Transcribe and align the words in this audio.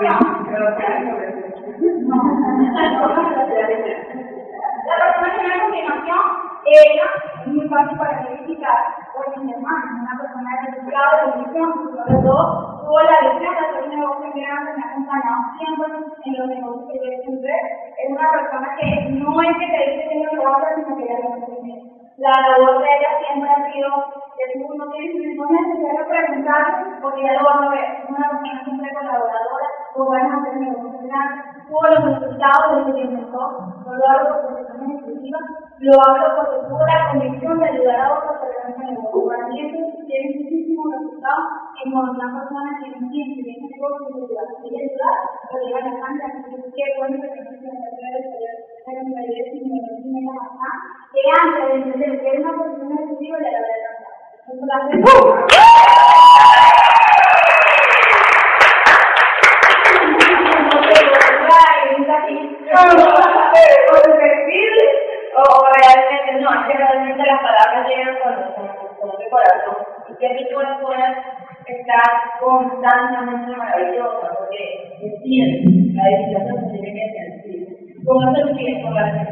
La 0.00 0.16
persona 0.16 0.40
que 5.34 5.60
continuación, 5.60 6.24
es 6.64 7.46
muy 7.48 7.68
fácil 7.68 7.98
para 7.98 8.22
verificar, 8.22 8.80
oye, 9.14 9.44
mi 9.44 9.52
hermana, 9.52 10.00
una 10.00 10.16
persona 10.22 10.50
dedicada 10.64 11.10
de 11.12 11.32
condición, 11.32 11.68
sobre 11.92 12.16
todo, 12.22 12.42
tuvo 12.80 13.00
la 13.02 13.20
visión 13.28 13.52
de 13.52 13.60
hacer 13.60 13.82
un 13.84 13.90
negocio 13.90 14.28
grande, 14.34 14.72
me 14.72 14.82
ha 14.82 14.88
acompañado 14.88 15.40
siempre 15.58 15.86
en 16.24 16.32
los 16.38 16.48
negocios 16.48 16.88
que 16.88 16.96
yo 16.96 17.12
siempre, 17.22 17.52
es 17.98 18.08
una 18.10 18.30
persona 18.30 18.68
que 18.80 18.86
no 19.20 19.42
es 19.42 19.52
que 19.58 19.66
te 19.66 19.80
dice 19.90 20.08
que 20.08 20.16
no 20.16 20.32
lo 20.32 20.56
hacer, 20.56 20.72
sino 20.76 20.96
que 20.96 21.08
ya 21.08 21.16
lo 21.18 21.28
hace 21.34 21.89
La 22.20 22.28
labor 22.36 22.84
de 22.84 22.84
ella 22.84 23.16
siempre 23.16 23.48
ha 23.48 23.72
sido 23.72 23.88
que 24.36 24.60
tú 24.60 24.68
no 24.76 24.84
tienes 24.92 25.36
no 25.40 25.44
es 25.48 25.68
necesario 25.72 26.04
preguntar, 26.04 27.00
porque 27.00 27.24
ya 27.24 27.32
lo 27.32 27.48
vas 27.48 27.64
a 27.64 27.70
ver, 27.72 27.96
es 27.96 28.10
una 28.12 28.28
persona 28.28 28.60
siempre 28.60 28.92
colaboradora, 28.92 29.68
van 29.96 30.28
a 30.28 30.36
hacer 30.36 30.56
negocios 30.60 31.00
grandes, 31.00 31.64
todos 31.72 31.88
los 31.96 32.20
resultados 32.20 32.86
de 32.86 32.92
que 32.92 33.00
inventó, 33.08 33.40
no 33.40 33.92
lo 33.96 34.04
hago 34.04 34.36
por 34.36 34.52
cuestiones 34.52 35.00
exclusivas, 35.00 35.44
lo 35.80 35.92
hago 35.96 36.28
porque 36.36 36.68
tuvo 36.68 36.84
la 36.84 37.08
convicción 37.08 37.58
de 37.58 37.64
ayudar 37.72 38.00
a 38.00 38.12
otros 38.12 38.36
a 38.36 38.40
tener 38.44 38.68
ese 38.68 38.84
negocio. 38.84 39.24
Para 39.24 39.48
mí 39.48 39.56
eso 39.64 39.80
tiene 40.04 40.44
muchísimos 40.44 40.86
resultados 40.92 41.46
en 41.80 41.88
cuando 41.88 42.12
una 42.20 42.28
persona 42.36 42.70
tiene 42.84 42.96
un 43.00 43.08
y 43.08 43.32
tiene 43.32 43.64
negocio 43.64 44.12
y 44.12 44.28
ayudar, 44.28 44.60
y 44.60 44.76
ayudar, 44.76 45.16
lo 45.24 45.56
llevan 45.64 45.88
a 45.88 46.00
cambio, 46.04 46.24
así 46.28 46.52
que 46.52 46.68
qué 46.68 46.84
bueno 47.00 47.16
que 47.16 47.32
tengas 47.32 47.56
que 47.56 47.64
hacer 47.64 48.12
el 48.12 48.28
taller 48.28 48.56
de 48.60 48.92
la 48.92 49.00
universidad 49.08 49.56
y 49.56 49.99
que 51.12 51.20
antes 51.40 51.68
de 51.68 51.74
entender 51.74 52.20
que 52.20 52.28
es 52.28 52.38
una 52.40 52.56
posición 52.56 52.92
exclusiva 52.92 53.38
le 53.38 53.50
la 53.50 53.60
verdad. 53.60 53.94
Eso 54.48 54.66
la 54.66 54.76
o 63.90 63.96
el 63.96 64.12
perfil 64.16 64.74
o, 65.36 65.42
realmente 65.74 66.30
no, 66.40 66.48
es 66.50 66.62
que 66.66 66.74
realmente 66.78 67.22
las 67.26 67.40
palabras 67.40 67.88
llegan 67.88 68.16
con 68.22 68.32
el 68.32 69.30
corazón 69.30 69.76
y 70.08 70.10
que 70.16 70.28
mi 70.34 70.52
corazón 70.52 70.96
está 71.66 72.00
constantemente 72.40 73.56
maravillosa 73.56 74.28
porque 74.38 74.60
entiende 75.02 75.94
la 75.94 76.02
edificación 76.08 76.56
que 76.60 76.78
tiene 76.78 76.92
que 76.94 77.06
sentir. 77.14 77.60
Con 78.04 78.36
eso 78.36 78.48
con 78.82 78.94
la 78.94 79.29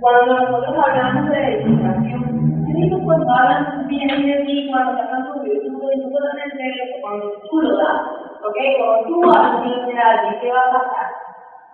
Cuando 0.00 0.34
nosotros 0.34 0.76
hablamos 0.76 1.30
de 1.30 1.54
edificación, 1.54 2.66
ellos 2.76 3.00
cuando 3.04 3.26
hablan 3.30 3.86
bien 3.86 4.26
de 4.26 4.44
ti, 4.44 4.68
cuando 4.70 4.96
te 4.96 5.02
hablan 5.02 5.32
tu 5.32 5.40
virtud, 5.40 5.70
tú 5.70 6.10
puedes 6.10 6.34
entender 6.44 7.00
cuando 7.00 7.32
tú 7.48 7.60
lo 7.62 7.76
das, 7.76 8.00
¿ok? 8.42 8.58
Cuando 8.78 9.06
tú 9.06 9.24
hablas 9.30 9.62
de 9.62 9.98
alguien, 9.98 10.40
¿qué 10.40 10.50
va 10.50 10.60
a 10.60 10.72
pasar? 10.72 11.03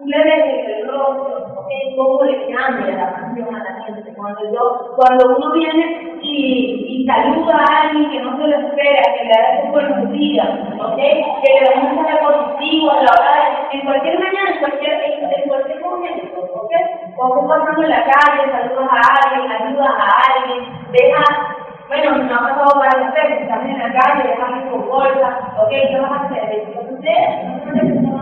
Tú 0.01 0.07
le 0.07 0.25
ves 0.25 0.67
el 0.67 0.89
rostro, 0.89 1.67
cómo 1.97 2.25
le 2.25 2.55
cambia 2.55 2.97
la 2.97 3.13
pasión 3.13 3.55
a 3.55 3.63
la 3.63 3.85
gente. 3.85 4.13
Cuando, 4.17 4.41
yo, 4.53 4.95
cuando 4.97 5.37
uno 5.37 5.53
viene 5.53 6.19
y, 6.23 7.03
y 7.03 7.07
saluda 7.07 7.57
a 7.57 7.83
alguien 7.83 8.11
que 8.11 8.21
no 8.21 8.37
se 8.37 8.49
lo 8.49 8.69
espera, 8.69 9.03
que 9.17 9.25
le 9.25 9.31
da 9.31 9.59
ese 9.59 9.71
buenos 9.71 10.13
días, 10.13 10.49
¿okay? 10.81 11.25
que 11.43 11.53
le 11.53 11.67
da 11.67 11.81
un 11.81 11.97
mensaje 11.97 12.19
positivo 12.25 12.91
a 12.91 13.03
la 13.03 13.11
hora 13.13 13.35
de, 13.71 13.77
en 13.77 13.85
cualquier 13.85 14.19
mañana, 14.19 14.51
en 14.51 14.59
cualquier, 14.61 14.93
en 15.05 15.49
cualquier 15.49 15.81
momento, 15.81 16.41
¿ok? 16.55 16.73
Cuando 17.17 17.49
pasando 17.49 17.83
en 17.83 17.91
la 17.91 18.05
calle, 18.05 18.53
saludas 18.53 18.91
a 18.91 19.29
alguien, 19.29 19.53
ayudas 19.53 19.95
a 19.99 20.09
alguien, 20.33 20.65
dejas 20.93 21.61
bueno, 21.91 22.19
no 22.19 22.35
ha 22.37 22.39
pasado 22.39 22.79
varias 22.79 23.13
veces, 23.15 23.51
en 23.51 23.79
la 23.81 23.93
calle, 23.93 24.29
dejas 24.29 24.71
con 24.71 24.89
bolsa, 24.89 25.39
ok, 25.59 25.71
¿qué 25.71 25.99
vas 26.01 26.13
a 26.13 26.25
hacer? 26.25 26.69
Entonces, 26.69 28.03
no 28.03 28.20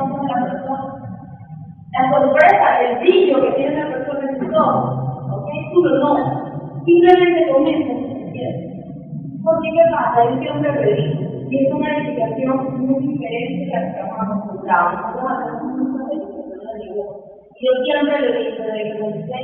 la 1.98 2.10
sorpresa, 2.10 2.80
el 2.82 2.98
brillo 2.98 3.42
que 3.42 3.50
tiene 3.52 3.82
la 3.82 3.90
persona 3.90 4.30
en 4.30 4.38
su 4.38 4.46
¿ok? 4.46 5.48
Tú 5.72 5.82
no. 5.82 6.82
Simplemente 6.84 7.52
comienza 7.52 7.92
Porque 9.44 9.68
¿qué 9.70 9.84
pasa? 9.90 10.24
Yo 10.24 10.40
siempre 10.40 10.72
lo 10.72 10.82
digo, 10.82 11.28
y 11.50 11.66
es 11.66 11.72
una 11.72 11.96
edificación 11.96 12.86
muy 12.86 13.06
diferente 13.06 13.74
a 13.74 13.80
la 13.80 14.14
que 14.90 15.12
edificaciones 16.12 16.60
de 16.60 16.84
negocio. 16.84 17.24
Yo 17.60 17.70
siempre 17.84 18.20
lo 18.20 18.38
digo, 18.38 18.64
desde 18.64 18.92
que 18.92 18.98
comencé, 19.00 19.40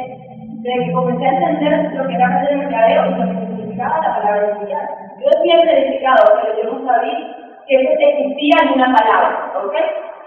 desde 0.62 0.84
que 0.84 0.92
comencé 0.92 1.26
a 1.26 1.32
entender 1.32 1.94
lo 1.94 2.06
que 2.06 2.14
era 2.14 2.48
el 2.50 2.58
mercadeo 2.58 3.06
y 3.06 3.10
lo 3.10 3.26
que 3.26 3.46
significaba 3.46 4.00
la 4.00 4.16
palabra 4.16 4.50
edificar. 4.50 4.88
Yo 5.24 5.30
siempre 5.42 5.72
he 5.72 5.88
edificado, 5.88 6.24
pero 6.42 6.62
yo 6.62 6.78
no 6.78 6.86
sabía 6.86 7.36
que 7.66 7.76
existía 7.76 8.56
en 8.62 8.74
una 8.74 8.94
palabra, 8.94 9.52
¿ok? 9.64 9.74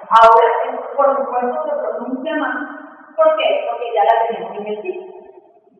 Ahora, 0.07 0.79
por 0.95 1.17
supuesto, 1.19 1.63
se 1.67 1.75
pronuncia 1.83 2.35
más. 2.37 2.55
¿Por 3.15 3.35
qué? 3.35 3.67
Porque 3.67 3.91
ya 3.91 4.03
la 4.07 4.15
tenemos 4.27 4.55
en 4.55 4.67
el 4.67 4.81
sitio. 4.81 5.17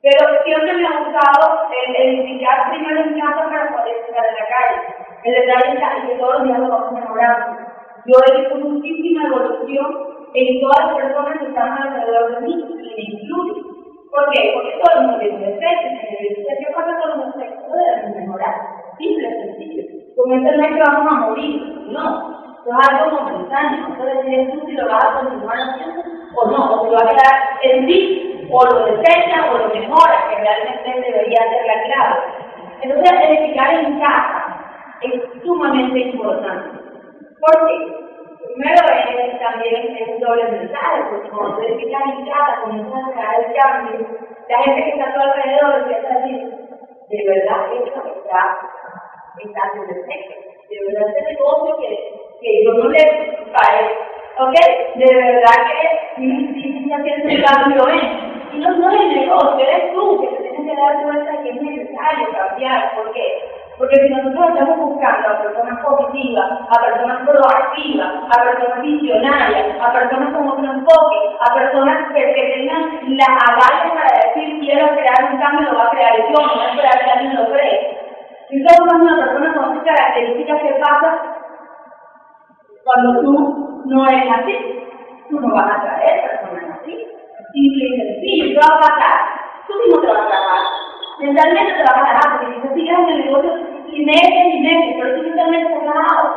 Pero 0.04 0.44
siempre 0.44 0.74
me 0.74 0.86
ha 0.86 1.00
gustado 1.00 1.70
el 1.72 1.96
edificar 1.96 2.70
primero 2.70 3.02
en 3.02 3.20
casa 3.20 3.48
para 3.48 3.72
poder 3.72 3.96
edificar 3.96 4.26
en 4.28 4.36
la 4.36 4.48
calle. 4.52 4.78
El 5.24 5.34
detalle 5.34 5.80
es 5.80 6.10
que 6.10 6.20
todos 6.20 6.34
los 6.36 6.44
días 6.44 6.60
lo 6.60 6.70
vamos 6.70 6.92
mejorando. 6.92 7.58
Yo 8.06 8.16
he 8.20 8.42
visto 8.42 8.56
muchísima 8.56 9.28
evolución 9.28 10.08
en 10.34 10.62
todas 10.62 10.80
las 10.86 10.96
personas 10.96 11.40
que 11.40 11.48
están 11.48 11.72
alrededor 11.72 12.36
de 12.36 12.42
mí, 12.42 12.54
y 12.54 12.96
me 12.96 13.04
incluyo. 13.04 13.64
¿Por 14.12 14.30
qué? 14.32 14.52
Porque 14.54 14.80
todo 14.84 14.92
el 14.94 15.08
mundo 15.08 15.20
tiene 15.20 15.40
defectos. 15.40 15.92
¿Qué 16.60 16.74
pasa 16.76 17.00
con 17.00 17.20
los 17.20 17.34
defectos? 17.34 17.72
Debemos 17.72 18.16
mejorar. 18.16 18.56
Simple, 18.98 19.30
sencillo. 19.30 19.84
Con 20.16 20.32
este 20.34 20.58
mes 20.58 20.80
vamos 20.86 21.14
a 21.14 21.28
morir. 21.28 21.62
No 21.92 22.47
es 22.72 22.90
algo 22.90 23.22
momentáneo. 23.22 23.88
Entonces, 23.88 24.26
decides 24.26 24.54
tú 24.54 24.66
si 24.68 24.72
lo 24.74 24.88
vas 24.88 25.04
a 25.04 25.20
continuar 25.20 25.58
haciendo 25.58 26.04
o 26.36 26.52
no, 26.52 26.74
o 26.74 26.86
si 26.86 26.92
vas 26.94 27.04
a 27.04 27.10
quedar 27.10 27.36
en 27.64 27.88
ti, 27.88 28.48
o 28.52 28.66
lo 28.66 28.86
desechas 28.86 29.46
o 29.52 29.58
lo 29.58 29.68
mejoras, 29.74 30.24
que 30.30 30.42
realmente 30.42 31.12
debería 31.12 31.40
ser 31.50 31.66
la 31.66 31.84
clave. 31.84 32.20
Entonces, 32.82 33.12
edificar 33.22 33.74
en 33.74 34.00
casa 34.00 34.58
es 35.02 35.44
sumamente 35.44 36.00
importante. 36.00 36.80
¿Por 37.40 37.68
qué? 37.68 38.08
Primero 38.58 38.88
es 38.90 39.40
también 39.40 39.98
es 39.98 40.20
doble 40.20 40.52
mensaje, 40.52 41.04
porque 41.10 41.30
cuando 41.30 41.58
tú 41.58 41.62
edificas 41.64 42.02
en 42.06 42.26
casa, 42.26 42.62
comienzas 42.64 43.04
a 43.04 43.12
crear 43.12 43.36
el 43.40 43.54
cambio, 43.54 44.08
la 44.50 44.64
gente 44.64 44.84
que 44.84 44.90
está 44.90 45.10
a 45.10 45.14
tu 45.14 45.20
alrededor 45.20 45.76
empieza 45.80 46.08
a 46.08 46.18
decir, 46.20 46.58
de 47.10 47.24
verdad 47.28 47.74
esto 47.74 48.04
está, 48.18 48.58
defecto, 49.38 50.34
de 50.70 50.94
verdad 50.94 51.10
este 51.10 51.34
negocio 51.34 51.78
que 51.78 52.18
que 52.42 52.64
yo 52.64 52.74
no 52.74 52.90
le 52.90 53.04
parezco. 53.52 54.18
¿Ok? 54.40 54.54
De 54.96 55.16
verdad 55.16 55.58
que 55.66 56.16
sí, 56.16 56.54
sí, 56.54 56.84
sí, 56.84 56.94
haciendo 56.94 57.34
un 57.34 57.42
cambio 57.42 57.90
en. 57.90 58.38
Y 58.54 58.60
no, 58.60 58.70
no 58.78 58.92
es 58.92 59.02
el 59.02 59.20
negocio, 59.22 59.60
eres 59.60 59.94
tú 59.94 60.22
que 60.22 60.28
te 60.28 60.50
tienes 60.50 60.76
que 60.76 60.82
dar 60.82 61.04
cuenta 61.04 61.44
que 61.44 61.50
es 61.50 61.62
necesario 61.62 62.28
cambiar. 62.32 62.96
¿Por 62.96 63.12
qué? 63.14 63.50
Porque 63.78 63.96
si 63.96 64.10
nosotros 64.10 64.50
estamos 64.50 64.78
buscando 64.78 65.28
a 65.28 65.42
personas 65.42 65.86
positivas, 65.86 66.52
a 66.70 66.82
personas 66.82 67.28
proactivas, 67.28 68.10
a 68.26 68.44
personas 68.44 68.82
visionarias, 68.82 69.66
a 69.82 69.94
personas 69.94 70.34
con 70.34 70.48
otro 70.48 70.66
enfoque, 70.66 71.18
a 71.40 71.54
personas 71.54 72.14
que, 72.14 72.34
que 72.34 72.44
tengan 72.54 73.18
las 73.18 73.30
avales 73.30 73.94
para 73.94 74.28
decir 74.28 74.60
quiero 74.62 74.88
crear 74.96 75.34
un 75.34 75.40
cambio, 75.40 75.72
lo 75.72 75.78
va 75.78 75.86
a 75.86 75.92
crear 75.92 76.18
yo, 76.18 76.40
no 76.42 76.56
voy 76.56 76.64
a 76.64 76.70
esperar 76.70 77.06
que 77.06 77.12
alguien 77.12 77.36
lo 77.36 77.52
cree. 77.52 77.97
Si 78.50 78.64
somos 78.64 78.94
una 78.94 79.18
persona 79.18 79.54
con 79.54 79.78
estas 79.78 79.98
características, 79.98 80.62
¿qué 80.62 80.80
pasa? 80.80 81.38
Cuando 82.84 83.22
tú 83.22 83.84
no 83.86 84.08
eres 84.08 84.32
así, 84.32 84.88
tú 85.30 85.40
no 85.40 85.54
vas 85.54 85.70
a 85.70 85.82
traer 85.82 86.22
personas 86.22 86.80
así. 86.80 87.08
Simple 87.52 87.86
y 87.86 87.98
sencillo. 87.98 88.46
¿Qué 88.48 88.68
va 88.68 88.76
a 88.76 88.80
pasar? 88.80 89.20
Tú 89.68 89.74
mismo 89.80 90.02
te 90.02 90.08
vas 90.08 90.22
a 90.22 90.28
trabajar. 90.28 90.64
Mentalmente 91.20 91.74
te 91.74 91.84
vas 91.84 91.92
a 91.92 92.06
trabajar, 92.06 92.40
porque 92.40 92.62
si 92.62 92.74
sigues 92.76 93.00
en 93.00 93.10
el 93.10 93.26
negocio 93.26 93.52
y 93.88 94.06
meses 94.06 94.46
y 94.54 94.60
meses, 94.62 94.96
pero 94.98 95.16
tú 95.16 95.22
mentalmente 95.24 95.68
estás 95.68 95.84
trabajado. 95.84 96.36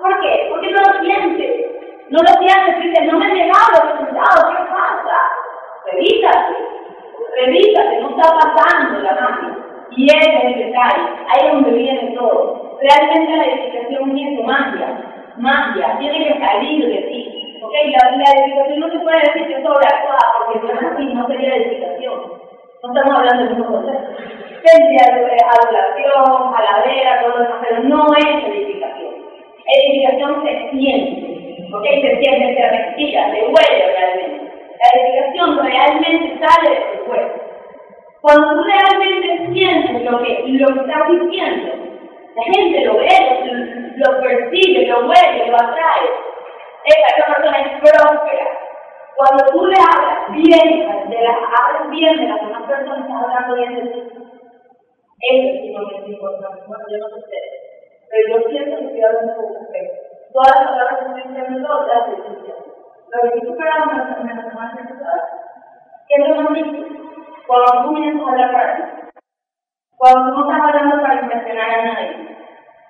¿Por 0.00 0.20
qué? 0.20 0.46
Porque 0.50 0.70
no 0.72 0.80
lo 0.80 1.00
sientes. 1.04 1.74
No 2.10 2.18
lo 2.18 2.32
sientes, 2.42 2.82
dices, 2.82 3.12
no 3.12 3.18
me 3.18 3.26
he 3.30 3.34
llegado 3.34 3.72
los 3.72 3.92
resultados, 3.92 4.56
¿qué 4.56 4.64
pasa? 4.70 5.18
Revísate, 5.90 6.54
revísate, 7.40 8.00
no 8.00 8.10
está 8.10 8.38
pasando 8.38 9.00
la 9.00 9.14
máquina. 9.20 9.63
Y 9.90 10.06
es 10.06 10.56
detalle, 10.56 11.02
ahí 11.28 11.46
es 11.46 11.52
donde 11.52 11.70
viene 11.70 12.14
todo. 12.16 12.78
Realmente 12.80 13.36
la 13.36 13.44
edificación 13.44 14.18
es 14.18 14.44
magia. 14.44 14.88
magia, 15.36 15.96
tiene 15.98 16.26
que 16.26 16.40
salir 16.40 16.86
de 16.86 17.02
ti. 17.08 17.60
¿Ok? 17.62 17.72
La, 17.72 18.10
la 18.16 18.42
edificación 18.42 18.80
no 18.80 18.90
se 18.90 18.98
puede 18.98 19.20
decir 19.20 19.46
que 19.46 19.54
es 19.54 19.62
sobreactuada, 19.62 20.32
porque 20.38 20.60
si 20.60 20.72
es 20.72 20.82
así, 20.82 21.04
no 21.14 21.26
sería 21.28 21.56
edificación. 21.56 22.20
No 22.82 22.92
estamos 22.92 23.18
hablando 23.18 23.44
del 23.44 23.56
mismo 23.56 23.72
concepto. 23.72 24.10
Tendría 24.64 25.04
adulación, 25.52 26.52
calavera, 26.54 27.22
todo 27.22 27.42
eso, 27.42 27.54
pero 27.62 27.82
no 27.84 28.06
es 28.16 28.44
edificación. 28.48 29.14
Edificación 29.66 30.42
se 30.44 30.70
siente, 30.70 31.66
¿ok? 31.72 31.84
Se 31.84 32.16
siente, 32.20 32.54
se 32.54 32.68
respira, 32.68 33.30
se 33.30 33.40
huele 33.42 33.92
realmente. 33.96 34.52
La 34.80 35.00
edificación 35.00 35.58
realmente 35.64 36.38
sale 36.44 36.70
de 36.70 36.98
tu 36.98 37.04
cuerpo. 37.04 37.43
Cuando 38.24 38.54
tú 38.54 38.62
realmente 38.64 39.52
sientes 39.52 40.10
lo 40.10 40.16
que, 40.22 40.44
lo 40.46 40.66
que 40.68 40.80
estás 40.80 41.08
diciendo, 41.10 41.72
la 42.34 42.42
gente 42.54 42.84
lo 42.86 42.96
ve, 42.96 43.20
lo, 43.44 44.12
lo 44.12 44.20
percibe, 44.22 44.86
lo 44.86 45.00
huele, 45.00 45.50
lo 45.50 45.56
atrae. 45.56 46.08
Esa, 46.86 47.34
persona 47.34 47.60
es 47.60 47.80
próspera. 47.80 48.48
Cuando 49.18 49.44
tú 49.52 49.66
le 49.66 49.76
hablas 49.76 50.32
bien, 50.32 51.10
de 51.10 51.20
las, 51.20 51.36
hablas 51.36 51.90
bien 51.90 52.16
de 52.16 52.28
las 52.28 52.40
demás 52.40 52.62
personas, 52.62 53.00
estás 53.00 53.24
hablando 53.24 53.56
bien 53.56 53.74
de 53.74 53.92
ti. 53.92 54.02
Eso 55.20 55.48
es 55.52 55.66
sumamente 55.68 56.10
importante. 56.12 56.62
Bueno, 56.66 56.84
yo 56.88 56.96
no 56.96 57.08
sé 57.08 57.16
ustedes, 57.16 57.52
pero 58.08 58.40
yo 58.40 58.48
siento 58.48 58.78
que 58.78 58.84
estoy 58.86 59.02
hablando 59.02 59.36
con 59.36 59.56
ustedes. 59.66 59.92
Todas 60.32 60.56
las 60.56 60.70
palabras 60.70 60.98
que 60.98 61.04
estoy 61.04 61.22
diciendo, 61.28 61.68
todas 61.68 61.88
las 61.88 62.08
estoy 62.08 62.36
diciendo. 62.36 62.72
Lo 63.12 63.20
que 63.20 63.28
estoy 63.36 63.50
esperando 63.52 63.92
es 63.92 64.18
una 64.18 64.48
semana 64.48 64.74
¿Qué 66.08 66.22
es 66.22 66.28
lo 66.28 66.36
más 66.40 66.54
difícil? 66.54 67.04
Cuando 67.46 67.82
tú 67.82 67.94
comienzas 67.94 68.26
a 68.26 68.30
hablar 68.30 68.52
para 68.52 68.76
ti. 68.76 68.82
Cuando 69.96 70.34
tú 70.34 70.40
no 70.40 70.50
estás 70.50 70.68
hablando 70.68 71.02
para 71.02 71.20
impresionar 71.20 71.70
a 71.70 71.84
nadie. 71.84 72.36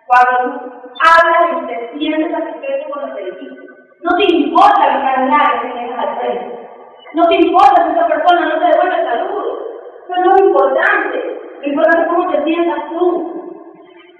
Cuando 0.06 0.60
tú 0.60 0.72
hablas 1.00 1.62
y 1.62 1.66
te 1.66 1.98
sientes 1.98 2.32
satisfecho 2.32 2.90
con 2.90 3.08
lo 3.08 3.16
que 3.16 3.24
dijiste. 3.24 3.66
No 4.02 4.16
te 4.16 4.24
importa 4.24 4.86
la 4.86 5.00
calidad 5.00 5.62
que 5.62 5.68
tienes 5.70 5.98
al 5.98 6.18
frente. 6.18 6.68
No 7.14 7.26
te 7.28 7.36
importa 7.36 7.84
si 7.84 7.92
esa 7.92 8.06
persona 8.06 8.46
no 8.46 8.58
te 8.58 8.66
devuelve 8.66 9.00
el 9.00 9.06
saludo. 9.06 9.58
Eso 10.04 10.20
no 10.20 10.34
es 10.34 10.40
importante. 10.42 11.40
Lo 11.62 11.68
importante 11.68 12.02
es 12.02 12.08
cómo 12.08 12.30
te 12.30 12.44
sientas 12.44 12.88
tú. 12.90 13.34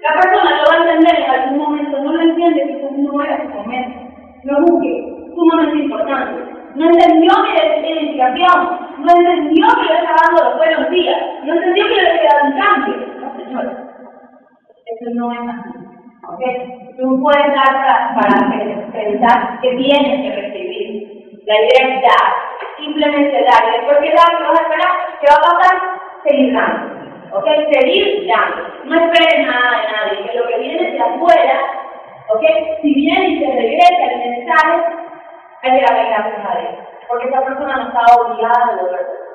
La 0.01 0.21
persona 0.21 0.57
lo 0.57 0.69
va 0.69 0.75
a 0.75 0.83
entender 0.83 1.19
en 1.19 1.31
algún 1.31 1.57
momento, 1.57 1.97
no 1.99 2.13
lo 2.13 2.21
entiende 2.21 2.63
si 2.65 3.01
no 3.01 3.21
era 3.23 3.41
su 3.41 3.49
momento. 3.49 3.99
No 4.43 4.59
busque, 4.61 5.31
sumamente 5.35 5.83
importante. 5.83 6.54
No 6.75 6.85
entendió 6.87 7.31
mi 7.43 7.49
identificación, 7.49 8.79
no 8.99 9.11
entendió 9.15 9.65
que 9.79 9.93
le 9.93 9.99
estaba 9.99 10.17
dando 10.27 10.43
los 10.43 10.57
buenos 10.57 10.89
días, 10.89 11.17
no 11.43 11.53
entendió 11.53 11.87
que 11.87 12.01
le 12.01 12.09
había 12.09 12.29
dado 12.29 12.45
un 12.45 12.59
cambio. 12.59 12.95
No, 13.21 13.35
señora, 13.37 13.71
eso 14.85 15.09
no 15.13 15.31
es 15.31 15.39
así. 15.39 15.85
¿ok? 16.27 16.41
Tú 16.97 17.21
puedes 17.21 17.47
dar 17.53 18.15
para, 18.15 18.91
pensar 18.91 19.59
que 19.61 19.69
tienes 19.75 20.21
que 20.21 20.41
recibir. 20.41 21.41
La 21.45 21.55
idea 21.55 21.95
es 21.95 22.01
dar, 22.01 22.33
simplemente 22.77 23.43
dar. 23.43 23.71
Después 23.71 23.97
que 23.99 24.15
dar, 24.15 24.37
¿qué 24.37 24.43
vas 24.43 24.59
a 24.59 24.63
esperar? 24.63 24.91
¿Qué 25.21 25.27
va 25.29 25.35
a 25.35 25.57
pasar? 25.57 25.81
Seguir 26.23 26.53
dando. 26.53 27.37
¿Ok? 27.37 27.47
Seguir 27.71 28.27
dando. 28.27 28.67
No 28.85 28.95
esperes 28.95 29.47
nada 29.47 29.79
de 29.79 29.91
nadie, 29.91 30.31
que 30.31 30.37
lo 30.37 30.47
que 30.47 30.59
viene 30.59 30.91
de 30.91 30.99
afuera, 30.99 31.59
¿ok? 32.29 32.43
Si 32.81 32.93
viene 32.93 33.27
y 33.27 33.39
te 33.39 33.51
regresa 33.51 34.03
el 34.11 34.29
mensaje, 34.29 35.05
hay 35.65 35.79
que 35.79 35.85
darle 35.85 36.09
gracias 36.09 36.45
a 36.45 36.59
Dios. 36.59 36.75
Porque 37.07 37.27
esa 37.27 37.41
persona 37.41 37.75
no 37.75 37.87
está 37.87 38.15
obligada 38.15 38.63
a 38.63 38.75
devolverse. 38.75 39.25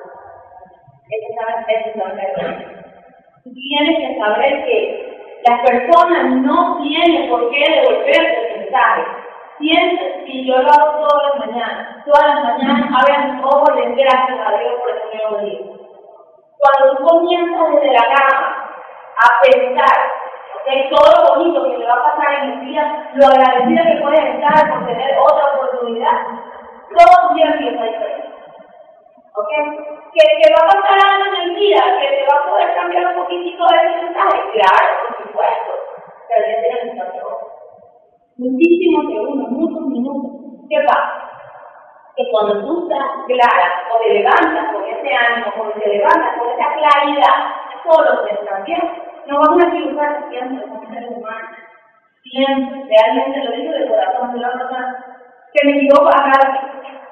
Esa 1.11 1.27
es 1.67 1.95
la 1.97 2.11
Tú 3.43 3.49
tienes 3.53 3.97
que 3.97 4.19
saber 4.19 4.65
que 4.65 5.11
las 5.45 5.59
personas 5.61 6.35
no 6.35 6.81
tienen 6.81 7.29
por 7.29 7.49
qué 7.49 7.65
devolverte 7.69 8.59
mensaje. 8.59 9.01
Sientes, 9.57 10.23
y 10.25 10.47
yo 10.47 10.57
lo 10.57 10.69
hago 10.71 11.07
todas 11.07 11.35
las 11.35 11.47
mañanas, 11.47 12.05
todas 12.05 12.27
las 12.27 12.43
mañanas 12.43 12.91
abran 12.97 13.35
mis 13.35 13.45
ojos 13.45 13.69
y 13.75 13.95
gracias 13.95 14.39
a 14.39 14.57
Dios 14.57 14.73
por 14.79 14.89
este 14.89 15.17
nuevo 15.17 15.37
día. 15.45 15.59
Cuando 16.57 16.97
tú 16.97 17.03
comienzas 17.03 17.71
desde 17.73 17.93
la 17.93 18.15
cama 18.15 18.71
a 19.17 19.51
pensar 19.51 20.20
en 20.67 20.89
todo 20.89 21.09
lo 21.15 21.35
bonito 21.35 21.63
que 21.63 21.77
te 21.77 21.85
va 21.85 21.93
a 21.93 22.15
pasar 22.15 22.43
en 22.43 22.51
el 22.51 22.65
día, 22.65 23.09
lo 23.15 23.27
agradecida 23.27 23.83
que 23.83 24.01
puedes 24.01 24.35
estar 24.35 24.69
por 24.69 24.85
tener 24.87 25.17
otra 25.17 25.45
oportunidad, 25.53 26.17
todo 26.89 27.33
día 27.33 27.45
empieza 27.47 27.83
diferente. 27.83 28.29
¿Ok? 29.33 29.51
¿Que 30.13 30.43
te 30.43 30.53
va 30.53 30.67
a 30.67 30.81
pasar 30.81 30.97
algo 31.07 31.25
en 31.33 31.41
el 31.41 31.55
día, 31.55 31.79
que 31.99 32.07
te 32.07 32.25
va 32.27 32.39
a 32.39 32.49
poder 32.49 32.75
cambiar 32.75 33.07
un 33.07 33.23
poquitito 33.23 33.63
de 33.65 34.01
mensaje, 34.01 34.41
claro, 34.53 34.87
por 35.07 35.23
supuesto, 35.23 35.71
pero 36.27 36.47
ya 36.47 36.61
tienes 36.61 36.93
que 36.93 37.21
Muchísimos 38.37 39.05
segundos, 39.05 39.49
muchos 39.51 39.81
minutos. 39.87 40.31
¿Qué 40.67 40.77
pasa? 40.87 41.29
Que 42.15 42.23
cuando 42.31 42.65
tú 42.65 42.83
estás 42.83 43.05
clara 43.27 43.83
o 43.93 43.99
te 43.99 44.13
levantas 44.13 44.73
con 44.73 44.83
ese 44.83 45.13
ánimo, 45.13 45.51
o 45.61 45.79
te 45.79 45.87
levantas 45.87 46.37
con 46.39 46.49
esa 46.49 46.73
claridad, 46.73 47.37
solo 47.83 48.25
se 48.25 48.45
cambia. 48.45 49.10
No 49.27 49.39
vamos 49.39 49.63
a 49.63 49.67
equivocar 49.67 50.29
siempre 50.29 50.67
como 50.67 50.87
seres 50.87 51.11
humanos. 51.11 51.57
Siempre, 52.23 52.85
realmente 52.89 53.43
lo 53.43 53.51
digo 53.55 53.73
de 53.73 53.87
corazón, 53.87 54.33
de 54.33 54.39
la 54.39 54.51
persona 54.51 55.05
que 55.53 55.65
me 55.65 55.77
equivoco 55.77 56.07
a 56.07 56.31
cada 56.31 56.71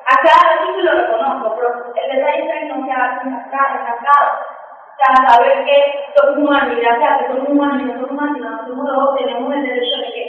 a 0.09 0.15
cada 0.25 0.41
ratito 0.57 0.81
lo 0.81 0.91
reconozco, 1.01 1.55
pero 1.55 1.69
el 1.93 2.17
detalle 2.17 2.41
es 2.41 2.49
que 2.49 2.65
no 2.65 2.85
se 2.85 2.91
haga 2.91 3.21
estancado. 3.21 4.41
O 4.89 4.97
sea, 4.97 5.29
saber 5.29 5.65
que 5.65 5.77
somos 6.15 6.37
humanos 6.39 6.73
y 6.75 6.81
gracias 6.81 7.11
a 7.11 7.17
que 7.19 7.27
somos 7.27 7.49
humanos 7.49 7.81
y 7.81 7.85
no 7.85 7.93
somos 7.93 8.11
máquinas, 8.11 8.67
nosotros 8.67 8.95
dos 8.95 9.15
tenemos 9.17 9.53
el 9.53 9.63
derecho 9.63 9.97
de 9.97 10.13
que. 10.13 10.23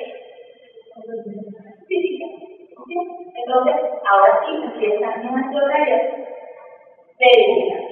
Entonces, 3.35 3.77
ahora 4.11 4.41
sí, 4.44 4.50
empieza 4.62 5.17
nuestro 5.17 5.67
taller 5.71 6.03
de 7.19 7.27
edificación. 7.27 7.91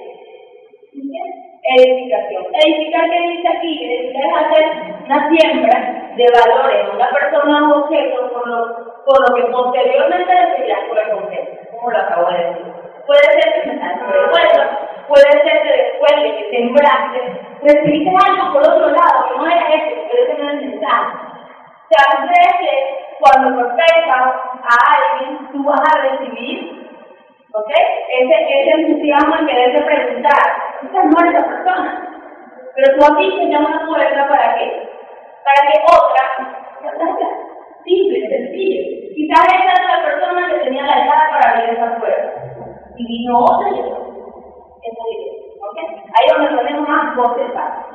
Edificación. 1.63 2.45
Edificar, 2.65 3.09
¿qué 3.09 3.19
dice 3.29 3.47
aquí? 3.47 3.85
Edificar 3.85 4.23
es 4.25 4.35
hacer 4.35 4.65
una 5.05 5.29
siembra 5.29 6.13
de 6.15 6.25
valores, 6.33 6.93
una 6.93 7.09
persona 7.09 7.63
un 7.63 7.71
objeto 7.83 8.29
por 8.33 8.47
lo, 8.47 9.03
por 9.05 9.29
lo 9.29 9.35
que 9.35 9.51
posteriormente 9.51 10.33
decidirá 10.33 10.77
su 10.87 10.95
recompensa 10.95 11.59
como 11.79 11.91
lo 11.91 11.99
acabo 11.99 12.29
de 12.31 12.37
decir. 12.37 12.73
Puede 13.05 13.23
ser 13.23 13.53
que 13.63 13.79
salga 13.79 14.05
de 14.05 14.89
puede 15.07 15.31
ser 15.31 15.63
que 15.63 15.71
después 15.71 16.23
de 16.23 16.35
que 16.35 16.57
sembraste, 16.57 17.19
recibiste 17.63 18.09
algo 18.09 18.53
por 18.53 18.61
otro 18.61 18.89
lado, 18.89 19.29
que 19.29 19.37
no 19.37 19.47
era 19.47 19.67
ese, 19.73 20.05
pero 20.11 20.23
ese 20.23 20.43
no 20.43 20.49
es 20.49 20.53
el 20.53 20.69
mensaje. 20.69 21.17
O 21.81 21.95
sea, 21.95 22.27
veces 22.27 22.79
cuando 23.19 23.57
prosperas 23.57 24.35
a 24.61 24.75
alguien, 24.93 25.51
tú 25.51 25.63
vas 25.63 25.81
a 25.81 26.01
recibir, 26.01 26.88
¿ok? 27.53 27.71
Ese, 28.09 28.35
ese 28.61 28.71
entusiasmo 28.81 29.35
en 29.35 29.47
quererte 29.47 29.81
preguntar, 29.83 30.45
esa 30.83 31.03
no 31.03 31.27
es 31.27 31.33
la 31.33 31.45
persona. 31.45 32.09
Pero 32.75 32.97
tú 32.97 33.13
aquí 33.13 33.49
llamas 33.49 33.81
una 33.81 33.87
puerta 33.87 34.27
para 34.27 34.55
qué? 34.55 34.89
Para 35.43 35.71
que 35.71 35.79
otra, 35.83 36.49
simple, 37.83 38.27
sencillo, 38.29 38.99
Quizás 39.15 39.45
esa 39.47 39.73
era 39.73 39.97
la 39.97 40.05
persona 40.05 40.47
que 40.47 40.65
tenía 40.65 40.83
la 40.83 41.05
llave 41.05 41.29
para 41.31 41.51
abrir 41.51 41.77
esa 41.77 41.99
puerta. 41.99 42.33
Y 42.95 43.05
vino 43.05 43.39
otra 43.39 43.69
y 43.69 43.79
esa 43.79 43.89
¿Okay? 45.61 45.85
Ahí 46.13 46.25
es 46.25 46.33
donde 46.33 46.55
ponemos 46.55 46.87
más 46.87 47.15
voces. 47.17 47.51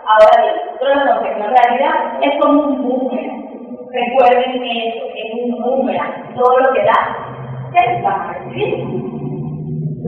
Ahora 0.07 0.43
bien, 0.43 0.55
otro 0.75 0.95
no 0.97 1.27
en 1.27 1.57
realidad 1.57 2.19
es 2.21 2.41
como 2.41 2.61
un 2.61 2.83
boomerang. 2.83 3.89
Recuerden 3.91 4.65
eso, 4.65 5.05
es 5.17 5.45
un 5.45 5.63
boomerang. 5.63 6.35
Todo 6.35 6.59
lo 6.59 6.73
que 6.75 6.85
da, 6.85 7.17
se 7.73 8.03
va 8.03 8.11
a 8.11 8.33
recibir. 8.35 9.14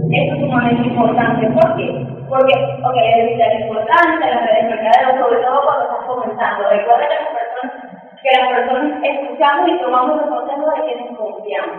Esto 0.07 0.35
es 0.35 0.41
sumamente 0.41 0.89
importante. 0.89 1.47
¿Por 1.49 1.77
qué? 1.77 2.07
Porque, 2.29 2.55
ok, 2.83 2.97
la 3.39 3.55
importancia 3.61 4.35
las 4.35 4.47
redes 4.47 4.71
mercaderos, 4.71 5.19
sobre 5.19 5.43
todo 5.43 5.63
cuando 5.63 5.85
estás 5.85 6.07
comenzando. 6.07 6.69
Recuerda 6.69 7.09
que 7.09 7.15
las 7.15 7.35
personas 7.35 7.87
que 8.23 8.41
las 8.41 8.49
personas 8.49 9.03
escuchamos 9.03 9.69
y 9.69 9.79
tomamos 9.81 10.17
los 10.17 10.29
consejos 10.29 10.75
de 10.75 10.83
quienes 10.83 11.17
confiamos. 11.17 11.79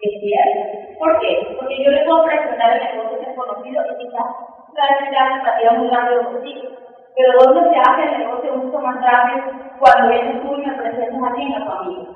Es 0.00 0.14
cierto. 0.20 0.60
¿Por 0.98 1.18
qué? 1.20 1.56
Porque 1.58 1.84
yo 1.84 1.90
le 1.90 2.04
puedo 2.04 2.24
presentar 2.24 2.76
el 2.76 2.96
negocio 2.96 3.18
desconocido 3.18 3.82
y 3.84 3.96
quizás 3.98 4.26
realmente 4.74 5.12
la 5.12 5.36
empatía 5.36 5.72
muy 5.72 5.88
rápido 5.88 6.24
contigo. 6.24 6.68
Pero 7.16 7.32
¿dónde 7.44 7.70
se 7.70 7.78
hace 7.80 8.02
el 8.04 8.18
negocio 8.18 8.56
mucho 8.56 8.78
más 8.78 8.96
rápido 9.02 9.44
cuando 9.80 10.08
vienes 10.08 10.42
tú 10.42 10.54
y 10.54 10.66
me 10.66 10.72
presentas 10.74 11.22
a 11.22 11.34
ti 11.34 11.42
en 11.42 11.52
la 11.52 11.66
familia? 11.66 12.08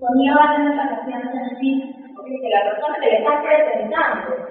Conmigo 0.00 0.34
va 0.38 0.50
a 0.50 0.56
tener 0.56 0.74
la 0.76 0.96
confianza 0.96 1.30
en 1.36 1.58
ti, 1.58 2.12
porque 2.16 2.38
si 2.38 2.48
la 2.48 2.70
persona 2.70 2.96
que 3.00 3.06
le 3.06 3.16
está 3.18 3.42
presentando 3.42 4.50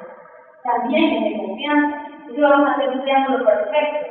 también 0.72 1.16
es 1.16 1.24
de 1.24 1.38
confianza, 1.38 1.98
entonces 2.20 2.42
vamos 2.42 2.70
a 2.70 2.74
hacer 2.74 2.90
un 2.90 3.02
triángulo 3.02 3.46
perfecto. 3.46 4.08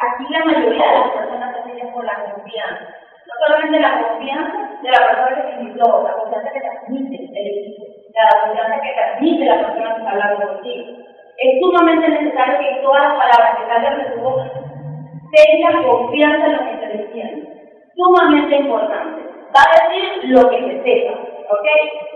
Aquí 0.00 0.24
la 0.30 0.44
mayoría 0.44 0.86
de 0.86 0.98
las 0.98 1.10
personas 1.10 1.54
se 1.64 1.86
por 1.88 2.04
la 2.04 2.14
confianza 2.24 3.04
no 3.26 3.46
solamente 3.46 3.80
la 3.80 4.02
confianza 4.02 4.78
de 4.82 4.90
la 4.90 5.06
persona 5.06 5.36
que 5.36 5.42
te 5.42 5.62
invitó, 5.62 6.02
la 6.04 6.12
confianza 6.12 6.52
que 6.52 6.60
transmite 6.60 7.16
el 7.16 7.46
equipo, 7.46 7.84
la 8.14 8.40
confianza 8.40 8.80
que 8.82 8.94
transmite 8.94 9.44
la 9.44 9.58
persona 9.66 9.94
que 9.94 10.00
está 10.00 10.10
hablando 10.10 10.46
contigo. 10.48 10.84
Es 11.36 11.60
sumamente 11.60 12.08
necesario 12.08 12.58
que 12.58 12.82
todas 12.82 13.02
las 13.02 13.14
palabras 13.14 13.58
que 13.58 13.66
salgan 13.66 13.98
de 13.98 14.10
tu 14.10 14.20
boca 14.20 14.50
tengan 15.32 15.82
confianza 15.82 16.46
en 16.46 16.52
lo 16.52 16.58
que 16.58 16.86
te 16.86 16.98
diciendo. 16.98 17.48
Sumamente 17.96 18.56
importante. 18.56 19.22
va 19.54 19.62
a 19.62 19.88
decir 19.88 20.30
lo 20.30 20.50
que 20.50 20.58
se 20.58 20.82
sepa, 20.82 21.14
¿ok? 21.48 21.66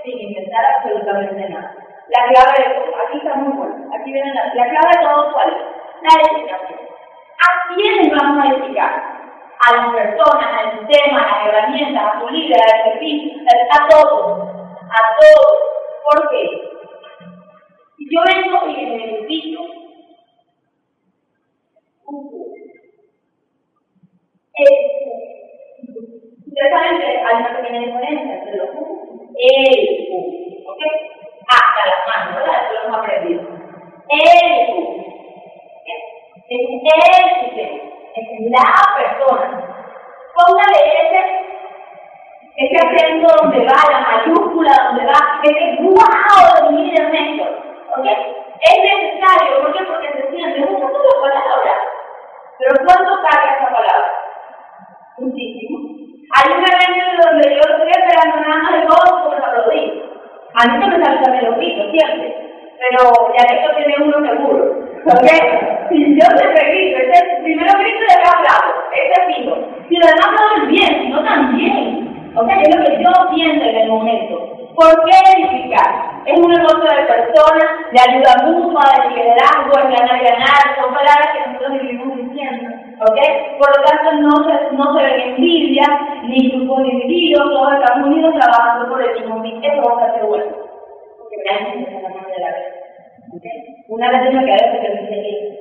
Sin 0.05 0.21
inventar 0.21 0.65
absolutamente 0.77 1.49
nada. 1.49 1.75
La 2.09 2.25
clave 2.29 2.53
de 2.57 2.75
todo, 2.75 2.97
aquí 3.07 3.19
está 3.19 3.35
muy 3.35 3.57
bueno, 3.57 3.91
aquí 3.95 4.13
viene 4.13 4.33
la, 4.33 4.47
la 4.55 4.69
clave 4.71 4.91
de 4.97 5.05
todo, 5.05 5.33
¿cuál 5.33 5.49
es? 5.51 5.57
La 6.03 6.23
edificación. 6.23 6.79
¿A 7.39 7.75
quiénes 7.75 8.11
vamos 8.17 8.45
a 8.45 8.49
edificar? 8.49 8.93
A 9.61 9.77
las 9.77 9.95
personas, 9.95 10.49
al 10.59 10.79
sistema, 10.79 11.21
a 11.21 11.37
las 11.37 11.47
herramientas, 11.49 12.03
a 12.03 12.21
su 12.21 12.29
líder, 12.29 12.59
al 12.63 12.93
servicio, 12.93 13.43
a 13.47 13.89
todos, 13.89 14.49
a 14.49 15.01
todos. 15.21 15.59
¿Por 16.05 16.31
qué? 16.31 16.45
Si 17.97 18.09
yo 18.11 18.21
vengo 18.27 18.67
y 18.69 18.87
me 18.87 19.05
edifico, 19.05 19.65
Ustedes 26.59 26.73
saben 26.73 27.01
que 27.01 27.07
hay 27.07 27.37
una 27.37 27.57
pequeña 27.61 27.81
diferencia 27.87 28.35
entre 28.35 28.57
los 28.57 28.69
el 29.39 29.79
¿ok? 30.67 31.18
Hasta 31.49 31.81
las 31.89 32.01
manos, 32.07 32.37
¿verdad? 32.37 32.63
Eso 32.65 32.73
lo 32.75 32.81
hemos 32.89 32.99
aprendido. 32.99 33.43
U. 33.43 34.99
Es 36.51 36.67
sistema, 36.67 37.79
es 38.15 38.27
la 38.51 38.65
persona. 38.97 39.47
Póngale 40.35 40.79
ese, 41.03 41.21
ese 42.57 42.77
acento 42.77 43.27
donde 43.43 43.67
va, 43.67 43.81
la 43.91 44.01
mayúscula 44.01 44.73
donde 44.85 45.05
va, 45.05 45.41
ese 45.43 45.65
wow 45.83 46.49
de 46.57 46.71
mi 46.71 46.81
¿ok? 47.41 48.07
Es 48.61 48.77
necesario, 48.83 49.63
¿por 49.63 49.73
qué? 49.73 49.85
Porque 49.85 50.13
se 50.13 50.31
siente 50.31 50.61
una 50.61 50.91
sola 50.91 51.21
palabra. 51.21 51.75
Pero 52.59 52.75
¿cuánto 52.87 53.23
carga 53.23 53.57
esa 53.57 53.71
palabra? 53.71 54.15
Muchísimo. 55.19 55.79
Hay 56.35 56.53
un 56.53 56.65
evento 56.65 57.29
donde 57.29 57.55
yo 57.55 57.61
estoy 57.61 57.91
esperando 57.91 58.37
nada 58.41 58.63
más 58.63 58.73
de 58.73 58.87
todos 58.87 59.23
por 59.23 59.35
aplaudir. 59.35 60.08
A 60.59 60.67
mí 60.67 60.79
no 60.79 60.89
me 60.89 61.05
sale 61.05 61.23
también 61.23 61.45
los 61.45 61.57
gritos 61.57 61.91
siempre, 61.93 62.35
pero 62.83 63.33
ya 63.39 63.45
esto 63.55 63.77
tiene 63.77 63.95
uno 64.03 64.27
seguro. 64.27 64.89
¿Ok? 65.07 65.29
Si 65.89 66.19
yo 66.19 66.27
te 66.37 66.65
grito, 66.69 66.99
ese 66.99 67.11
es 67.11 67.23
el 67.37 67.43
primero 67.45 67.79
grito 67.79 68.01
de 68.01 68.23
cada 68.23 68.43
lado, 68.43 68.75
ese 68.93 69.13
es 69.21 69.37
fijo. 69.37 69.57
Si 69.89 69.95
lo 69.95 70.07
demás 70.07 70.31
no 70.35 70.63
es 70.63 70.69
bien, 70.69 71.03
si 71.03 71.09
no 71.11 71.23
también. 71.23 72.33
¿Ok? 72.35 72.51
Es 72.51 72.75
lo 72.75 72.85
que 72.85 73.03
yo 73.03 73.35
siento 73.35 73.65
en 73.67 73.77
el 73.77 73.89
momento. 73.89 74.59
¿Por 74.75 75.05
qué 75.05 75.17
edificar? 75.39 76.23
Es 76.27 76.39
un 76.39 76.51
negocio 76.51 76.91
de 76.91 77.07
personas, 77.07 77.71
de 77.93 78.01
ayuda 78.01 78.47
mutua, 78.47 78.83
de 78.99 79.11
liderazgo, 79.15 79.73
de 79.75 79.95
ganar, 79.95 80.23
ganar, 80.23 80.65
son 80.81 80.93
palabras 80.93 81.29
que 81.33 81.51
nosotros 81.51 81.83
vivimos 81.83 82.17
diciendo, 82.17 82.68
¿ok? 83.01 83.19
Por 83.59 83.69
lo 83.77 83.85
tanto, 83.85 84.13
no 84.23 84.35
se, 84.45 84.77
no 84.77 84.97
se 84.97 85.05
ven 85.05 85.21
envidia, 85.31 85.87
ni 86.25 86.51
grupos 86.51 86.83
divididos, 86.85 87.51
todos 87.51 87.75
estamos 87.75 88.09
unidos 88.09 88.35
trabajando 88.39 88.89
por 88.89 89.03
el 89.03 89.21
mismo 89.21 89.43
fin. 89.43 89.65
Eso 89.65 89.83
va 89.83 90.07
a 90.07 90.15
ser 90.15 90.25
bueno, 90.25 90.53
porque 91.19 91.37
realmente 91.49 91.97
es 91.97 92.03
la 92.03 92.09
mano 92.09 92.29
de 92.29 92.41
la 92.41 92.49
vida, 92.49 92.79
¿ok? 93.35 93.45
Una 93.89 94.11
vez 94.11 94.21
en 94.29 94.37
la 94.37 94.47
cabeza 94.47 94.73
te 94.73 94.89
permite 94.89 95.23
que 95.23 95.59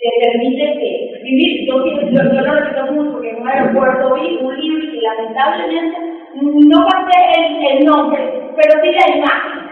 te 0.00 0.10
permite 0.20 0.64
que 0.78 1.20
vivir, 1.24 1.66
yo, 1.66 1.78
lo 1.78 2.52
repito 2.52 2.92
mucho, 2.92 3.12
porque 3.12 3.30
en 3.30 3.42
un 3.42 3.48
aeropuerto 3.48 4.14
vi 4.14 4.38
un 4.40 4.56
libro 4.60 4.84
y 4.84 5.00
lamentablemente 5.00 5.98
no 6.34 6.86
pasé 6.86 7.40
el, 7.40 7.66
el 7.66 7.84
nombre, 7.84 8.18
pero 8.54 8.80
sí 8.82 8.92
la 8.92 9.16
imagen. 9.16 9.68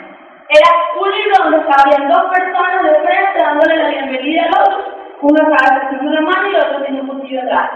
Era 0.49 0.71
un 1.01 1.11
libro 1.11 1.35
donde 1.43 1.59
estaban 1.59 2.09
dos 2.09 2.23
personas 2.33 2.83
de 2.85 3.01
frente 3.01 3.39
dándole 3.39 3.77
la 3.77 3.89
bienvenida 3.89 4.45
al 4.45 4.63
otro. 4.63 4.96
Uno 5.23 5.37
estaba 5.43 5.81
haciendo 5.81 6.11
la 6.11 6.21
mano 6.21 6.49
y 6.49 6.55
el 6.55 6.61
otro 6.61 6.83
tenía 6.83 7.01
un 7.01 7.09
cuchillo 7.09 7.43
atrás. 7.43 7.71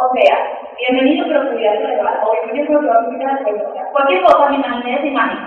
O 0.00 0.16
sea, 0.16 0.36
bienvenido 0.78 1.26
pero 1.28 1.52
cuidado 1.52 1.86
legal. 1.86 2.20
O 2.22 2.26
cualquier 2.26 2.66
cosa 2.66 3.44
que 3.44 3.52
Cualquier 3.92 4.22
cosa 4.22 4.48
me 4.48 4.56
imaginé 4.56 4.94
esa 4.94 5.06
imagen. 5.06 5.38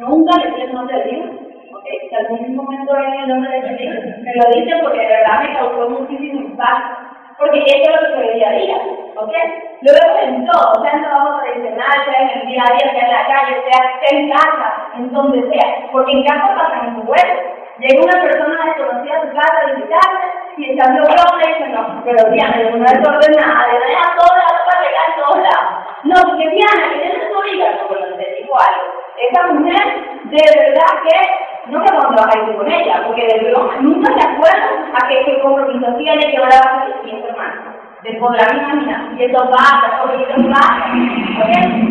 Nunca 0.00 0.36
le 0.42 0.62
el 0.62 0.74
nombre 0.74 0.98
del 0.98 1.10
libro. 1.10 1.32
Ok, 1.72 1.86
si 2.08 2.14
algún 2.14 2.54
momento 2.54 2.96
en 2.96 3.14
el 3.14 3.28
nombre 3.28 3.60
del 3.60 3.76
libro, 3.76 4.00
me 4.22 4.32
lo 4.34 4.54
dice 4.54 4.78
porque 4.82 4.98
de 4.98 5.06
verdad 5.06 5.42
me 5.42 5.54
causó 5.54 5.88
muchísimo 5.88 6.40
impacto. 6.40 7.04
Porque 7.38 7.64
eso 7.66 7.90
es 7.90 8.00
lo 8.00 8.20
que 8.20 8.26
se 8.26 8.34
día 8.34 8.48
a 8.48 8.52
día. 8.52 8.76
¿Ok? 9.16 9.32
Luego 9.80 10.18
en 10.22 10.46
todo, 10.46 10.82
sea 10.82 10.92
en 10.92 11.02
trabajo 11.02 11.40
tradicional, 11.42 11.96
sea 12.04 12.22
en 12.22 12.40
el 12.40 12.46
día 12.46 12.62
a 12.62 12.72
día, 12.72 12.92
sea 12.92 13.04
en 13.04 13.10
la 13.10 13.26
calle, 13.26 13.62
sea, 13.68 14.18
en 14.18 14.30
casa, 14.30 14.88
en 14.96 15.12
donde 15.12 15.50
sea, 15.50 15.88
porque 15.90 16.12
en 16.12 16.24
casa 16.24 16.54
pasan 16.54 16.88
en 16.88 16.94
tu 16.96 17.02
web. 17.02 17.53
Llega 17.78 18.04
una 18.04 18.22
persona 18.22 18.64
desconocida 18.66 19.16
a 19.16 19.22
tu 19.22 19.28
casa 19.34 19.58
a 19.62 19.74
visitarse 19.74 20.26
y 20.56 20.70
echando 20.70 21.02
broma 21.02 21.42
y 21.42 21.48
dice, 21.48 21.68
no, 21.74 22.02
pero 22.04 22.30
Diana, 22.30 22.62
yo 22.62 22.70
no 22.70 22.84
desordenada, 22.84 23.66
le 23.66 23.86
deja 23.86 24.14
todo 24.14 24.30
lado 24.30 24.58
para 24.64 24.80
llegar 24.80 25.06
a 25.10 25.16
todos 25.18 25.38
lados. 25.42 25.70
No, 26.04 26.14
porque 26.22 26.50
Diana, 26.50 26.88
que 26.92 26.98
tiene 27.00 27.18
su 27.26 27.38
hija, 27.50 27.66
no, 27.74 28.14
digo 28.38 28.54
algo. 28.54 28.86
Esa 29.18 29.52
mujer, 29.52 29.84
de 30.24 30.42
verdad 30.54 30.92
que 31.02 31.70
no 31.72 31.78
vas 31.80 32.36
a 32.36 32.38
ir 32.38 32.56
con 32.56 32.70
ella, 32.70 33.02
porque 33.06 33.26
de 33.26 33.50
broma 33.50 33.74
nunca 33.80 34.12
se 34.12 34.28
acuerda 34.28 34.68
a 34.94 35.08
qué, 35.08 35.40
compromiso 35.42 35.94
tiene 35.98 36.30
que 36.30 36.38
ahora 36.38 36.60
va 36.64 36.70
a 36.70 36.86
ser 36.86 37.02
mi 37.04 37.22
hermano 37.22 37.74
de 38.04 38.12
podrán 38.20 38.58
imaginar, 38.58 39.14
y 39.16 39.24
esto 39.24 39.50
pasa, 39.50 40.02
porque 40.02 40.22
esto 40.24 40.50
pasa. 40.50 40.92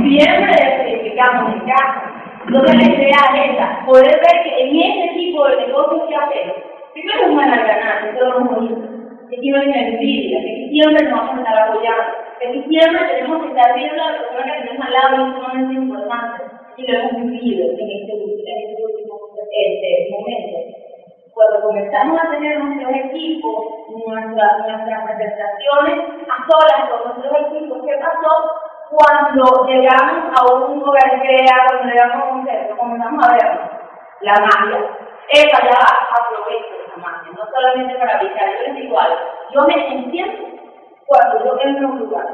Siempre 0.03 0.93
explicamos 0.93 1.53
en 1.53 1.59
casa. 1.61 2.12
Entonces 2.45 2.75
la 2.75 2.93
idea 2.93 3.21
es 3.45 3.85
poder 3.85 4.19
ver 4.19 4.43
que 4.43 4.61
en 4.61 4.75
este 4.75 5.15
tipo 5.15 5.47
de 5.47 5.67
negocios 5.67 6.03
que 6.09 6.15
hacemos, 6.15 6.55
primero 6.93 7.21
es 7.21 7.29
una 7.29 7.47
ganancia, 7.47 8.11
eso 8.11 8.23
es 8.23 8.33
lo 8.33 8.45
bonito, 8.45 8.93
que 9.29 9.37
no 9.49 9.57
hay 9.57 9.71
envidia, 9.71 10.39
que 10.41 10.67
siempre 10.69 11.05
nos 11.05 11.19
vamos 11.19 11.35
a 11.35 11.39
estar 11.39 11.69
apoyando, 11.69 12.03
que 12.39 12.63
siempre 12.67 13.07
tenemos 13.07 13.41
que 13.43 13.49
estar 13.49 13.75
viendo 13.75 14.03
a 14.03 14.11
la 14.11 14.17
persona 14.19 14.53
que 14.53 14.61
tenemos 14.67 14.85
al 14.85 14.93
lado 14.93 15.15
y 15.15 15.29
es 15.29 15.35
sumamente 15.35 15.73
importante, 15.73 16.43
y 16.77 16.91
lo 16.91 16.99
hemos 16.99 17.15
vivido 17.31 17.63
en 17.63 17.89
este, 17.89 18.11
en 18.11 18.57
este 18.59 18.83
último 18.83 19.19
este, 19.53 20.09
momento. 20.11 20.57
Cuando 21.33 21.61
comenzamos 21.65 22.19
a 22.21 22.29
tener 22.29 22.59
nuestros 22.59 22.93
equipos, 22.93 23.57
nuestras, 24.05 24.67
nuestras 24.67 25.01
presentaciones 25.05 25.97
a 26.29 26.35
solas 26.45 26.89
con 26.91 26.99
nuestros 27.09 27.33
equipos, 27.47 27.81
¿qué 27.87 27.97
pasó? 27.97 28.72
Cuando 28.95 29.65
llegamos 29.65 30.39
a 30.39 30.53
un 30.53 30.79
lugar 30.79 31.21
creado, 31.21 31.67
cuando 31.67 31.93
llegamos 31.93 32.15
a 32.15 32.33
un 32.33 32.45
centro, 32.45 32.77
comenzamos 32.77 33.25
a 33.25 33.33
ver 33.33 33.59
la 34.21 34.33
magia. 34.33 34.79
Esa 35.29 35.63
ya 35.63 35.79
aprovecho 36.19 36.75
esa 36.85 36.97
magia, 36.97 37.31
no 37.35 37.45
solamente 37.49 37.95
para 37.95 38.19
avisar, 38.19 38.47
yo 38.47 38.61
les 38.67 38.75
digo 38.75 38.99
algo, 38.99 39.17
yo 39.51 39.61
me 39.63 39.87
entiendo 39.93 40.47
cuando 41.05 41.45
yo 41.45 41.57
entro 41.61 41.87
a 41.87 41.91
un 41.91 41.99
lugar 41.99 42.25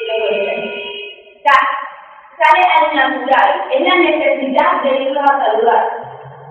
y 0.00 0.44
le 0.44 0.56
digo, 0.56 0.76
sale 1.44 2.62
al 2.78 2.96
natural, 2.96 3.64
es 3.70 3.80
la 3.80 3.96
necesidad 3.96 4.82
de 4.82 5.02
irlos 5.02 5.24
a 5.30 5.44
saludar 5.44 6.06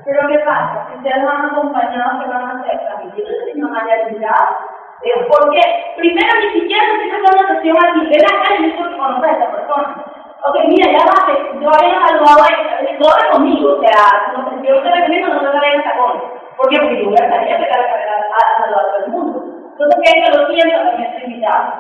pero 0.05 0.21
¿qué 0.27 0.37
pasa? 0.45 0.87
Si 0.87 0.97
ustedes 0.97 1.25
van 1.25 1.49
acompañados, 1.49 2.23
¿qué 2.23 2.29
van 2.29 2.45
a 2.45 2.61
hacer? 2.61 2.77
Transmitiendo 2.77 3.31
el 3.31 3.45
mismo 3.45 3.69
materialidad. 3.69 4.49
Porque 5.27 5.61
primero 5.97 6.29
ni 6.39 6.59
siquiera 6.59 6.83
tiene 7.25 7.41
una 7.41 7.55
sesión 7.55 7.77
aquí, 7.81 8.01
ven 8.05 8.25
acá 8.25 8.55
y 8.55 8.63
dice 8.63 8.77
que 8.77 8.97
conoces 8.97 9.23
a 9.23 9.33
esa 9.33 9.51
persona. 9.51 10.05
Ok, 10.45 10.55
mira, 10.67 10.91
ya 10.91 11.05
va, 11.09 11.17
yo 11.59 11.69
había 11.73 12.05
saludado 12.05 12.43
a 12.43 12.49
ella, 12.53 12.99
todo 12.99 13.17
es 13.17 13.25
conmigo, 13.31 13.77
o 13.77 13.81
sea, 13.81 13.97
no 14.37 14.49
sé, 14.49 14.67
yo 14.67 14.77
ustedes 14.77 15.01
conmigo 15.01 15.27
no 15.27 15.51
se 15.51 15.57
vayan 15.57 15.83
tacones. 15.83 16.23
¿Por 16.55 16.69
qué? 16.69 16.77
Porque 16.77 17.01
yo 17.01 17.09
voy 17.09 17.17
a 17.17 17.29
salir 17.29 17.53
a 17.53 17.57
pegar 17.57 17.81
a 17.81 18.61
saludar 18.61 18.85
a 18.85 18.91
todo 18.91 19.05
el 19.05 19.11
mundo. 19.11 19.43
Entonces, 19.73 19.97
que 20.03 20.21
que 20.21 20.37
lo 20.37 20.47
siento, 20.47 20.77
también 20.85 21.09
estoy 21.09 21.23
invitado. 21.25 21.73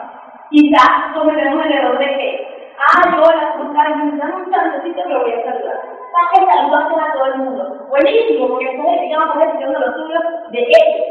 Quizás 0.49 1.13
cometemos 1.13 1.65
el 1.65 1.73
error 1.73 1.97
de 1.99 2.05
que, 2.05 2.73
ah, 2.79 3.01
yo 3.13 3.21
la 3.21 3.51
junta, 3.53 3.83
me 3.83 4.17
dan 4.17 4.33
un 4.33 4.51
chancecito 4.51 5.03
que 5.07 5.15
voy 5.15 5.31
a 5.31 5.43
saludar 5.45 5.95
pajes 6.15 6.47
saludaste 6.47 6.95
a 6.95 7.13
todo 7.13 7.25
el 7.25 7.37
mundo. 7.39 7.87
Buenísimo, 7.89 8.47
porque 8.47 8.69
ustedes 8.69 9.01
digamos 9.01 9.35
a 9.35 9.39
veces 9.39 9.67
los 9.67 9.95
suyos 9.95 10.23
de 10.51 10.59
ellos. 10.59 11.07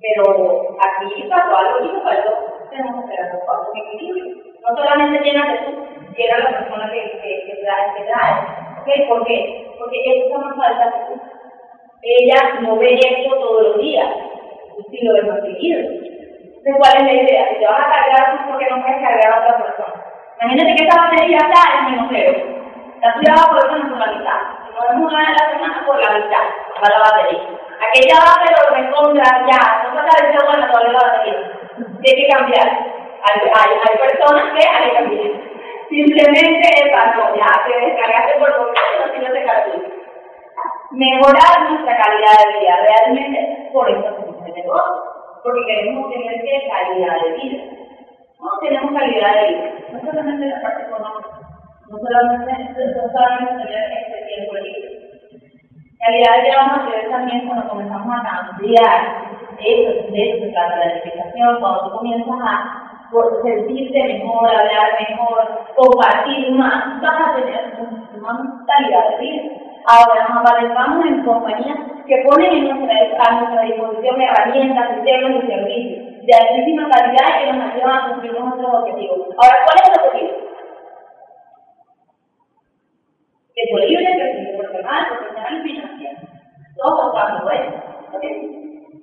Pero 0.00 0.24
aquí 0.80 1.28
pasó 1.28 1.56
algo 1.56 1.84
y 1.84 2.00
faltó. 2.00 2.57
Tenemos 2.70 3.04
que 3.04 3.14
hacer 3.14 3.34
las 3.34 3.44
cosas 3.44 3.68
en 3.74 3.86
equilibrio. 3.86 4.36
No 4.62 4.76
solamente 4.76 5.24
llenas 5.24 5.48
de 5.48 5.58
tú, 5.58 5.86
llena 6.16 6.38
la 6.38 6.58
persona 6.58 6.90
que, 6.90 7.02
que, 7.22 7.44
que 7.46 7.62
trae, 7.62 7.94
que 7.96 8.04
trae. 8.04 8.34
¿Ok? 8.80 9.08
¿Por 9.08 9.26
qué? 9.26 9.66
Porque 9.78 10.24
está 10.24 10.38
más 10.38 10.56
falta 10.56 11.06
tú. 11.06 11.20
Ella 12.02 12.60
no 12.60 12.76
ve 12.76 12.94
esto 12.94 13.34
todos 13.36 13.62
los 13.62 13.78
días. 13.78 14.08
Sí 14.90 14.98
lo 15.02 15.14
ves 15.14 15.26
más 15.26 15.40
seguido. 15.40 15.80
Entonces, 15.80 16.74
¿cuál 16.78 16.96
es 16.96 17.02
la 17.02 17.22
idea? 17.22 17.48
Si 17.50 17.58
te 17.58 17.66
vas 17.66 17.80
a 17.80 17.90
cargar 17.90 18.38
tú, 18.38 18.50
¿por 18.50 18.58
qué 18.58 18.66
no 18.70 18.82
puedes 18.82 19.02
cargar 19.02 19.32
a 19.32 19.40
otra 19.40 19.64
persona? 19.64 19.94
Imagínate 20.40 20.76
que 20.76 20.84
esa 20.86 21.02
batería 21.02 21.38
está 21.38 21.88
en 21.88 22.08
cero. 22.10 22.58
La 23.00 23.12
ciudad 23.14 23.34
va 23.38 23.50
por 23.50 23.58
eso 23.58 23.88
por 23.88 23.98
la 23.98 24.06
mitad. 24.06 24.40
Si 24.66 24.74
no 24.74 24.80
es 24.86 25.12
una 25.12 25.20
de 25.26 25.34
la 25.34 25.50
semana, 25.50 25.86
por 25.86 26.00
la 26.00 26.10
mitad 26.18 26.46
va 26.82 26.88
la 26.88 27.10
batería. 27.10 27.42
Aquella 27.78 28.18
va 28.22 28.32
pero 28.42 28.74
recontra 28.74 29.46
ya, 29.46 29.62
no 29.84 29.94
pasa 29.94 30.26
de 30.26 30.32
ser 30.32 30.46
buena 30.46 30.70
todavía 30.70 30.92
la 30.92 31.08
batería. 31.08 31.57
Tiene 32.02 32.22
que 32.22 32.28
cambiar. 32.28 32.68
Hay, 32.68 33.40
hay, 33.42 33.70
hay 33.84 34.08
personas 34.08 34.44
que 34.54 34.68
hay 34.68 34.90
que 34.90 34.96
cambiar. 34.96 35.48
Simplemente 35.88 36.68
para 36.92 37.34
ya 37.34 37.48
te 37.64 37.86
descargaste 37.86 38.38
por 38.38 38.54
completo, 38.56 39.06
no 39.06 39.12
tienes 39.12 39.32
de 39.32 39.88
Mejorar 40.90 41.70
nuestra 41.70 41.96
calidad 41.96 42.32
de 42.44 42.58
vida, 42.60 42.76
realmente 42.82 43.70
por 43.72 43.88
eso 43.90 44.08
hacemos 44.08 44.36
este 44.38 44.60
negocio, 44.60 45.02
porque 45.42 45.64
queremos 45.66 46.10
tener 46.10 46.62
calidad 46.68 47.22
de 47.22 47.32
vida. 47.32 47.64
No 48.40 48.50
tenemos 48.60 48.92
calidad 48.98 49.34
de 49.34 49.48
vida, 49.48 49.70
no 49.92 50.00
solamente 50.00 50.46
la 50.46 50.62
parte 50.62 50.82
económica, 50.84 51.28
no 51.88 51.98
solamente, 51.98 52.86
no 52.96 53.12
solamente 53.12 53.64
tener 53.64 53.92
este 53.92 54.26
tiempo 54.26 54.54
libre. 54.54 54.98
Calidad 56.00 56.36
de 56.36 56.42
vida 56.42 56.56
vamos 56.56 56.78
a 56.78 56.90
tener 56.90 57.10
también 57.10 57.46
cuando 57.46 57.68
comenzamos 57.68 58.14
a 58.14 58.22
cambiar. 58.22 59.27
Eso, 59.58 60.12
de 60.12 60.22
eso 60.22 60.44
se 60.44 60.52
trata 60.52 60.76
la 60.76 60.92
edificación, 60.92 61.60
cuando 61.60 61.84
tú 61.84 61.98
comienzas 61.98 62.38
a 62.40 62.88
sentirte 63.42 64.04
mejor, 64.04 64.48
hablar 64.48 64.96
mejor, 65.08 65.66
compartir 65.76 66.50
más, 66.52 67.00
vas 67.02 67.28
a 67.28 67.34
tener 67.34 67.74
más 68.20 68.38
calidad 68.66 69.10
de 69.10 69.16
vida. 69.18 69.42
Ahora 69.86 70.28
nos 70.28 71.06
en 71.06 71.24
compañías 71.24 71.78
que 72.06 72.24
ponen 72.28 72.52
en 72.52 72.68
nuestra, 72.68 72.96
a 73.26 73.40
nuestra 73.40 73.62
disposición 73.62 74.20
herramientas, 74.20 74.94
sistemas 74.94 75.42
y 75.42 75.46
servicios 75.46 76.08
de 76.28 76.34
altísima 76.34 76.88
calidad 76.90 77.38
que 77.38 77.52
nos 77.52 77.72
ayudan 77.72 77.90
a 77.90 78.08
cumplir 78.10 78.38
nuestros 78.38 78.74
objetivos. 78.74 79.18
Ahora, 79.38 79.56
¿cuál 79.64 79.78
es 79.80 79.88
el 79.88 80.06
objetivo? 80.06 80.32
Que 83.54 83.62
tu 83.70 83.78
libre 83.78 84.14
crecimiento 84.14 84.58
personal, 84.58 85.08
profesional 85.08 85.56
y 85.56 85.68
financiero. 85.68 86.18
Todos 86.76 87.04
los 87.04 87.12
cuatro, 87.12 87.46
¿ves? 87.46 88.57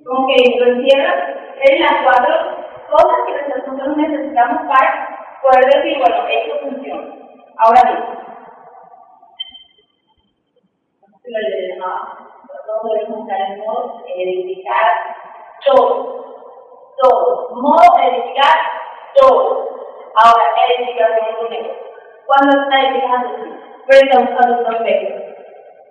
Como 0.06 0.26
que 0.28 0.58
lo 0.58 0.66
encierra 0.72 1.34
en 1.62 1.82
las 1.82 2.02
cuatro 2.04 2.66
cosas 2.90 3.16
que 3.26 3.48
nosotros 3.48 3.96
necesitamos 3.96 4.62
para 4.68 5.18
poder 5.42 5.64
decir, 5.66 5.98
bueno, 5.98 6.28
esto 6.28 6.58
funciona. 6.62 7.14
Ahora 7.58 7.82
bien, 7.84 8.26
lo 11.24 11.38
le 11.38 11.76
nosotros 11.76 12.80
debemos 12.84 13.20
estar 13.22 13.40
en 13.40 13.58
modo 13.58 14.02
edificar 14.16 15.16
todo, 15.66 16.24
todo, 17.02 17.50
modo 17.54 17.98
edificar 18.08 18.54
todo. 19.16 19.68
Ahora, 20.22 20.44
edificación 20.78 21.26
es 21.28 21.42
un 21.42 21.50
negocio. 21.50 21.86
¿Cuándo 22.26 22.62
está 22.62 22.80
edificando 22.80 23.28
frente 23.86 24.16
a 24.16 24.20
un, 24.20 24.64
prospecto? 24.64 25.14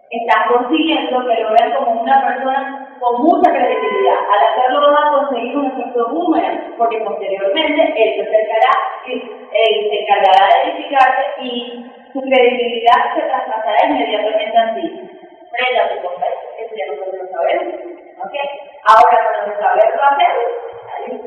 Estás 0.09 0.47
consiguiendo 0.51 1.25
que 1.27 1.41
lo 1.41 1.51
vean 1.51 1.73
como 1.75 2.01
una 2.01 2.25
persona 2.25 2.84
con 2.99 3.21
mucha 3.21 3.51
credibilidad. 3.51 4.17
Al 4.29 4.41
hacerlo 4.49 4.91
vas 4.91 5.05
a 5.05 5.25
conseguir 5.25 5.57
un 5.57 5.65
efecto 5.67 6.09
boomerang, 6.09 6.75
porque 6.77 6.99
posteriormente 6.99 7.81
él 7.81 8.15
se 8.15 8.21
acercará 8.21 8.85
él 9.07 9.89
se 9.89 10.01
encargará 10.01 10.47
de 10.49 10.71
edificarte 10.71 11.41
y 11.41 11.85
su 12.11 12.21
credibilidad 12.21 13.15
se 13.15 13.21
traspasará 13.21 13.77
inmediatamente 13.87 14.57
a 14.57 14.75
ti 14.75 15.05
frente 15.51 15.79
a 15.79 15.89
tu 15.89 16.07
contexto. 16.07 16.47
Eso 16.59 16.75
ya 16.75 16.85
nosotros 16.87 17.21
lo 17.21 17.27
sabemos. 17.29 17.75
¿Ok? 18.19 18.35
Ahora, 18.87 19.17
cuando 19.29 19.61
saberlo 19.61 20.03
hacer, 20.03 20.31
hay 20.95 21.11
un 21.11 21.19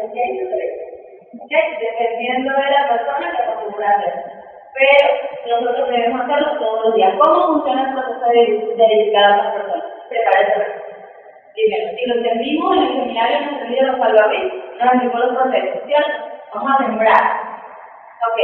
¿Ok? 1.41 1.53
Dependiendo 1.81 2.53
de 2.53 2.71
la 2.71 2.89
persona 2.89 3.37
que 3.37 3.43
acostumbra 3.43 3.91
a. 3.91 4.39
Pero 4.75 5.61
nosotros 5.61 5.89
debemos 5.89 6.21
hacerlo 6.21 6.59
todos 6.59 6.85
los 6.85 6.95
días. 6.95 7.15
¿Cómo 7.19 7.47
funciona 7.55 7.89
el 7.89 7.95
proceso 7.95 8.27
de, 8.27 8.75
dedicar 8.77 9.25
a 9.25 9.37
otras 9.37 9.55
personas? 9.55 9.85
Prepárese. 10.09 10.78
Primero, 11.59 11.91
si 11.99 12.07
lo 12.07 12.15
entendimos 12.15 12.77
en 12.77 12.83
el 12.83 12.93
seminario, 12.95 13.41
nos 13.41 13.53
entendimos 13.53 13.91
los 13.91 13.99
salvavidas, 13.99 14.53
nos 14.79 14.93
entendimos 14.93 15.21
los 15.21 15.35
procesos, 15.35 15.83
¿cierto? 15.87 16.13
Vamos 16.55 16.71
a 16.71 16.85
sembrar. 16.85 17.25
Ok, 18.31 18.39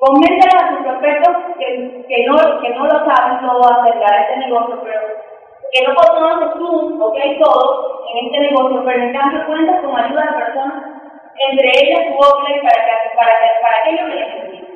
Convéncele 0.00 0.56
a 0.56 0.68
sus 0.70 0.78
prospectos 0.86 1.36
que, 1.58 1.66
que, 2.08 2.24
no, 2.24 2.34
que 2.62 2.70
no 2.70 2.86
lo 2.86 3.04
saben 3.04 3.38
todo 3.44 3.60
acerca 3.60 4.14
de 4.14 4.20
este 4.22 4.36
negocio, 4.38 4.80
pero 4.82 5.00
que 5.72 5.82
no 5.86 5.94
conocen 5.94 6.58
tú, 6.58 7.04
ok, 7.04 7.18
todo 7.44 8.00
en 8.08 8.26
este 8.26 8.40
negocio, 8.40 8.82
pero 8.82 9.02
en 9.02 9.12
cambio 9.12 9.46
cuentas 9.46 9.82
con 9.82 10.00
ayuda 10.00 10.22
de 10.22 10.44
personas, 10.44 10.84
entre 11.50 11.68
ellas 11.68 12.06
tu 12.08 12.16
Oakley, 12.16 12.62
para 12.62 12.80
que, 12.80 12.92
para 13.14 13.32
que, 13.40 13.48
para 13.60 13.76
aquello 13.80 14.06
que 14.08 14.20
necesitan. 14.24 14.70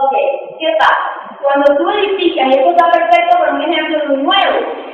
Ok, 0.00 0.14
¿qué 0.58 0.76
pasa? 0.78 1.36
Cuando 1.42 1.76
tú 1.76 1.90
edificas, 1.90 2.46
y 2.46 2.50
esto 2.52 2.70
está 2.70 2.90
perfecto 2.90 3.38
por 3.38 3.48
un 3.50 3.62
ejemplo 3.62 3.98
de 3.98 4.14
un 4.14 4.22
nuevo, 4.24 4.87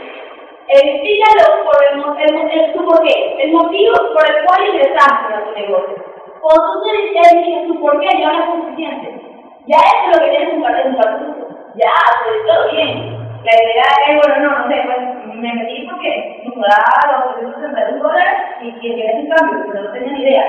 edifícalo 0.68 1.64
por 1.64 1.78
el, 1.84 2.00
el, 2.22 2.34
el, 2.34 2.50
el, 2.50 3.40
el 3.40 3.52
motivo 3.52 3.94
por 4.14 4.24
el 4.28 4.44
cual 4.44 4.68
ingresaste 4.68 5.34
a 5.34 5.44
tu 5.44 5.52
negocio. 5.52 5.94
Cuando 6.40 6.72
tú 6.72 6.82
te 6.82 7.36
dices 7.36 7.66
tu 7.66 7.80
por 7.80 8.00
qué, 8.00 8.08
ya 8.20 8.32
no 8.32 8.38
es 8.38 8.60
suficiente. 8.60 9.24
Ya 9.66 9.78
eso 9.78 10.10
es 10.10 10.16
lo 10.16 10.24
que 10.24 10.30
tienes 10.30 10.54
un 10.54 10.62
partido. 10.62 11.48
Ya, 11.76 11.92
pues 12.24 12.46
todo 12.46 12.70
bien. 12.70 13.16
La 13.44 13.52
idea 13.52 13.88
es, 14.06 14.16
bueno, 14.20 14.36
no, 14.40 14.58
no 14.58 14.68
sé, 14.68 14.82
pues 14.84 15.36
me 15.36 15.52
metí 15.52 15.86
porque 15.88 16.42
me 16.44 16.66
daba 16.68 17.24
los 17.26 17.36
361 17.36 18.02
dólares 18.02 18.34
y 18.62 18.72
que 18.72 18.94
tienes 18.94 19.24
un 19.24 19.28
cambio, 19.28 19.64
pero 19.68 19.82
no 19.84 19.92
tenía 19.92 20.12
ni 20.12 20.22
idea. 20.22 20.46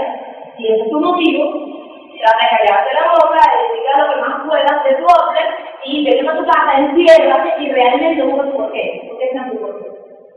Si 0.56 0.68
ese 0.68 0.84
es 0.84 0.90
tu 0.90 1.00
motivo, 1.00 1.52
trata 2.20 2.44
de 2.44 2.68
callarte 2.68 2.94
la 2.94 3.12
boca, 3.12 3.40
dedica 3.56 3.98
lo 4.00 4.14
que 4.14 4.22
más 4.22 4.48
puedas 4.48 4.84
de 4.84 4.96
tu 4.96 5.06
orden 5.06 5.48
y 5.84 6.06
vete 6.06 6.30
a 6.30 6.38
tu 6.38 6.46
casa, 6.46 6.78
enciérrate 6.78 7.64
y 7.64 7.72
realmente 7.72 8.24
busca 8.24 8.52
tu 8.52 8.58
por 8.58 8.72
qué. 8.72 9.08
¿Por 9.10 9.18
qué 9.18 9.26
es 9.26 9.52
tu 9.52 9.60
por 9.60 9.84
qué? 9.84 9.95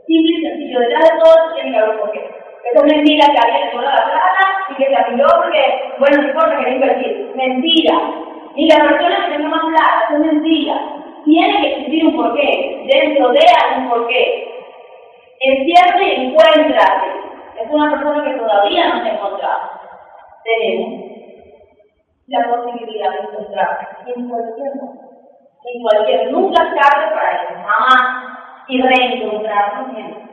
Simple 0.09 0.39
y 0.39 0.41
sencillo, 0.41 0.79
detrás 0.79 1.03
de 1.03 1.19
todo 1.19 1.53
tiene 1.53 1.71
que 1.71 1.77
haber 1.77 1.89
un 1.91 1.99
por 1.99 2.11
qué. 2.11 2.19
Eso 2.19 2.83
es 2.83 2.93
mentira 2.95 3.27
que 3.27 3.37
alguien 3.37 3.69
le 3.69 3.81
la 3.83 4.05
plata 4.09 4.43
y 4.71 4.73
que 4.73 4.87
se 4.87 4.95
afilió 4.95 5.27
porque, 5.37 5.93
bueno, 5.99 6.17
no 6.17 6.27
importa, 6.29 6.57
quería 6.57 6.73
invertir. 6.73 7.31
Mentira. 7.35 7.93
Y 8.55 8.67
la 8.67 8.87
persona 8.87 9.25
que 9.25 9.35
tenga 9.35 9.49
más 9.49 9.65
plata, 9.65 10.05
eso 10.07 10.15
es 10.15 10.33
mentira. 10.33 10.73
Tiene 11.25 11.61
que 11.61 11.67
existir 11.69 12.05
un 12.07 12.15
porqué, 12.15 12.87
dentro 12.91 13.29
de 13.29 13.39
algún 13.61 13.89
porqué. 13.89 14.49
Encierte 15.41 16.03
y 16.03 16.25
encuéntrate. 16.25 17.07
Es 17.61 17.69
una 17.69 17.91
persona 17.91 18.23
que 18.23 18.39
todavía 18.39 18.89
no 18.89 19.03
se 19.03 19.09
encontrado. 19.09 19.69
Tenemos 20.43 21.03
la 22.25 22.49
posibilidad 22.49 23.11
de 23.11 23.19
encontrarse 23.19 23.85
en 24.07 24.27
cualquier 24.27 24.75
momento. 24.75 25.05
En 25.65 25.81
cualquier, 25.83 26.31
nunca 26.31 26.63
tarde 26.63 27.13
para 27.13 27.43
eso, 27.43 27.53
jamás. 27.63 28.38
Y 28.69 28.79
reencontrarnos 28.79 29.97
en 29.97 30.29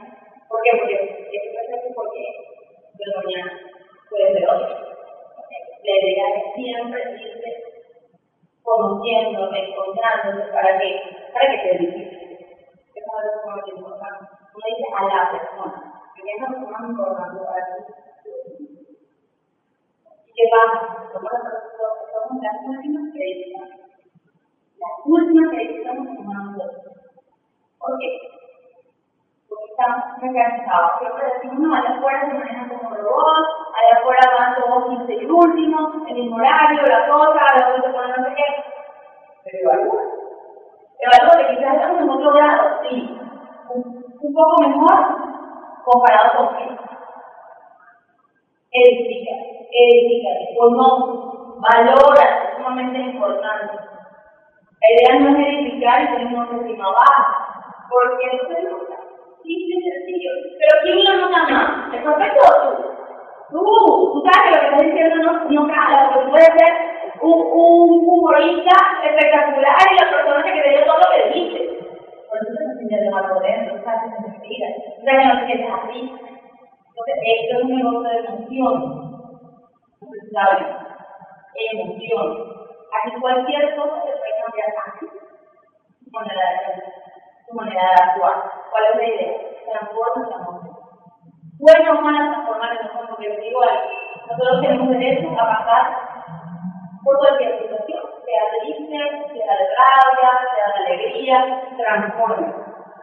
¿Por 0.49 0.61
qué? 0.63 0.71
Porque 0.79 0.95
este 1.33 1.51
proceso 1.57 1.95
porque 1.95 2.21
de 2.93 3.07
mañana 3.17 3.53
puede 4.11 4.33
ser 4.33 4.49
otro. 4.49 4.77
La 5.83 5.95
idea 5.97 6.27
es 6.37 6.55
siempre 6.55 7.01
irse 7.17 7.51
conociendo, 8.63 9.49
encontrándose 9.55 10.53
para 10.53 10.79
que, 10.79 10.89
para 11.33 11.49
que 11.49 11.59
te 11.65 11.79
difícil. 11.79 12.37
Eso 12.95 13.07
es 13.07 13.09
algo 13.09 13.57
muy 13.57 13.71
importante. 13.71 14.25
Uno 14.53 14.65
dice 14.69 14.87
a 14.97 15.03
la 15.05 15.33
persona, 15.33 15.81
que 16.15 16.21
es 16.29 16.41
lo 16.41 16.69
más 16.69 16.91
importante 16.91 17.41
para 17.41 17.63
ti. 17.65 17.81
¿Y 20.27 20.33
qué 20.37 20.45
pasa? 20.53 21.09
Somos 21.13 21.33
las 22.43 22.57
últimas 22.69 23.13
que 23.15 23.23
editamos. 23.23 23.81
Las 24.77 24.95
últimas 25.07 25.51
que 25.51 25.63
editamos 25.63 26.09
humanos. 26.19 26.96
¿Por 27.87 27.99
qué? 27.99 28.37
estamos 29.71 30.05
mecanizados. 30.23 30.99
Siempre 30.99 31.27
decimos, 31.35 31.59
no, 31.61 31.75
allá 31.75 31.97
afuera 31.97 32.21
se 32.21 32.35
manejan 32.35 32.69
como 32.69 32.95
robots, 32.95 33.49
allá 33.77 34.01
afuera 34.01 34.37
van 34.39 34.55
todos 34.57 35.07
15 35.07 35.15
y 35.15 35.31
último, 35.31 35.93
el 36.09 36.15
mismo 36.15 36.37
horario, 36.37 36.83
la 36.83 37.09
cosa, 37.09 37.41
la 37.59 37.77
cosa 37.77 37.93
con 37.93 38.09
no 38.09 38.29
sé 38.29 38.35
qué. 38.35 38.65
Pero 39.45 39.59
evalúa. 39.63 40.03
Evalúa 40.99 41.39
que 41.39 41.57
quizás 41.57 41.75
estamos 41.75 42.01
en 42.01 42.11
otro 42.11 42.33
grado, 42.33 42.81
sí. 42.83 43.21
Un, 43.69 44.05
un 44.21 44.35
poco 44.35 44.63
mejor 44.67 45.17
comparado 45.85 46.39
con 46.39 46.57
qué. 46.57 46.77
Edifica, 48.73 49.35
edifica, 49.71 50.31
no, 50.71 51.57
valora, 51.61 52.25
es 52.25 52.57
sumamente 52.57 52.99
importante. 52.99 53.77
La 54.81 55.17
idea 55.17 55.21
no 55.21 55.39
es 55.39 55.47
edificar 55.47 56.03
y 56.03 56.07
tener 56.09 56.27
una 56.27 56.43
autoestima 56.43 56.91
baja, 56.91 57.46
porque 57.91 58.27
es 58.37 58.65
nota 58.65 59.07
simple 59.47 59.77
y 59.77 59.91
sencillo. 59.91 60.31
Pero 60.59 60.73
¿quién 60.83 61.05
lo 61.05 61.27
nota 61.27 61.41
más? 61.51 61.95
¿El 61.95 62.03
profesor 62.03 62.53
o 62.57 62.77
tú? 62.77 62.97
Tú, 63.51 63.63
tú 64.13 64.25
sabes 64.27 64.43
que 64.43 64.51
lo 64.51 64.61
que 64.61 64.67
estás 64.67 64.87
diciendo 64.87 65.17
no, 65.23 65.33
no 65.49 65.69
cala, 65.73 66.11
porque 66.13 66.31
puede 66.31 66.51
ser 66.59 66.73
un, 67.23 67.33
un 67.33 68.09
humorista 68.09 68.75
espectacular 69.05 69.79
y 69.91 70.03
la 70.03 70.11
persona 70.11 70.43
que 70.43 70.63
te 70.63 70.71
dio 70.71 70.85
todo 70.85 70.99
lo 70.99 71.11
que 71.15 71.39
dice. 71.39 71.61
Por 72.29 72.39
eso 72.39 72.53
te 72.59 72.65
enseñas 72.65 73.01
de 73.03 73.11
mal 73.11 73.29
poder, 73.29 73.73
no 73.73 73.85
sabes 73.85 74.13
que 74.13 74.29
mentira, 74.29 74.69
o 74.99 75.05
sea 75.05 75.19
que 75.19 75.27
no 75.27 75.41
te 75.41 75.47
sientes 75.47 75.71
así. 75.71 76.01
Entonces, 76.97 77.17
esto 77.25 77.57
es 77.57 77.63
un 77.63 77.77
negocio 77.77 78.09
de 78.11 78.19
emoción. 78.19 78.75
¿Sabes? 80.33 80.67
Emoción. 81.73 82.27
Aquí 82.93 83.21
cualquier 83.21 83.77
cosa 83.77 84.03
se 84.03 84.17
puede 84.17 84.35
cambiar 84.43 84.69
así. 84.87 85.07
Manera 86.11 86.51
de 86.51 87.06
tu 87.49 87.55
manera 87.55 87.83
de 87.83 88.03
actuar. 88.03 88.51
¿Cuál 88.71 88.85
es 88.85 88.97
la 88.97 89.07
idea? 89.07 89.33
Transforma 89.71 90.27
esa 90.27 90.37
emoción. 90.37 90.77
Bueno 91.59 91.99
o 91.99 92.03
mala 92.03 92.33
transformar 92.33 92.77
emoción, 92.77 93.07
porque 93.09 93.29
les 93.29 93.41
digo 93.41 93.61
nosotros 94.29 94.61
tenemos 94.61 94.91
derecho 94.91 95.29
a 95.31 95.47
pasar 95.47 96.07
por 97.05 97.19
cualquier 97.19 97.63
situación, 97.63 98.03
sea 98.27 98.43
triste, 98.61 98.99
sea 99.33 99.53
de 99.55 99.67
rabia, 99.79 100.31
sea 100.53 100.67
de 100.75 100.95
alegría, 100.95 101.63
transforma, 101.77 102.53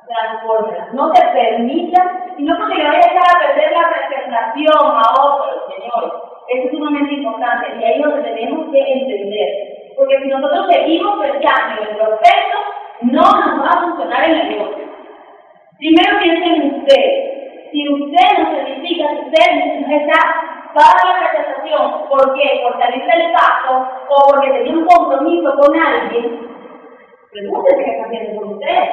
transforma. 0.05 0.87
No 0.91 1.11
te 1.13 1.21
permitas, 1.31 2.23
y 2.37 2.43
no 2.43 2.57
porque 2.57 2.75
le 2.75 2.87
vayas 2.87 3.07
a 3.07 3.11
echar 3.11 3.23
a 3.23 3.39
perder 3.39 3.71
la 3.71 3.89
presentación 3.89 4.83
a 4.91 5.23
otros, 5.23 5.63
señor. 5.73 6.33
Eso 6.49 6.65
es 6.65 6.71
sumamente 6.71 7.13
importante 7.13 7.75
y 7.79 7.83
ahí 7.83 8.01
es 8.01 8.05
donde 8.05 8.29
tenemos 8.29 8.71
que 8.71 8.79
entender. 8.79 9.49
Porque 9.95 10.19
si 10.21 10.27
nosotros 10.27 10.67
seguimos 10.69 11.21
pensando 11.21 11.81
en 11.81 11.87
el 11.87 11.97
proceso, 11.97 12.57
no 13.03 13.21
nos 13.21 13.65
va 13.65 13.69
a 13.69 13.81
funcionar 13.81 14.23
el 14.29 14.49
negocio. 14.49 14.83
Primero 15.77 16.19
piensen 16.19 16.61
en 16.61 16.75
usted. 16.75 17.33
Si 17.71 17.89
usted 17.89 18.37
no 18.37 18.49
se 18.49 18.55
identifica, 18.55 19.09
si 19.09 19.17
usted 19.19 19.95
está 19.97 20.19
para 20.73 21.11
la 21.11 21.27
rechazación, 21.27 22.07
¿por 22.09 22.33
qué? 22.35 22.61
Por 22.63 22.81
salir 22.81 23.03
del 23.03 23.31
paso 23.33 23.87
o 24.09 24.29
porque 24.29 24.51
tenía 24.51 24.77
un 24.77 24.85
compromiso 24.85 25.55
con 25.57 25.75
alguien, 25.75 26.47
pregúntese 27.31 27.83
qué 27.83 27.91
está 27.91 28.05
haciendo 28.05 28.41
con 28.41 28.53
usted. 28.53 28.89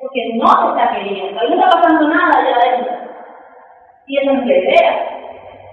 Porque 0.00 0.20
no 0.34 0.46
se 0.46 0.68
está 0.68 0.92
queriendo, 0.94 1.40
ahí 1.40 1.48
no 1.48 1.54
está 1.54 1.80
pasando 1.80 2.08
nada 2.08 2.38
allá 2.38 2.56
adentro. 2.56 2.92
Y 4.06 4.18
esa 4.18 4.32
es 4.32 4.46
la 4.46 4.56
idea. 4.56 5.12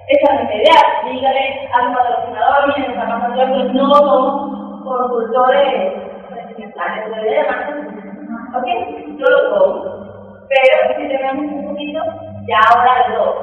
Esa 0.07 0.33
es 0.33 0.49
la 0.49 0.55
idea. 0.55 1.11
Dígale 1.11 1.69
a 1.73 1.81
su 1.81 1.93
patrocinador, 1.93 2.67
miren, 2.67 2.91
está 2.91 3.07
pasando 3.07 3.73
no 3.73 3.93
somos 3.95 4.83
consultores 4.83 6.09
¿Ok? 8.55 8.67
Yo 9.17 9.25
lo 9.25 9.39
soy. 9.49 9.99
Pero 10.49 10.95
si 10.97 11.07
tenemos 11.07 11.51
un 11.51 11.67
poquito, 11.69 12.01
ya 12.47 12.59
ahora 12.69 13.07
de 13.07 13.15
dos. 13.15 13.35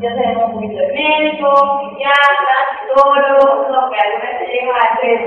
Ya 0.00 0.10
tenemos 0.14 0.44
un 0.44 0.54
poquito 0.54 0.78
de 0.78 0.88
médico, 0.92 1.48
psiquiatra, 1.80 2.56
psicólogo, 2.76 3.68
lo 3.72 3.90
que 3.90 3.98
alguna 3.98 4.30
vez 4.38 4.48
llega 4.52 4.76
a 4.76 4.92
hacer. 4.92 5.18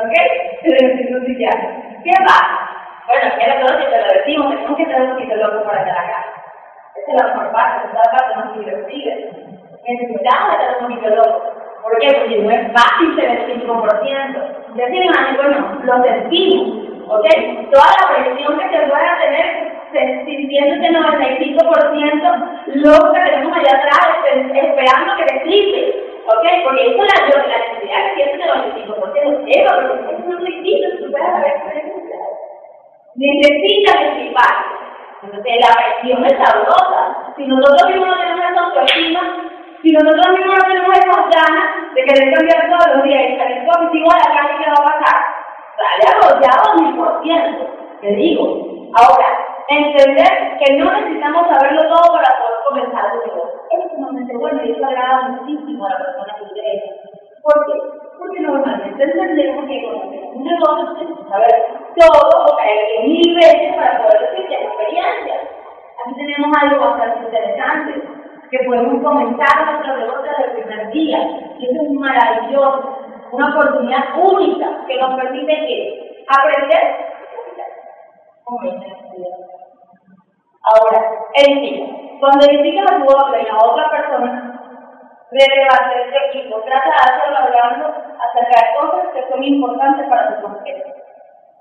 ¿Ok? 0.00 0.14
Tenemos 0.62 1.20
un 1.20 1.26
psiquiatra. 1.26 1.68
¿Qué 2.02 2.12
pasa? 2.24 2.68
Bueno, 3.06 3.26
ya 3.40 3.46
lo 3.60 3.78
que 3.78 3.86
te 3.86 3.98
lo 4.02 4.12
decimos, 4.12 4.48
tenemos 4.50 4.76
que 4.76 4.84
tener 4.84 5.02
un 5.02 5.12
poquito 5.12 5.36
loco 5.36 5.64
para 5.64 5.80
estar 5.80 5.98
acá. 5.98 6.24
Esa 6.96 7.10
es 7.10 7.22
la 7.22 7.28
mejor 7.28 7.52
parte, 7.52 7.88
esa 7.88 7.88
es 7.88 7.94
la 7.94 8.18
parte 8.18 8.36
más 8.36 8.58
divertida. 8.58 9.14
Necesitamos 9.86 10.52
estar 10.52 10.76
un 10.78 10.88
poquito 10.88 11.08
loco. 11.16 11.57
¿Por 11.88 11.98
qué? 12.00 12.12
Porque 12.12 12.42
no 12.42 12.50
es 12.50 12.72
fácil 12.72 13.16
tener 13.16 13.50
el 13.50 13.62
5%. 13.64 14.74
Decir, 14.74 15.10
bueno, 15.36 15.80
lo 15.84 16.02
sentimos, 16.02 16.68
¿ok? 17.08 17.26
Toda 17.72 17.88
la 17.96 18.14
presión 18.14 18.58
que 18.58 18.68
se 18.68 18.86
pueda 18.86 19.18
tener 19.24 19.68
sintiéndote 20.26 20.90
95% 20.90 22.48
lo 22.74 23.12
que 23.12 23.20
tenemos 23.20 23.56
allá 23.56 23.78
atrás 23.78 24.08
esperando 24.52 25.16
que 25.16 25.24
te 25.24 25.34
¿ok? 26.26 26.44
Porque 26.64 26.86
eso 26.88 27.02
es 27.02 27.08
la, 27.08 27.26
la 27.26 27.58
necesidad 27.58 28.04
que 28.04 28.14
sientes 28.16 28.38
del 28.38 28.50
95%, 28.92 29.44
pero 29.46 29.88
porque 29.88 30.12
no 30.28 30.34
lo 30.38 30.46
hiciste, 30.46 30.98
tú 30.98 31.10
puedes 31.10 31.26
saber 31.26 31.54
que 31.64 31.98
necesitas 33.16 34.14
disipar. 34.14 34.54
Entonces 35.22 35.54
la 35.60 35.74
presión 35.74 36.24
es 36.26 36.36
sabrosa. 36.36 37.32
Si 37.36 37.46
nosotros 37.46 37.88
mismos 37.88 38.08
no 38.08 38.18
tenemos 38.18 38.50
esa 38.50 38.60
autoestima, 38.60 39.22
si 39.82 39.92
nosotros 39.92 40.38
mismos 40.38 40.58
no 40.58 40.64
tenemos 40.68 40.98
esas 40.98 41.24
ganas 41.30 41.94
de 41.94 42.04
querer 42.04 42.34
cambiar 42.34 42.70
todos 42.70 42.96
los 42.96 43.04
días 43.04 43.22
y 43.30 43.38
salir 43.38 43.66
positivo 43.66 44.08
a 44.10 44.18
la 44.18 44.30
calle, 44.36 44.58
¿qué 44.58 44.70
va 44.70 44.80
a 44.80 44.90
pasar? 44.90 45.18
Sale 45.78 46.04
arrollado 46.10 46.82
mil 46.82 46.96
por 46.96 47.22
ciento, 47.22 47.66
te 48.00 48.08
digo. 48.16 48.44
Ahora, 48.94 49.26
entender 49.68 50.58
que 50.58 50.76
no 50.78 50.92
necesitamos 50.92 51.46
saberlo 51.48 51.82
todo 51.88 52.14
para 52.14 52.34
poder 52.40 52.58
comenzar 52.66 53.04
el 53.12 53.20
negocio. 53.28 53.60
Eso 53.70 53.84
es 53.84 53.92
sumamente 53.92 54.36
bueno 54.36 54.64
y 54.64 54.72
eso 54.72 54.84
agrada 54.84 55.28
muchísimo 55.28 55.86
a 55.86 55.90
la 55.90 55.98
persona 55.98 56.34
que 56.38 56.52
quiere 56.54 56.98
¿Por 57.42 57.66
qué? 57.66 57.72
Porque 58.18 58.40
normalmente 58.40 59.02
entendemos 59.02 59.64
que 59.66 59.84
conocemos 59.84 60.34
un 60.34 60.44
negocio 60.44 60.94
tenemos 60.98 61.28
saber 61.30 61.66
todo 61.96 62.44
o 62.44 62.56
caer 62.56 63.04
mil 63.04 63.34
veces 63.34 63.74
para 63.76 64.02
poder 64.02 64.30
decir 64.30 64.48
que 64.48 64.54
experiencia. 64.54 65.40
Aquí 66.04 66.14
tenemos 66.16 66.50
algo 66.60 66.80
bastante 66.80 67.26
interesante, 67.26 67.77
que 68.50 68.58
podemos 68.66 69.02
comenzar 69.02 69.72
nuestro 69.72 69.96
negocio 69.96 70.30
desde 70.38 70.44
el 70.44 70.64
primer 70.64 70.90
día. 70.92 71.18
Y 71.58 71.66
eso 71.66 71.82
es 71.82 71.90
maravilloso, 71.90 72.98
una 73.32 73.50
oportunidad 73.50 74.04
única 74.16 74.86
que 74.86 74.96
nos 74.98 75.14
permite 75.14 75.54
que 75.66 76.24
aprender 76.28 77.08
Ahora, 80.70 81.00
en 81.34 81.60
fin, 81.60 82.18
cuando 82.20 82.46
edificas 82.46 82.90
a 82.90 82.96
tu 82.98 83.04
otra 83.04 83.42
y 83.42 83.46
a 83.46 83.56
otra 83.56 83.90
persona, 83.90 84.60
relevar 85.30 85.92
este 86.06 86.18
equipo, 86.28 86.60
trata 86.62 86.88
de 86.88 87.12
hacerlo 87.12 87.38
hablando 87.38 87.88
acerca 87.88 88.56
de 88.56 88.80
cosas 88.80 89.08
que 89.12 89.30
son 89.30 89.44
importantes 89.44 90.08
para 90.08 90.34
tu 90.34 90.46
prospecto. 90.46 90.90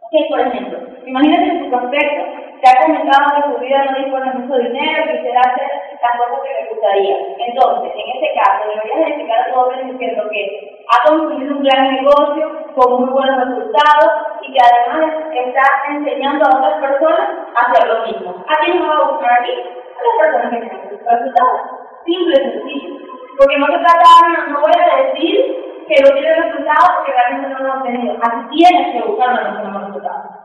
Ok, 0.02 0.14
por 0.30 0.40
ejemplo, 0.40 0.80
imagínate 1.06 1.52
que 1.52 1.64
tu 1.66 1.70
prospecto 1.70 2.47
te 2.62 2.70
ha 2.70 2.86
comentado 2.86 3.36
que 3.36 3.54
su 3.54 3.60
vida 3.60 3.86
no 3.86 3.98
dispone 3.98 4.34
mucho 4.34 4.58
dinero, 4.58 5.12
quisiera 5.12 5.42
hacer 5.42 5.70
las 6.02 6.18
cosas 6.18 6.40
que 6.44 6.54
le 6.54 6.70
gustaría. 6.70 7.18
Entonces, 7.38 7.92
en 7.94 8.08
este 8.16 8.30
caso, 8.40 8.70
deberías 8.70 9.18
dedicar 9.18 9.40
a 9.42 9.54
todo 9.54 9.72
diciendo 9.84 10.24
que 10.30 10.82
ha 10.90 11.10
construido 11.10 11.58
un 11.58 11.64
gran 11.64 11.94
negocio 11.94 12.74
con 12.76 13.02
muy 13.02 13.10
buenos 13.10 13.48
resultados 13.48 14.12
y 14.42 14.54
que 14.54 14.60
además 14.62 15.14
está 15.34 15.64
enseñando 15.90 16.46
a 16.46 16.58
otras 16.58 16.82
personas 16.82 17.30
a 17.56 17.72
hacer 17.72 17.88
lo 17.88 18.06
mismo. 18.06 18.46
¿A 18.48 18.64
quién 18.64 18.80
nos 18.80 18.90
va 18.90 19.04
a 19.04 19.12
buscar 19.12 19.42
aquí? 19.42 19.54
A 19.54 20.02
las 20.04 20.16
personas 20.20 20.50
que 20.52 20.70
tienen 20.70 21.00
resultados. 21.06 21.62
Simple 22.06 22.34
y 22.34 22.52
sencillo. 22.52 22.96
Porque 23.38 23.58
no 23.58 23.68
se 23.68 23.80
trata, 23.80 24.48
no 24.50 24.62
voy 24.62 24.72
a 24.74 25.04
decir 25.04 25.68
que 25.88 26.04
no 26.04 26.10
tiene 26.10 26.34
resultados 26.36 26.90
porque 26.98 27.12
realmente 27.12 27.50
no 27.50 27.60
lo 27.60 27.74
han 27.74 27.84
tenido. 27.84 28.16
Así 28.22 28.58
tienes 28.58 28.94
que 28.94 29.08
buscar 29.08 29.36
los 29.36 29.86
resultados. 29.86 30.37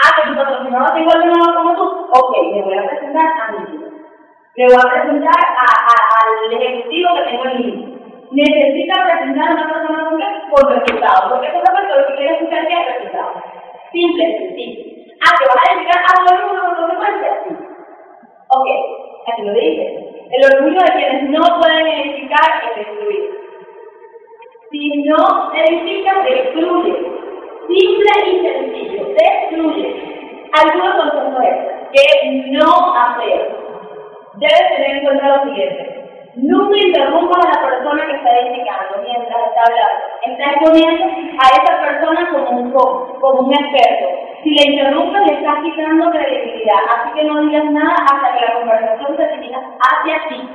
Ah, 0.00 0.10
que 0.16 0.30
tu 0.30 0.36
patrocinador 0.36 0.94
de 0.94 1.26
nuevo 1.26 1.54
como 1.54 1.76
tú. 1.76 1.84
Ok, 2.12 2.36
le 2.54 2.62
voy 2.62 2.78
a 2.78 2.88
presentar 2.88 3.26
a 3.26 3.52
mi 3.52 3.76
hijo. 3.76 3.84
Le 4.56 4.66
voy 4.66 4.76
a 4.76 4.90
presentar 4.90 5.40
al 5.56 6.52
ejecutivo 6.52 7.08
que 7.14 7.30
tengo 7.30 7.44
en 7.44 7.56
mi 7.58 7.92
Necesita 8.32 9.04
presentar 9.04 9.48
a 9.48 9.52
una 9.52 9.72
persona 9.72 10.48
con 10.50 10.70
resultados. 10.70 11.32
Porque 11.32 11.48
esa 11.48 11.60
persona 11.60 11.96
lo 11.96 12.06
que 12.06 12.14
quiere 12.16 12.32
escuchar 12.32 12.64
es 12.64 12.96
resultados. 12.96 13.42
Simple, 13.92 14.38
sencillo. 14.38 14.92
Ah, 15.20 15.36
que 15.38 15.44
vas 15.46 15.60
a 15.60 15.74
dedicar 15.74 16.00
a 16.00 16.34
el 16.34 16.46
mundo 16.46 16.62
con 16.64 16.74
consecuencias. 16.74 17.34
Sí. 17.46 17.54
Ok, 18.48 18.68
aquí 19.28 19.42
lo 19.42 19.52
dice. 19.52 20.12
El 20.32 20.54
orgullo 20.54 20.80
de 20.80 20.92
quienes 20.92 21.30
no 21.30 21.60
pueden 21.60 21.86
edificar 21.86 22.64
es 22.64 22.76
destruir. 22.76 23.42
Si 24.70 25.02
no 25.04 25.52
edificas, 25.54 26.24
destruye. 26.24 26.91
No 32.50 32.94
hacer. 32.94 33.56
Debes 34.34 34.68
tener 34.68 34.90
en 34.96 35.04
cuenta 35.04 35.28
lo 35.28 35.44
siguiente. 35.44 36.02
Nunca 36.34 36.78
interrumpas 36.78 37.44
a 37.44 37.60
la 37.60 37.68
persona 37.68 38.06
que 38.06 38.16
está 38.16 38.30
edificando 38.38 39.02
mientras 39.02 39.48
está 39.48 39.62
hablando. 39.66 40.04
Estás 40.24 40.54
poniendo 40.64 41.04
a 41.04 41.46
esa 41.60 41.80
persona 41.80 42.30
como 42.32 42.60
un, 42.60 42.72
como 42.72 43.40
un 43.40 43.52
experto. 43.52 44.06
Si 44.42 44.50
le 44.50 44.72
interrumpes, 44.72 45.26
le 45.26 45.34
estás 45.34 45.56
quitando 45.62 46.10
credibilidad. 46.10 46.80
Así 46.96 47.12
que 47.14 47.24
no 47.24 47.40
digas 47.42 47.64
nada 47.64 47.94
hasta 48.10 48.32
que 48.32 48.46
la 48.46 48.54
conversación 48.54 49.16
se 49.16 49.28
dirija 49.28 49.60
hacia 49.78 50.28
ti. 50.28 50.48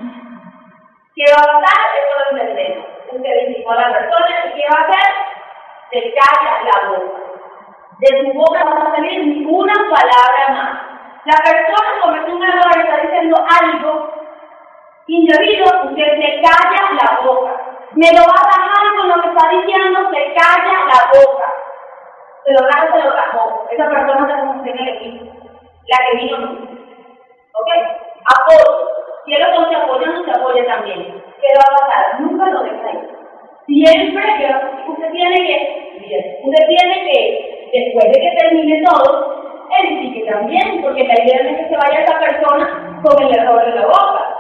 ¿Qué 1.16 1.24
va 1.32 1.44
a 1.44 1.62
pasar? 1.62 1.86
Eso 1.94 2.14
lo 2.18 2.38
entendemos. 2.38 2.86
Usted 3.12 3.30
edificó 3.30 3.72
a 3.72 3.76
la 3.76 3.94
persona 3.94 4.36
y 4.46 4.58
¿qué 4.58 4.66
va 4.74 4.80
a 4.80 4.84
hacer? 4.84 5.14
Se 5.92 6.14
calla 6.14 6.64
la 6.64 6.90
boca. 6.90 7.28
De 8.00 8.08
su 8.22 8.34
boca 8.38 8.64
no 8.64 8.76
va 8.76 8.90
a 8.92 8.96
salir 8.96 9.26
ninguna 9.26 9.74
palabra 9.74 10.50
más. 10.50 10.87
La 11.28 11.36
persona 11.44 12.00
comete 12.02 12.32
un 12.32 12.42
error 12.42 12.72
está 12.78 13.02
diciendo 13.02 13.36
algo 13.62 14.14
indebido, 15.08 15.66
usted 15.84 16.22
se 16.22 16.42
calla 16.42 16.88
la 16.96 17.20
boca. 17.22 17.52
Me 17.96 18.08
lo 18.14 18.24
va 18.24 18.40
a 18.40 18.48
bajar 18.48 18.96
con 18.96 19.10
lo 19.10 19.22
que 19.22 19.28
está 19.28 19.50
diciendo, 19.50 20.10
se 20.10 20.34
calla 20.36 20.86
la 20.88 21.00
boca. 21.12 21.54
Se 22.46 22.54
lo 22.54 22.60
baja, 22.64 22.94
se 22.94 23.04
lo 23.04 23.14
bajó. 23.14 23.68
Esa 23.70 23.90
persona 23.90 24.26
se 24.26 24.48
funciona 24.48 24.82
el 24.84 24.96
equipo. 24.96 25.26
La 25.88 25.98
que 26.06 26.18
vino 26.18 26.38
no. 26.38 26.52
¿Ok? 26.54 27.70
Apoyo. 28.32 28.88
Si 29.26 29.34
él 29.34 29.46
no 29.54 29.68
se 29.68 29.76
apoya, 29.76 30.08
no 30.08 30.24
se 30.24 30.32
apoya 30.32 30.66
también. 30.66 31.24
¿Qué 31.42 31.48
va 31.58 31.64
a 31.68 31.78
pasar? 31.78 32.22
Nunca 32.22 32.46
lo 32.46 32.64
deja 32.64 32.88
ahí. 32.88 33.04
Siempre 33.66 34.24
que 34.24 34.92
usted 34.92 35.12
tiene 35.12 35.46
que, 35.46 36.40
usted 36.42 36.68
tiene 36.70 37.12
que, 37.12 37.70
después 37.74 38.14
de 38.14 38.22
que 38.22 38.36
termine 38.38 38.82
todo, 38.86 39.47
edifique 39.70 40.30
también, 40.30 40.82
porque 40.82 41.04
la 41.04 41.24
idea 41.24 41.44
no 41.44 41.50
es 41.50 41.58
que 41.58 41.70
se 41.70 41.78
vaya 41.78 42.04
esa 42.04 42.20
persona 42.20 43.02
con 43.04 43.24
el 43.24 43.36
error 43.38 43.64
en 43.68 43.76
la 43.76 43.88
boca 43.88 44.38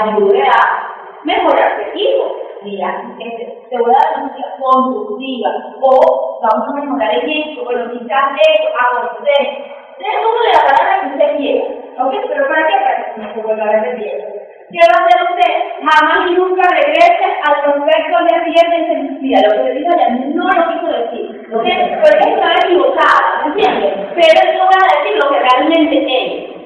ayude 0.00 0.42
a 0.42 0.88
mejorar 1.24 1.76
su 1.76 1.90
equipo. 1.90 2.36
Mira, 2.62 3.14
este, 3.18 3.66
te 3.70 3.78
voy 3.78 3.92
a 3.94 3.98
dar 3.98 4.24
una 4.24 4.56
conductiva 4.60 5.50
o 5.80 6.40
vamos 6.42 6.68
a 6.68 6.80
mejorar 6.80 7.14
el 7.14 7.30
esto, 7.30 7.64
bueno, 7.64 7.90
quizás 7.92 8.32
esto, 8.48 8.68
hago 8.78 9.10
usted. 9.18 9.78
Eso 9.98 10.28
de 10.30 10.52
la 10.52 10.76
palabra 10.76 11.00
que 11.00 11.06
usted 11.08 11.36
quiera, 11.36 11.64
¿ok? 12.04 12.14
Pero 12.28 12.48
¿para 12.48 12.66
qué? 12.66 12.74
Para 12.74 13.04
que 13.04 13.12
se 13.12 13.36
me 13.36 13.42
vuelva 13.42 13.64
a 13.64 13.72
repetir. 13.80 14.37
¿Qué 14.70 14.78
va 14.84 15.00
a 15.00 15.06
hacer 15.06 15.18
usted? 15.32 15.52
Jamás 15.80 16.30
y 16.30 16.34
nunca 16.34 16.62
regrese 16.68 17.24
al 17.48 17.62
prospecto 17.62 18.16
de 18.24 18.36
se 18.52 18.96
mira, 19.20 19.40
lo 19.48 19.54
que 19.54 19.62
le 19.64 19.74
digo 19.80 19.90
ya 19.96 20.08
no 20.10 20.44
lo 20.44 20.68
quiso 20.68 20.88
decir, 20.92 21.48
¿ok? 21.54 21.66
Porque 22.02 22.28
está 22.28 22.66
equivocada, 22.66 23.44
¿me 23.44 23.52
entiendes? 23.52 23.94
Pero 24.14 24.58
no 24.58 24.64
va 24.68 24.76
a 24.76 24.92
decir 24.92 25.16
lo 25.16 25.30
que 25.30 25.40
realmente 25.40 25.96
es. 26.04 26.58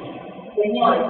Señores, 0.57 1.03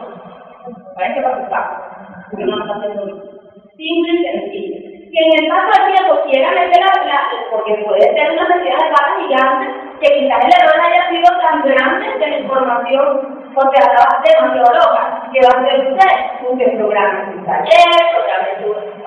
parece 0.95 1.21
que 1.21 1.27
a 1.27 1.93
porque 2.31 2.45
no 2.45 2.57
lo 2.57 2.65
está 2.65 2.77
haciendo 2.77 3.33
Simple 3.77 4.13
y 4.13 4.25
sencillo. 4.25 4.93
que 5.13 5.19
en 5.19 5.45
el 5.45 5.51
paso 5.51 5.81
del 5.81 5.95
tiempo 5.95 6.21
quiera 6.31 6.51
meter 6.51 6.85
la, 6.85 7.47
porque 7.51 7.75
puede 7.85 8.01
ser 8.01 8.33
una 8.33 8.49
necesidad 8.49 8.79
de 8.79 8.93
paga 8.93 9.17
gigante, 9.19 9.67
que 10.01 10.15
quizás 10.15 10.45
el 10.45 10.53
error 10.61 10.81
haya 10.81 11.09
sido 11.09 11.39
tan 11.41 11.63
grande 11.63 12.19
de 12.19 12.31
la 12.31 12.39
información, 12.39 13.42
porque 13.55 13.81
hablaba 13.81 14.23
demasiado 14.25 14.73
loca, 14.75 15.29
que 15.33 15.41
va 15.41 15.51
a 15.53 15.61
hacer 15.61 15.93
usted 15.93 16.15
un 16.49 16.79
programa, 16.79 17.33
un 17.35 17.45
taller, 17.45 18.13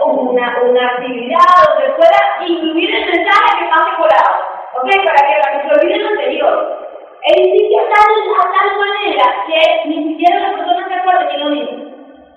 una, 0.05 0.62
una 0.63 0.88
actividad 0.88 1.49
donde 1.69 1.93
pueda 1.95 2.19
incluir 2.45 2.95
el 2.95 3.05
mensaje 3.12 3.58
que 3.58 3.63
está 3.65 3.86
mejorado, 3.86 4.31
¿ok? 4.75 4.89
Para 5.05 5.21
que 5.27 5.39
la 5.39 5.51
que 5.51 5.67
se 5.67 5.73
olvide 5.73 5.99
lo 5.99 6.10
anterior. 6.10 6.86
Sitio 7.25 7.81
tal, 7.89 8.12
a 8.38 8.45
tal 8.53 8.69
manera 8.77 9.25
que 9.47 9.89
ni 9.89 10.10
siquiera 10.10 10.41
la 10.41 10.58
persona 10.58 10.88
se 10.88 10.93
acuerda 10.93 11.27
que 11.27 11.38
lo 11.39 11.49
dice. 11.49 11.73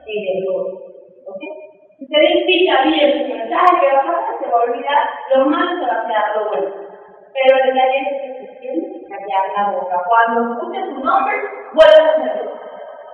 Y 0.07 0.25
de 0.25 0.49
¿ok? 0.49 1.43
usted 2.01 2.23
explica 2.23 2.83
bien 2.85 3.29
su 3.29 3.35
mensaje 3.35 3.81
que 3.81 3.87
va 3.93 4.01
a 4.01 4.07
pasar, 4.07 4.39
se 4.41 4.51
va 4.51 4.59
a 4.59 4.63
olvidar 4.63 5.11
lo 5.35 5.47
malo 5.47 5.71
se 5.79 5.87
va 5.87 6.01
a 6.01 6.07
quedar 6.07 6.37
lo 6.37 6.49
bueno. 6.49 6.88
Pero 7.39 7.59
el 7.65 7.79
es 7.79 8.09
que 8.23 8.47
se 8.47 8.61
tiene 8.61 8.83
que 8.93 9.07
callar 9.09 9.45
la 9.57 9.71
boca. 9.71 10.03
Cuando 10.09 10.53
escuche 10.53 10.81
su 10.81 11.05
nombre, 11.05 11.37
vuelve 11.73 12.03
a 12.03 12.11
hacerlo. 12.11 12.51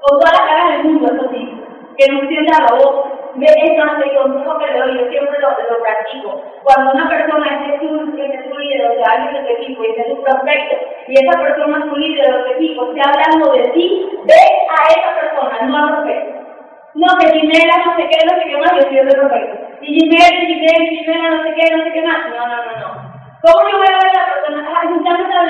Con 0.00 0.18
todas 0.20 0.32
las 0.38 0.48
caras 0.48 0.68
del 0.70 0.84
mundo, 0.84 1.12
eso 1.12 1.30
sí. 1.30 1.60
Que 1.98 2.12
no 2.12 2.20
sienta 2.28 2.64
la 2.64 2.76
voz. 2.76 3.14
Ve, 3.36 3.46
es 3.46 3.78
más, 3.78 4.00
el 4.00 4.14
consejo 4.14 4.58
que 4.58 4.66
le 4.70 4.78
doy, 4.78 4.98
yo 4.98 5.10
siempre 5.10 5.40
lo, 5.40 5.48
lo 5.50 5.82
practico. 5.82 6.40
Cuando 6.62 6.92
una 6.92 7.08
persona 7.08 7.66
es 7.66 7.80
su, 7.80 8.14
es 8.16 8.44
su 8.46 8.58
líder, 8.58 8.90
o 8.90 8.94
sea, 8.94 9.12
alguien 9.12 9.34
de 9.34 9.50
tu 9.50 9.62
equipo, 9.62 9.82
y 9.82 10.00
es 10.00 10.06
su 10.06 10.22
prospecto, 10.22 10.76
y 11.08 11.14
esa 11.14 11.40
persona 11.42 11.78
es 11.78 11.84
su 11.90 11.96
líder 11.96 12.32
de 12.32 12.44
tu 12.44 12.50
equipo, 12.52 12.92
está 12.94 13.10
hablando 13.10 13.52
de 13.52 13.68
ti, 13.70 14.08
ve 14.22 14.42
a 14.70 14.78
esa 14.86 15.20
persona, 15.20 15.66
no 15.66 15.76
al 15.76 15.94
prospecto. 15.94 16.34
No, 16.94 17.08
que 17.18 17.26
Jimena 17.34 17.84
no 17.84 17.96
sé 17.96 18.06
qué, 18.06 18.18
no 18.24 18.38
sé 18.38 18.44
qué 18.46 18.56
más, 18.56 18.70
yo 18.76 18.82
soy 18.82 18.94
de 18.94 19.02
perfecto. 19.02 19.54
Y 19.82 19.98
Jimena, 19.98 20.46
Jimena, 20.46 20.90
Jimena, 20.90 21.30
no 21.30 21.42
sé 21.42 21.54
qué, 21.54 21.76
no 21.76 21.82
sé 21.82 21.92
qué 21.92 22.02
más. 22.02 22.18
No, 22.30 22.46
no, 22.46 22.56
no, 22.62 22.72
no. 22.78 23.14
¿Cómo 23.42 23.68
yo 23.68 23.78
voy 23.78 23.86
a 23.88 23.98
ver 23.98 24.08
a 24.08 24.22
la 24.22 24.32
persona? 24.32 24.72
Ah, 24.72 24.82
ya 24.84 25.12
me 25.12 25.22
está 25.24 25.42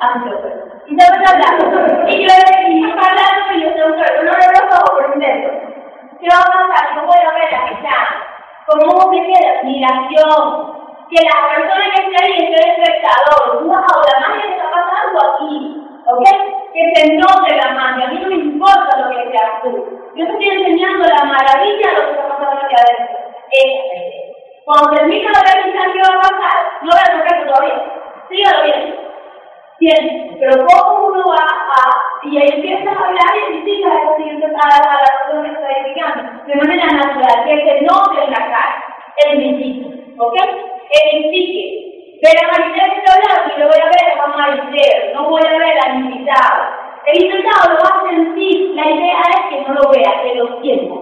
pues. 0.00 0.70
Y 0.86 0.96
está 0.96 1.32
hablando. 1.32 2.08
Y 2.08 2.26
yo 2.26 2.34
le 2.34 2.74
digo, 2.74 2.88
está 2.88 3.10
hablando 3.10 3.52
y 3.54 3.62
yo 3.62 3.74
tengo 3.74 3.96
que 3.96 4.24
no 4.24 4.32
los 4.32 4.74
ojos 4.74 4.90
por 4.90 5.18
dentro. 5.18 5.50
¿Qué 6.20 6.28
va 6.28 6.40
a 6.40 6.52
pasar? 6.52 6.94
Yo 6.96 7.02
a 7.02 7.34
ver 7.34 7.54
a 7.54 7.64
que 7.66 7.74
está. 7.74 7.96
¿Cómo 8.66 9.12
se 9.12 9.20
queda? 9.22 9.60
Admiración. 9.60 10.80
Que 11.10 11.24
la 11.24 11.38
persona 11.48 11.84
que 11.94 12.02
está 12.02 12.24
ahí 12.24 12.32
es 12.38 12.50
el 12.50 12.70
espectador. 12.70 13.64
Wow, 13.64 13.70
la 13.70 14.28
magia 14.28 14.50
está 14.50 14.70
pasando 14.70 15.18
aquí. 15.34 15.52
¿Ok? 16.06 16.24
Que 16.72 16.82
se 16.94 17.14
note 17.14 17.56
la 17.56 17.72
magia. 17.72 18.06
A 18.06 18.10
mí 18.10 18.18
no 18.20 18.28
me 18.28 18.34
importa 18.36 18.98
lo 18.98 19.10
que 19.10 19.30
seas 19.30 19.62
tú. 19.62 19.70
Yo 20.14 20.26
te 20.26 20.32
estoy 20.32 20.48
enseñando 20.48 21.06
la 21.06 21.24
maravilla 21.24 21.88
de 21.88 21.96
lo 21.96 22.04
que 22.04 22.12
está 22.12 22.28
pasando 22.28 22.60
aquí 22.64 22.74
adentro. 22.74 23.20
Cuando 24.64 24.96
termine 24.96 25.28
la 25.30 25.40
realización, 25.40 25.92
¿qué 25.92 26.00
va 26.00 26.14
a 26.14 26.20
pasar? 26.20 26.56
No 26.82 26.90
voy 26.90 27.00
a 27.00 27.18
tocar 27.18 27.46
todavía. 27.46 27.78
Sígalo 28.28 28.62
bien. 28.62 29.09
Pero 29.80 30.66
poco 30.66 31.06
uno 31.06 31.24
va 31.30 31.42
a, 31.42 32.28
y 32.28 32.36
ahí 32.36 32.48
empiezas 32.52 32.94
a 32.94 33.06
hablar 33.06 33.32
y 33.34 33.52
criticas 33.52 33.92
a 33.92 34.16
siguiente 34.16 34.46
a 34.46 34.50
la 34.50 35.08
persona 35.24 35.48
que 35.48 35.54
está 35.54 35.68
edificando, 35.80 36.44
de 36.46 36.54
manera 36.54 36.86
natural, 36.86 37.44
que 37.46 37.56
se 37.64 37.80
note 37.80 38.24
en 38.24 38.30
la 38.30 38.44
cara, 38.50 38.84
el 39.24 39.36
brillito, 39.38 39.88
¿ok? 40.22 40.36
El 40.36 41.24
indique. 41.24 41.86
Ver 42.22 42.36
a 42.36 42.52
que 42.52 42.98
está 42.98 43.14
hablando 43.14 43.56
y 43.56 43.60
lo 43.60 43.68
voy 43.68 43.80
a 43.80 43.86
ver 43.86 44.20
a 44.20 44.26
Maricel, 44.26 45.14
no 45.14 45.30
voy 45.30 45.40
a 45.42 45.56
ver 45.56 45.78
al 45.86 46.00
invitado. 46.00 46.68
El 47.06 47.24
invitado 47.24 47.72
lo 47.72 47.78
va 47.80 47.96
a 47.96 48.10
sentir, 48.10 48.74
la 48.74 48.90
idea 48.90 49.20
es 49.30 49.40
que 49.48 49.62
no 49.62 49.72
lo 49.72 49.90
vea, 49.90 50.22
que 50.22 50.34
lo 50.34 50.60
sienta, 50.60 50.94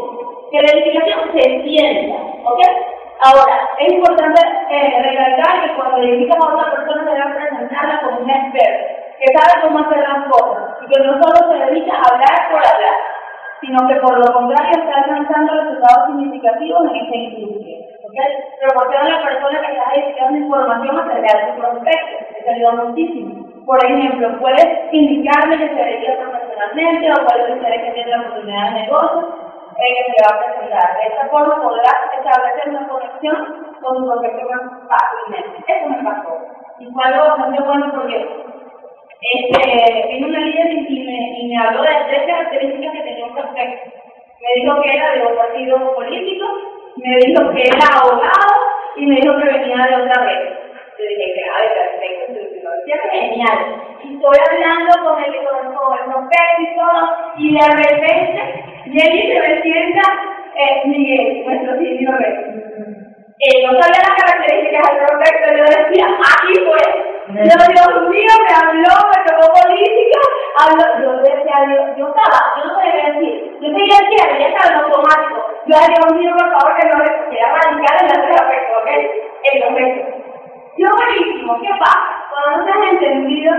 que 0.53 0.63
la 0.63 0.69
edificación 0.71 1.33
se 1.35 1.63
sienta, 1.65 2.17
¿ok? 2.45 2.61
Ahora, 3.21 3.69
es 3.79 3.93
importante 3.93 4.41
eh, 4.71 5.03
recalcar 5.03 5.67
que 5.67 5.75
cuando 5.75 5.99
edificamos 5.99 6.51
a 6.51 6.55
otra 6.55 6.71
persona 6.71 7.03
se 7.03 7.19
debe 7.19 7.35
presentarla 7.35 8.01
como 8.03 8.21
un 8.21 8.31
experto, 8.31 8.95
que 9.19 9.35
sabe 9.35 9.63
cómo 9.63 9.79
hacer 9.81 9.99
las 10.07 10.23
cosas, 10.31 10.79
y 10.83 10.87
que 10.87 11.03
no 11.03 11.13
solo 11.19 11.51
se 11.51 11.67
dedica 11.67 11.95
a 11.99 12.15
hablar 12.15 12.39
por 12.47 12.63
hablar, 12.63 12.99
sino 13.61 13.89
que 13.89 13.97
por 13.97 14.19
lo 14.19 14.33
contrario 14.33 14.71
está 14.71 15.03
alcanzando 15.03 15.53
resultados 15.53 16.07
significativos 16.07 16.81
en 16.87 16.97
esta 16.97 17.17
industria. 17.17 17.79
¿okay? 18.07 18.31
Proporciona 18.63 19.07
a 19.07 19.19
la 19.19 19.27
persona 19.27 19.61
que 19.67 19.73
está 19.73 19.95
edificando 19.95 20.39
información 20.39 20.99
acerca 21.01 21.39
de 21.39 21.47
su 21.51 21.59
prospecto, 21.59 22.15
eso 22.39 22.51
ayuda 22.55 22.85
muchísimo. 22.87 23.49
Por 23.67 23.85
ejemplo, 23.85 24.39
puedes 24.39 24.65
indicarle 24.93 25.59
que 25.59 25.75
se 25.75 25.75
dedica 25.75 26.23
profesionalmente 26.23 27.11
o 27.11 27.27
puedes 27.27 27.49
decirle 27.49 27.83
que 27.83 27.91
tiene 27.91 28.11
la 28.11 28.21
oportunidad 28.21 28.65
de 28.71 28.81
negocio 28.87 29.48
eh, 29.79 29.95
que 29.95 30.05
se 30.05 30.13
le 30.13 30.27
va 30.27 30.35
a 30.35 30.45
presentar. 30.45 30.97
De 30.99 31.07
esta 31.07 31.29
forma 31.29 31.63
podrás 31.63 31.99
establecer 32.19 32.69
una 32.69 32.89
conexión 32.89 33.37
con 33.81 33.97
tu 33.99 34.07
prospecto 34.07 34.49
más 34.51 34.63
fácilmente. 34.91 35.65
Eso 35.67 35.89
me 35.89 36.03
pasó. 36.03 36.35
Y 36.81 36.87
fue 36.91 37.05
algo 37.05 37.29
bastante 37.29 37.63
bueno 37.63 37.93
porque 37.95 38.19
este, 39.21 40.09
vino 40.09 40.29
una 40.29 40.41
líder 40.41 40.71
y 40.73 41.01
me, 41.07 41.41
y 41.41 41.49
me 41.49 41.59
habló 41.63 41.83
de 41.83 42.05
tres 42.09 42.27
características 42.27 42.93
que 42.93 43.03
tenía 43.03 43.27
un 43.27 43.35
prospecto. 43.35 43.91
Me 44.41 44.63
dijo 44.63 44.81
que 44.83 44.97
era 44.97 45.13
de 45.13 45.27
un 45.27 45.37
partido 45.37 45.95
político, 45.95 46.47
me 46.97 47.17
dijo 47.17 47.51
que 47.51 47.63
era 47.67 47.87
abogado 47.99 48.55
y 48.97 49.07
me 49.07 49.17
dijo 49.17 49.37
que 49.39 49.45
venía 49.45 49.87
de 49.87 50.03
otra 50.03 50.25
vez. 50.25 50.68
Yo 50.99 51.05
dije, 51.07 51.41
grave, 51.41 51.67
perfecto, 51.75 52.29
genial. 53.13 53.59
Y 54.03 54.15
estoy 54.15 54.39
hablando 54.51 54.93
con 55.05 55.23
el, 55.23 55.33
con, 55.47 55.75
con 55.75 55.95
el 55.95 56.65
y 56.65 56.77
todo, 56.77 57.01
y 57.39 57.55
de 57.55 57.67
repente 57.69 58.65
viene 58.87 59.17
y 59.17 59.33
se 59.33 59.41
me 59.41 59.63
sienta 59.63 60.03
eh, 60.57 60.83
Miguel, 60.87 61.45
nuestro 61.45 61.77
señor 61.77 62.19
eh, 63.41 63.63
no 63.65 63.81
sabía 63.81 64.03
las 64.03 64.19
características 64.19 64.83
del 64.91 65.07
prospecto, 65.07 65.47
yo 65.55 65.63
decía, 65.63 66.07
aquí 66.11 66.55
fue. 66.67 66.83
Yo, 67.29 67.55
Dios 67.71 68.11
mío, 68.11 68.35
me 68.43 68.55
habló, 68.59 68.95
me 69.15 69.21
tocó 69.23 69.47
política, 69.55 70.19
habló, 70.59 70.85
yo 71.01 71.23
decía, 71.23 71.55
Dios, 71.69 71.87
yo 71.97 72.09
estaba, 72.09 72.59
yo 72.59 72.65
no 72.67 72.75
sabía 72.75 73.15
decir, 73.15 73.55
yo 73.61 73.69
seguía 73.71 73.99
diciendo, 74.11 74.41
ya 74.41 74.49
estaba 74.49 74.75
en 74.75 74.83
automático. 74.83 75.47
Yo, 75.67 75.77
Dios 75.79 76.19
mío, 76.19 76.35
por 76.37 76.51
favor, 76.51 76.77
que 76.81 76.89
no 76.89 76.97
me 76.99 77.31
quiera 77.31 77.55
radical 77.55 77.97
en 78.01 78.09
la 78.09 78.27
terapia, 78.27 78.59
¿ok? 78.75 78.89
El 79.53 79.61
prospecto. 79.63 80.28
Yo 80.79 80.87
buenísimo, 80.95 81.61
¿qué 81.61 81.71
pasa? 81.81 82.23
Cuando 82.31 82.59
no 82.59 82.65
te 82.65 82.71
has 82.71 82.93
entendido, 82.93 83.53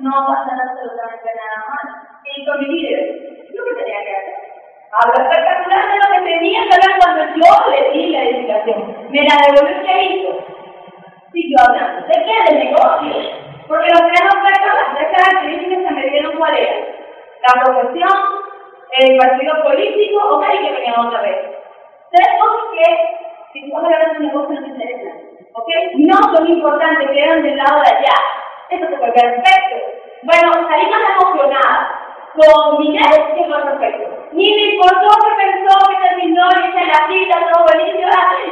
no 0.00 0.10
pasa 0.26 0.52
absolutamente 0.52 1.30
nada 1.32 1.64
más. 1.64 1.84
Y 2.28 2.44
con 2.44 2.60
mi 2.60 2.66
líder, 2.66 3.48
lo 3.54 3.64
que 3.64 3.82
tenía 3.82 4.04
que 4.04 4.16
hacer. 4.16 4.52
Hablo 4.92 5.24
espectacular 5.24 5.88
de 5.88 5.96
lo 5.96 6.08
que 6.12 6.30
tenía 6.30 6.60
que 6.68 6.74
hablar 6.74 7.00
cuando 7.00 7.24
yo 7.40 7.70
le 7.70 7.90
di 7.92 8.10
la 8.10 8.24
edificación. 8.24 8.96
Me 9.08 9.22
la 9.22 9.36
devolvió 9.48 9.82
que 9.82 10.02
hizo. 10.04 10.44
Siguió 11.32 11.56
hablando. 11.66 12.06
¿De 12.06 12.20
qué? 12.20 12.52
Del 12.52 12.64
negocio. 12.68 13.14
Porque 13.66 13.88
los 13.88 14.02
tres 14.12 14.22
ofertas, 14.28 14.74
las 14.76 14.94
tres 14.94 15.08
características 15.08 15.84
se 15.84 15.90
me 15.90 16.10
dieron 16.10 16.36
cuál 16.36 16.54
era. 16.54 16.76
La 17.48 17.64
profesión, 17.64 18.12
el 18.98 19.16
partido 19.16 19.62
político, 19.64 20.36
ok, 20.36 20.44
que 20.50 20.72
venía 20.72 21.00
otra 21.00 21.22
vez. 21.22 21.38
Tenemos 22.10 22.50
que, 22.76 23.54
si 23.54 23.70
tú 23.70 23.78
hablas 23.78 24.12
de 24.12 24.18
un 24.18 24.26
negocio, 24.26 24.60
no 24.60 24.66
te 24.66 24.68
interesa. 24.68 25.31
¿Ok? 25.52 25.68
No 25.98 26.16
son 26.34 26.46
importantes, 26.46 27.10
quedan 27.10 27.42
del 27.42 27.56
lado 27.56 27.80
de 27.80 27.88
allá. 27.96 28.16
Eso 28.70 28.86
fue 28.88 29.12
perfecto. 29.12 29.76
Bueno, 30.22 30.52
salí 30.68 30.90
más 30.90 31.02
emocionada. 31.20 31.98
Con 32.32 32.78
Miguel, 32.78 33.12
que 33.36 33.44
fue 33.44 33.62
perfecto. 33.62 34.08
Ni 34.32 34.48
me 34.54 34.72
importó 34.72 35.08
que 35.20 35.36
pensó 35.36 35.78
que 35.90 36.08
terminó 36.08 36.48
y 36.48 36.68
hice 36.68 36.86
la 36.86 37.06
cita, 37.06 37.46
todo 37.52 37.66
buenísimo. 37.66 37.92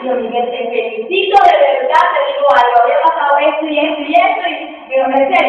Yo, 0.02 0.14
Miguel, 0.16 0.50
te 0.50 0.58
felicito, 0.68 1.36
de 1.44 1.56
verdad, 1.60 2.04
te 2.12 2.20
digo 2.32 2.48
algo. 2.52 2.76
Había 2.84 3.00
pasado 3.02 3.38
esto 3.38 3.66
y 3.66 3.78
esto 3.78 4.00
y 4.00 4.14
esto, 4.14 4.44
y 4.48 4.70
me 5.08 5.20
sé, 5.28 5.40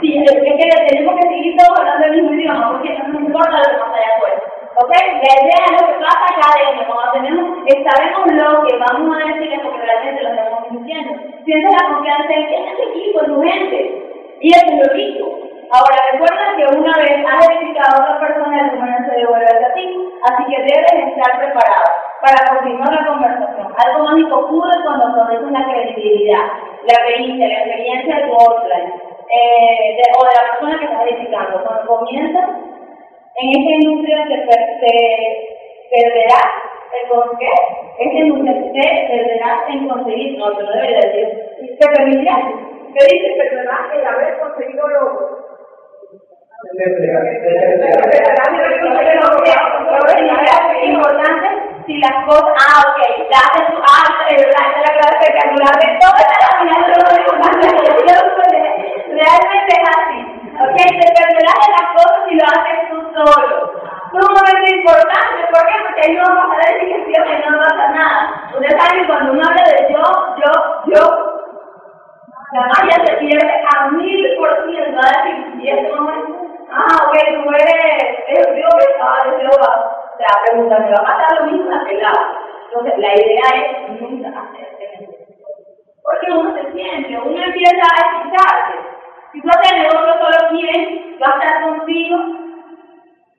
sí, 0.00 0.18
es 0.18 0.32
que 0.32 0.86
tenemos 0.88 1.14
que 1.20 1.28
seguir 1.28 1.56
todos 1.56 1.78
hablando 1.78 2.06
el 2.06 2.12
mismo 2.12 2.32
idioma, 2.34 2.72
porque 2.72 2.90
no 2.98 3.08
nos 3.08 3.22
importa 3.22 3.58
lo 3.58 3.64
que 3.64 3.78
pasa 3.78 3.96
allá 3.96 4.16
afuera. 4.16 4.53
¿Ok? 4.76 4.90
La 4.90 5.34
idea 5.38 5.60
es 5.66 5.72
lo 5.80 5.86
que 5.86 6.04
pasa 6.04 6.24
acá 6.26 6.50
adentro, 6.50 6.92
cuando 6.92 7.12
tenemos, 7.12 7.62
sabemos 7.86 8.26
lo 8.32 8.66
que 8.66 8.76
vamos 8.78 9.16
a 9.16 9.32
decir, 9.32 9.60
porque 9.62 9.86
realmente 9.86 10.22
lo 10.22 10.30
estamos 10.30 10.70
diciendo. 10.70 11.12
Sientes 11.44 11.72
la 11.78 11.94
confianza 11.94 12.32
en 12.34 12.48
que 12.48 12.56
es 12.56 12.88
equipo, 12.90 13.20
es 13.20 13.26
tu 13.26 13.42
gente. 13.42 14.04
Y 14.40 14.48
eso 14.50 14.66
es 14.66 14.86
lo 14.86 14.94
rico. 14.94 15.44
Ahora, 15.70 15.96
recuerda 16.12 16.56
que 16.56 16.76
una 16.76 16.92
vez 16.98 17.24
has 17.24 17.48
edificado 17.48 17.96
a 17.96 18.02
otra 18.02 18.20
persona, 18.20 18.60
el 18.60 18.78
número 18.78 18.98
se 19.06 19.16
devuelve 19.16 19.46
a 19.46 19.74
ti, 19.74 20.12
así 20.22 20.44
que 20.44 20.62
debes 20.62 21.08
estar 21.08 21.38
preparado 21.38 21.88
para 22.20 22.58
continuar 22.58 22.92
la 22.92 23.06
conversación. 23.06 23.74
Algo 23.78 24.04
mágico 24.04 24.36
ocurre 24.38 24.82
cuando 24.82 25.06
conoces 25.06 25.50
la 25.50 25.64
credibilidad, 25.64 26.46
la 26.82 26.94
experiencia, 26.94 27.48
la 27.48 27.58
experiencia 27.62 28.16
de 28.16 28.22
tu 28.26 28.32
offline, 28.34 28.92
eh, 29.30 30.02
o 30.18 30.24
de 30.24 30.34
la 30.34 30.50
persona 30.50 30.78
que 30.78 30.84
estás 30.84 31.02
edificando. 31.06 31.64
Cuando 31.64 31.86
comienzas 31.86 32.50
en 33.36 33.50
esta 33.50 33.72
industria 33.80 34.18
se, 34.28 34.36
perderá 35.90 36.40
el 36.94 37.08
por 37.08 37.38
qué. 37.38 37.50
Esta 37.98 38.18
industria 38.18 38.54
se 38.54 39.06
perderá 39.08 39.64
en 39.68 39.88
conseguir, 39.88 40.38
no, 40.38 40.50
no 40.50 40.72
debería 40.72 41.00
decir, 41.00 41.26
se 41.78 41.88
permitirá, 41.88 42.36
¿qué 42.94 43.00
dice? 43.10 43.28
Perderá 43.38 43.76
el 43.94 44.06
haber 44.06 44.38
conseguido. 44.40 44.84
Es 50.74 50.88
importante 50.88 51.48
si 51.86 51.98
las 51.98 52.24
cosas, 52.24 52.54
ah, 52.56 52.82
ok, 52.88 52.98
esa 53.20 53.40
es 53.60 53.68
la 53.74 55.08
espectacular 55.10 55.74
de 55.80 55.94
realmente 59.14 59.72
es 59.72 59.84
así, 59.96 60.18
ok, 60.54 60.76
te 60.76 61.08
perderás 61.14 61.58
de 61.62 61.70
las 61.74 61.86
cosas 61.94 62.18
si 62.28 62.34
lo 62.34 62.44
haces 62.46 62.78
tú 62.90 62.96
solo. 63.14 63.74
Sumamente 64.14 64.76
importante, 64.76 65.42
¿por 65.50 65.66
qué? 65.66 65.74
Porque 65.82 66.00
ahí 66.06 66.16
no 66.16 66.22
vamos 66.22 66.54
a 66.54 66.58
dar 66.58 66.82
indicación 66.82 67.26
y 67.26 67.50
no 67.50 67.58
pasa 67.58 67.88
nada. 67.88 68.50
Ustedes 68.54 68.80
saben 68.80 69.00
que 69.00 69.06
cuando 69.08 69.32
uno 69.32 69.42
habla 69.42 69.64
de 69.64 69.92
yo, 69.92 70.02
yo, 70.38 70.52
yo, 70.86 71.34
la 72.52 72.60
magia 72.68 73.04
se 73.04 73.16
pierde 73.16 73.64
a 73.74 73.90
mil 73.90 74.36
por 74.38 74.70
ciento, 74.70 75.00
a 75.00 75.28
y 75.58 75.68
eso 75.68 75.96
no 75.96 76.10
es, 76.10 76.24
ah, 76.70 76.96
ok, 77.06 77.14
tú 77.42 77.50
eres, 77.50 78.18
es 78.28 78.54
Dios, 78.54 78.86
ah, 79.02 79.22
es 79.26 79.40
Jehová. 79.40 79.94
O 80.14 80.16
sea, 80.16 80.42
pregunta, 80.46 80.78
¿me 80.78 80.90
va 80.90 80.98
a 80.98 81.02
matar 81.02 81.40
lo 81.40 81.46
mismo 81.50 81.70
la 81.70 81.84
pelada? 81.84 82.38
Entonces, 82.66 82.98
la 82.98 83.14
idea 83.14 83.46
es 83.54 84.00
nunca 84.00 84.28
hacerse 84.28 85.08
Porque 86.02 86.32
uno 86.32 86.54
se 86.54 86.72
siente, 86.72 87.18
uno 87.18 87.42
empieza 87.42 87.82
a 87.82 88.06
escucharse. 88.06 88.94
Si 89.34 89.40
tú 89.40 89.48
haces 89.48 89.82
negocio 89.82 90.14
solo 90.14 90.48
a 91.26 91.42
estar 91.42 91.62
contigo, 91.64 92.16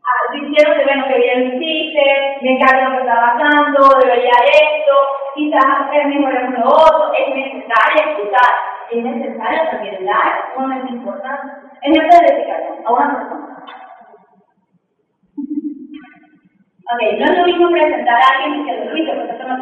ah, 0.04 0.34
diciendo 0.34 0.84
bueno, 0.84 1.08
que 1.08 1.20
bien 1.20 1.40
lo 1.40 1.56
hiciste, 1.56 2.38
me 2.42 2.52
encanta 2.52 2.90
lo 2.90 2.92
que 2.92 3.02
está 3.08 3.16
pasando, 3.16 4.00
debería 4.04 4.36
esto, 4.44 4.94
quizás 5.36 5.64
hacer 5.64 6.08
mejor 6.08 6.36
en 6.36 6.54
lo 6.54 6.68
otro, 6.68 7.14
es 7.14 7.34
necesario 7.34 8.12
escuchar, 8.12 8.52
es 8.92 9.04
necesario 9.06 9.70
también 9.72 10.06
dar, 10.06 10.52
es 10.84 10.92
importante. 10.92 11.48
En 11.84 11.96
esta 11.96 12.26
dedicación 12.26 12.86
a 12.86 12.92
una 12.92 13.16
persona. 13.16 13.46
Ok, 16.92 17.02
no 17.20 17.26
es 17.26 17.38
lo 17.38 17.46
mismo 17.46 17.70
presentar 17.70 18.16
a 18.16 18.28
alguien 18.36 18.60
diciendo, 18.60 18.92
Luis, 18.92 19.10
¿por 19.10 19.16
qué 19.16 19.44
no 19.46 19.56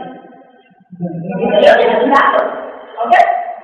un 2.03 2.11
dato, 2.11 2.39
¿ok? 3.05 3.13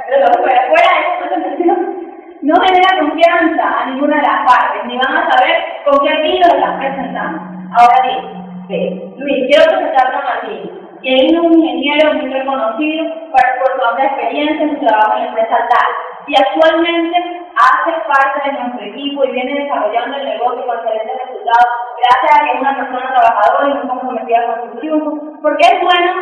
Pero 0.07 0.25
fuera, 0.43 0.67
fuera 0.69 0.89
de 0.93 0.99
esa 1.01 1.29
presentación 1.29 2.08
no 2.41 2.55
genera 2.61 2.99
confianza 2.99 3.79
a 3.79 3.85
ninguna 3.87 4.15
de 4.17 4.27
las 4.27 4.45
partes, 4.45 4.85
ni 4.85 4.97
van 4.97 5.17
a 5.17 5.29
saber 5.29 5.55
con 5.85 6.07
qué 6.07 6.21
vino 6.21 6.47
están 6.47 6.79
presentando. 6.79 7.41
Ahora 7.77 7.97
bien, 8.03 9.15
Luis, 9.17 9.47
quiero 9.47 9.65
presentar 9.65 10.15
a 10.15 10.23
Martín, 10.23 10.71
que 11.01 11.15
es 11.15 11.33
un 11.33 11.53
ingeniero 11.53 12.13
muy 12.13 12.31
reconocido 12.31 13.05
por, 13.31 13.41
su 13.41 13.87
amplia 13.89 14.07
experiencia 14.07 14.63
en 14.63 14.79
su 14.79 14.85
trabajo 14.85 15.17
en 15.17 15.23
la 15.23 15.29
empresa 15.29 15.57
tal, 15.69 15.89
y 16.27 16.33
actualmente 16.35 17.17
hace 17.57 17.91
parte 18.07 18.49
de 18.49 18.57
nuestro 18.57 18.85
equipo 18.85 19.25
y 19.25 19.31
viene 19.31 19.63
desarrollando 19.63 20.17
el 20.17 20.25
negocio 20.25 20.65
con 20.65 20.77
excelentes 20.77 21.17
resultados, 21.27 21.69
gracias 21.97 22.31
a 22.31 22.45
que 22.45 22.51
es 22.51 22.61
una 22.61 22.75
persona 22.77 23.09
trabajadora 23.09 23.67
y 23.67 23.73
muy 23.73 23.87
comprometida 23.87 24.45
con 24.45 24.71
su 24.71 24.79
triunfo, 24.79 25.41
porque 25.41 25.63
es 25.67 25.81
bueno 25.81 26.13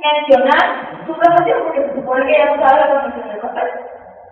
mencionar 0.00 1.04
su 1.06 1.12
profesión, 1.12 1.62
porque 1.64 1.82
se 1.82 1.94
supone 1.94 2.26
que 2.26 2.38
ya 2.38 2.56
sabe 2.56 2.80
la 2.80 3.00
profesión 3.00 3.28
del 3.28 3.40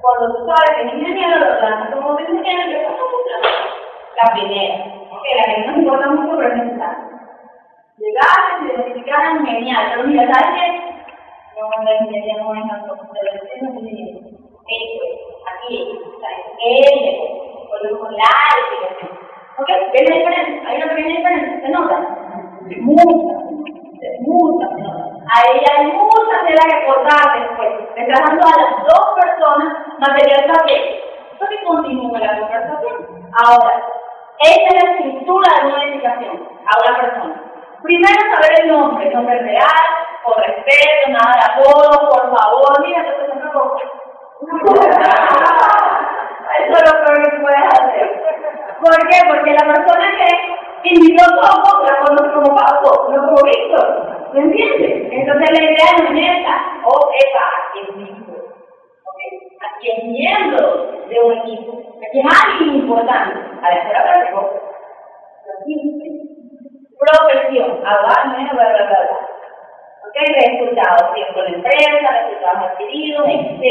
tú 0.04 0.46
sabes 0.46 0.70
que 0.76 0.86
es 0.86 0.94
ingeniero, 0.94 1.38
lo 1.38 1.60
lanzas 1.60 1.94
como 1.94 2.18
ingeniero? 2.20 2.90
La 4.22 4.32
primera, 4.32 4.74
que 5.22 5.36
la 5.36 5.54
que 5.54 5.60
no 5.60 5.66
nos 5.66 5.78
importa 5.78 6.06
mucho, 6.10 6.36
pero 6.36 6.54
es 6.54 6.62
necesaria. 6.62 7.14
Llegaste, 7.98 8.52
se 8.58 8.74
identificaron, 8.74 9.46
genial, 9.46 9.86
pero 9.90 10.08
mira, 10.08 10.32
¿sabes 10.32 10.60
qué? 10.60 10.66
No, 11.58 11.84
la 11.84 11.94
ingeniería 11.96 12.42
no 12.42 12.54
es 12.54 12.68
tanto, 12.68 12.96
pero 13.12 13.28
es 13.32 13.62
ingeniería. 13.62 14.20
Esto 14.66 15.04
es, 15.04 15.24
aquí. 15.52 16.00
Él, 16.64 17.34
con 17.98 18.12
la 18.12 18.24
identificación. 18.54 19.12
¿Ok? 19.58 19.68
¿Ves 19.92 20.10
la 20.10 20.16
diferencia? 20.16 20.68
Hay 20.68 20.76
una 20.76 20.88
pequeña 20.94 21.16
diferencia, 21.16 21.60
¿se 21.60 21.68
nota? 21.68 21.96
Mucha, 22.80 23.38
mucha, 24.20 24.68
se 24.68 24.82
nota. 24.82 25.03
Ahí 25.34 25.58
hay 25.68 25.80
mucha 25.90 26.36
tela 26.46 26.62
que 26.70 26.86
cortar 26.86 27.26
después. 27.40 27.70
Estás 27.96 28.20
dando 28.28 28.44
a 28.46 28.54
las 28.62 28.72
dos 28.86 29.04
personas 29.20 29.70
material 29.98 30.42
también. 30.52 30.82
Eso 31.34 31.44
que 31.48 31.64
continúe 31.64 32.16
la 32.18 32.38
conversación. 32.38 32.96
Ahora, 33.42 33.74
esta 34.42 34.68
es 34.76 34.82
la 34.82 34.90
estructura 34.92 35.48
de 35.60 35.66
una 35.66 35.82
edificación 35.84 36.34
a 36.66 36.68
una 36.80 36.92
persona. 37.00 37.36
Primero 37.82 38.20
saber 38.32 38.52
el 38.60 38.66
nombre, 38.68 39.10
nombre 39.10 39.38
real, 39.40 39.86
con 40.22 40.34
respeto, 40.44 41.04
nada 41.08 41.32
de 41.34 41.42
apodo, 41.50 41.90
por 42.08 42.22
favor, 42.38 42.70
mira, 42.86 43.00
esto 43.02 43.22
es 43.24 43.30
una. 43.34 43.44
Eso 46.54 46.72
es 46.72 46.84
lo 46.92 46.96
peor 47.04 47.16
que 47.22 47.40
puedes 47.40 47.64
hacer. 47.72 48.06
¿Por 48.80 48.94
qué? 49.08 49.18
Porque 49.28 49.50
la 49.52 49.66
persona 49.74 50.06
que 50.82 50.90
invitó 50.90 51.24
todo 51.40 51.82
la 51.84 51.94
conoce 52.04 52.30
como 52.34 52.50
Pablo, 52.54 52.90
no 53.10 53.16
como 53.26 53.42
Víctor. 53.42 53.86
¿Me 54.34 54.40
entiendes? 54.40 55.12
Entonces 55.12 55.48
la 55.52 55.62
idea 55.62 55.94
no 56.02 56.18
es 56.18 56.40
esa. 56.40 56.54
O 56.86 56.90
Eva, 57.22 57.46
es 57.78 57.88
hijo. 58.02 58.34
Aquí 59.62 59.90
es 59.90 60.04
miembro 60.06 60.90
de 61.08 61.20
un 61.20 61.32
equipo. 61.38 61.78
Aquí 62.02 62.18
es 62.18 62.26
alguien 62.26 62.74
importante. 62.80 63.38
A 63.62 63.70
la 63.70 63.76
escuela 63.76 64.02
para 64.02 64.24
Profesión. 66.98 67.86
Hablar, 67.86 68.34
bla, 68.34 68.54
bla, 68.54 68.72
bla, 68.72 68.86
bla. 68.86 69.18
¿Ok? 70.02 70.16
Resultados. 70.16 71.14
Tiempo 71.14 71.42
de 71.42 71.48
empresa, 71.50 72.26
resultados 72.26 72.72
adquiridos, 72.72 73.28
etc. 73.28 73.62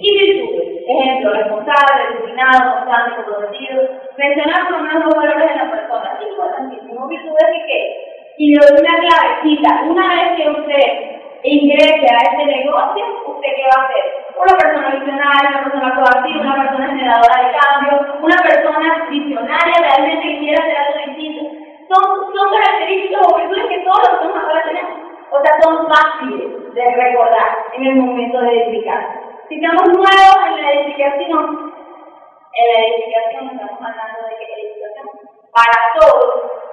Y 0.00 0.18
virtudes, 0.18 0.82
ejemplo, 0.88 1.34
responsable, 1.34 2.10
disciplinado, 2.10 2.74
constante, 2.74 3.16
comprometido. 3.16 3.88
Mencionar 4.16 4.68
por 4.68 4.82
lo 4.82 5.10
valores 5.10 5.50
de 5.50 5.56
la 5.56 5.70
persona. 5.70 6.18
Importantísimo. 6.20 7.06
Virtudes 7.06 7.46
que 7.52 7.66
qué? 7.66 8.17
Y 8.38 8.54
le 8.54 8.60
doy 8.62 8.78
una 8.78 8.94
clavecita. 9.02 9.82
Una 9.90 10.08
vez 10.14 10.36
que 10.36 10.48
usted 10.48 11.18
ingrese 11.42 12.06
a 12.06 12.18
este 12.30 12.44
negocio, 12.46 13.04
¿usted 13.26 13.50
qué 13.50 13.64
va 13.66 13.82
a 13.82 13.86
hacer? 13.86 14.04
Una 14.38 14.54
persona 14.56 14.94
visionaria, 14.94 15.50
una 15.50 15.64
persona 15.64 15.94
proactiva, 15.98 16.40
una 16.42 16.62
persona 16.62 16.86
generadora 16.86 17.36
de 17.42 17.56
cambio, 17.58 17.92
una 18.22 18.38
persona 18.38 19.06
visionaria 19.10 19.74
realmente 19.82 20.22
que 20.22 20.38
quiere 20.38 20.54
hacer 20.54 20.76
algo 20.78 20.98
distinto. 21.06 21.42
Son, 21.90 22.04
son 22.30 22.46
características 22.54 23.26
o 23.26 23.36
virtudes 23.36 23.66
que 23.66 23.82
todos 23.82 23.98
los 24.06 24.18
personas 24.18 24.44
ahora 24.44 24.62
tenemos. 24.70 24.98
O 25.30 25.38
sea, 25.42 25.52
son 25.60 25.88
fáciles 25.90 26.74
de 26.74 26.94
recordar 26.94 27.58
en 27.74 27.86
el 27.86 27.96
momento 27.96 28.40
de 28.40 28.62
edificar. 28.62 29.02
Si 29.48 29.56
estamos 29.56 29.82
nuevos 29.88 30.38
en 30.46 30.62
la 30.62 30.72
edificación, 30.72 31.74
en 32.54 32.66
la 32.70 32.86
edificación 32.86 33.50
estamos 33.50 33.80
hablando 33.82 34.18
de 34.30 34.36
que 34.38 34.62
edificación 34.62 35.06
para 35.50 35.78
todos 35.98 36.67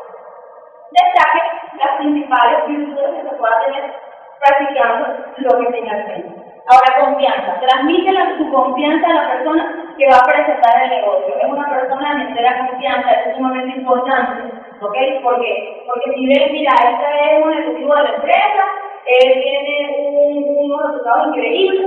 destaque 0.95 1.41
las 1.77 1.97
principales 1.97 2.67
virtudes 2.67 3.09
que 3.15 3.29
se 3.29 3.35
pueda 3.35 3.65
tener 3.65 3.93
practicando 4.39 5.07
lo 5.37 5.59
que 5.59 5.71
tenga 5.71 6.05
que 6.05 6.45
Ahora, 6.67 7.05
confianza. 7.05 7.59
Transmite 7.59 8.11
la, 8.11 8.37
su 8.37 8.49
confianza 8.49 9.07
a 9.07 9.13
la 9.13 9.33
persona 9.33 9.93
que 9.97 10.07
va 10.07 10.17
a 10.17 10.25
presentar 10.25 10.83
el 10.83 10.89
negocio. 10.89 11.35
Es 11.39 11.47
una 11.47 11.69
persona 11.69 12.15
de 12.15 12.21
entera 12.23 12.67
confianza, 12.67 13.11
es 13.11 13.35
sumamente 13.35 13.77
importante. 13.77 14.49
¿Ok? 14.81 14.97
¿Por 15.21 15.41
qué? 15.41 15.83
Porque 15.85 16.11
si 16.15 16.25
ven, 16.25 16.51
mira, 16.51 16.73
este 16.73 17.37
es 17.37 17.45
un 17.45 17.53
ejecutivo 17.53 17.95
de 17.95 18.03
la 18.03 18.15
empresa, 18.15 18.63
él 19.05 19.43
tiene 19.43 19.95
un, 20.09 20.43
unos 20.65 20.87
resultados 20.87 21.27
increíbles, 21.27 21.85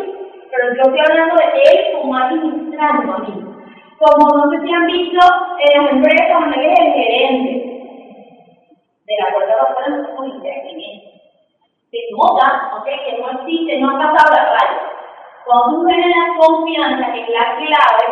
pero 0.51 0.75
yo 0.75 0.83
estoy 0.83 1.01
hablando 1.01 1.35
de 1.35 1.62
él 1.71 2.01
como 2.01 2.16
administrando 2.16 3.12
a 3.14 3.18
mí. 3.18 3.44
Como 3.99 4.38
no 4.38 4.51
sé 4.53 4.62
si 4.64 4.73
han 4.73 4.87
visto 4.87 5.27
en 5.59 5.83
las 5.83 5.92
empresas 5.92 6.40
donde 6.40 6.57
él 6.57 6.71
es 6.71 6.79
el 6.79 6.92
gerente, 6.92 7.77
de 9.09 9.16
la 9.16 9.33
puerta 9.33 9.85
de 9.85 9.97
los 9.97 10.07
somos 10.07 10.27
interactivos. 10.35 10.85
Se 11.90 11.99
nota, 12.12 12.77
¿ok? 12.77 12.85
Que 12.85 13.18
no 13.18 13.31
existe, 13.31 13.81
no 13.81 13.90
ha 13.90 14.12
pasado 14.12 14.37
la 14.37 14.44
raya. 14.53 14.81
Cuando 15.47 15.81
tú 15.81 15.87
generas 15.87 16.37
confianza, 16.38 17.12
que 17.12 17.23
es 17.23 17.29
la 17.31 17.57
clave 17.57 18.05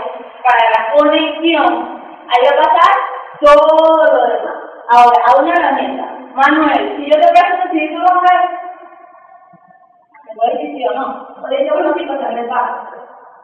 para 0.42 0.64
la 0.72 0.94
conexión, 0.96 2.00
ahí 2.28 2.40
va 2.48 2.56
a 2.56 2.62
pasar 2.64 2.94
todo 3.40 4.06
lo 4.06 4.26
demás. 4.26 4.56
Ahora, 4.88 5.18
a 5.26 5.40
una 5.42 5.52
herramienta. 5.52 6.04
Manuel, 6.32 6.96
si 6.96 7.10
yo 7.10 7.20
te 7.20 7.28
pregunto 7.28 7.68
si 7.72 7.94
tú 7.94 8.00
vas 8.00 8.12
a 8.12 8.20
ver, 8.24 8.50
¿me 10.24 10.34
puedes 10.34 10.58
decir 10.58 10.76
sí 10.76 10.86
o 10.86 10.94
no? 10.94 11.36
Por 11.40 11.52
eso, 11.52 11.74
bueno, 11.74 11.94
sí, 11.98 12.04
pues 12.06 12.20
también 12.20 12.48
pasa. 12.48 12.88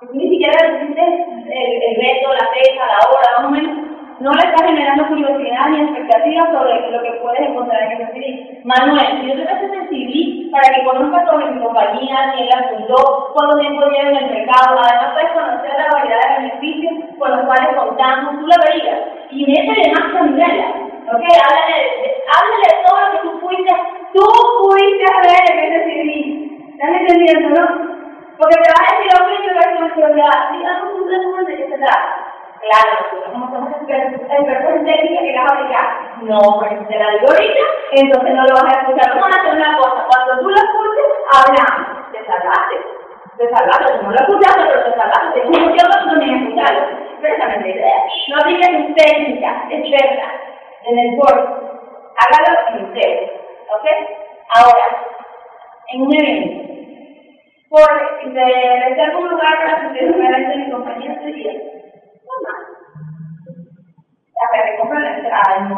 Si 0.01 0.07
tú 0.07 0.15
ni 0.15 0.29
siquiera 0.31 0.73
dijiste 0.73 1.03
el, 1.03 1.83
el 1.83 1.97
reto, 2.01 2.33
la 2.33 2.49
fecha, 2.55 2.87
la 2.87 3.01
hora, 3.11 3.39
más 3.39 3.47
o 3.47 3.51
menos, 3.51 3.92
no 4.23 4.31
le 4.31 4.47
está 4.47 4.65
generando 4.65 5.09
curiosidad 5.09 5.67
ni 5.71 5.81
expectativa 5.81 6.47
sobre 6.53 6.91
lo 6.93 7.03
que 7.03 7.11
puedes 7.21 7.41
encontrar 7.41 7.83
en 7.83 7.93
ese 7.93 8.13
CD. 8.13 8.61
Manuel, 8.63 9.21
si 9.21 9.27
yo 9.27 9.35
te 9.35 9.45
presento 9.45 9.75
el 9.75 9.89
CD 9.89 10.51
para 10.53 10.73
que 10.73 10.85
conozcas 10.85 11.29
sobre 11.29 11.51
mi 11.51 11.61
compañía, 11.61 12.33
quién 12.37 12.47
la 12.47 12.69
fundó, 12.71 13.33
cuánto 13.35 13.59
tiempo 13.59 13.83
lleva 13.91 14.11
en 14.11 14.17
el 14.23 14.31
mercado, 14.31 14.79
además 14.79 15.13
puedes 15.15 15.33
conocer 15.35 15.75
la 15.75 15.91
variedad 15.91 16.23
de 16.23 16.39
beneficios 16.39 16.95
con 17.19 17.31
los 17.33 17.47
cuales 17.47 17.75
contamos, 17.75 18.39
tú 18.39 18.47
la 18.47 18.59
verías. 18.63 19.01
Y 19.31 19.43
métele 19.43 19.91
más 19.91 20.07
candela, 20.15 20.67
¿ok? 21.11 21.25
Háblale, 21.43 21.79
háblale 22.31 22.67
de 22.71 22.79
todo 22.87 22.99
lo 23.03 23.11
que 23.11 23.23
tú 23.27 23.31
fuiste, 23.43 23.75
tú 24.15 24.23
fuiste 24.63 25.05
a 25.11 25.19
ver 25.27 25.43
en 25.51 25.59
ese 25.67 25.81
CD. 25.83 26.11
¿Estás 26.79 26.95
entendiendo, 26.95 27.49
no? 27.59 27.67
Porque 28.39 28.55
te 28.55 28.71
vas 28.71 28.87
a 28.87 28.95
decir, 28.95 29.11
ok, 29.19 29.31
yo 29.35 29.51
voy 29.51 29.67
a 29.67 29.83
decir, 29.83 30.15
ya, 30.15 30.31
digamos 30.55 30.95
un 30.95 31.11
resumen 31.11 31.45
de 31.47 31.57
qué 31.57 31.67
se. 31.69 32.32
Claro, 32.63 32.95
nosotros 33.35 33.75
expertos 33.83 34.77
en 34.77 34.85
técnica 34.87 35.23
que 35.23 35.33
las 35.33 35.51
aplicar, 35.51 35.87
no, 36.23 36.39
pero 36.61 36.87
te 36.87 36.97
la 36.97 37.11
digo 37.11 37.27
ahorita, 37.27 37.65
entonces 37.91 38.35
no 38.35 38.43
lo 38.47 38.55
vas 38.55 38.71
a 38.71 38.81
escuchar. 38.81 39.19
Vamos 39.19 39.37
a 39.37 39.41
hacer 39.41 39.55
una 39.57 39.77
cosa, 39.79 40.07
cuando 40.07 40.43
tú 40.43 40.49
la 40.49 40.63
escuches, 40.63 41.11
hablamos, 41.35 42.13
te 42.13 42.25
salvaste, 42.25 42.77
te 43.37 43.49
salvaste, 43.51 43.99
tú 43.99 44.05
no 44.05 44.11
lo 44.13 44.21
escuchaste, 44.23 44.63
pero 44.63 44.85
te 44.85 44.93
salvaste, 44.95 45.41
te 45.41 45.59
mucha 45.59 45.87
oportunidad 45.89 46.39
de 46.39 46.45
escucharlo. 46.45 47.03
Precisamente 47.21 47.69
la 47.69 47.75
idea. 47.75 48.03
No 48.29 48.37
apliques 48.39 48.87
tu 48.87 48.95
técnica 48.95 49.65
experta 49.71 50.27
en 50.87 50.99
el 50.99 51.19
cuerpo, 51.19 51.43
hágalo 52.15 52.59
en 52.69 52.85
ustedes, 52.85 53.31
¿ok? 53.75 53.87
Ahora, 54.55 54.87
en 55.93 56.03
un 56.03 56.15
evento, 56.15 56.73
si 58.23 58.31
te 58.31 58.45
reservo 58.89 59.19
un 59.19 59.31
lugar 59.31 59.57
para 59.59 59.81
que 59.81 59.87
ustedes 59.89 60.17
me 60.17 60.31
de 60.31 60.57
mi 60.57 60.71
compañía 60.71 61.19
sería 61.23 61.53
normal. 61.53 61.82
La 64.35 64.79
compra 64.79 64.99
en. 65.01 65.73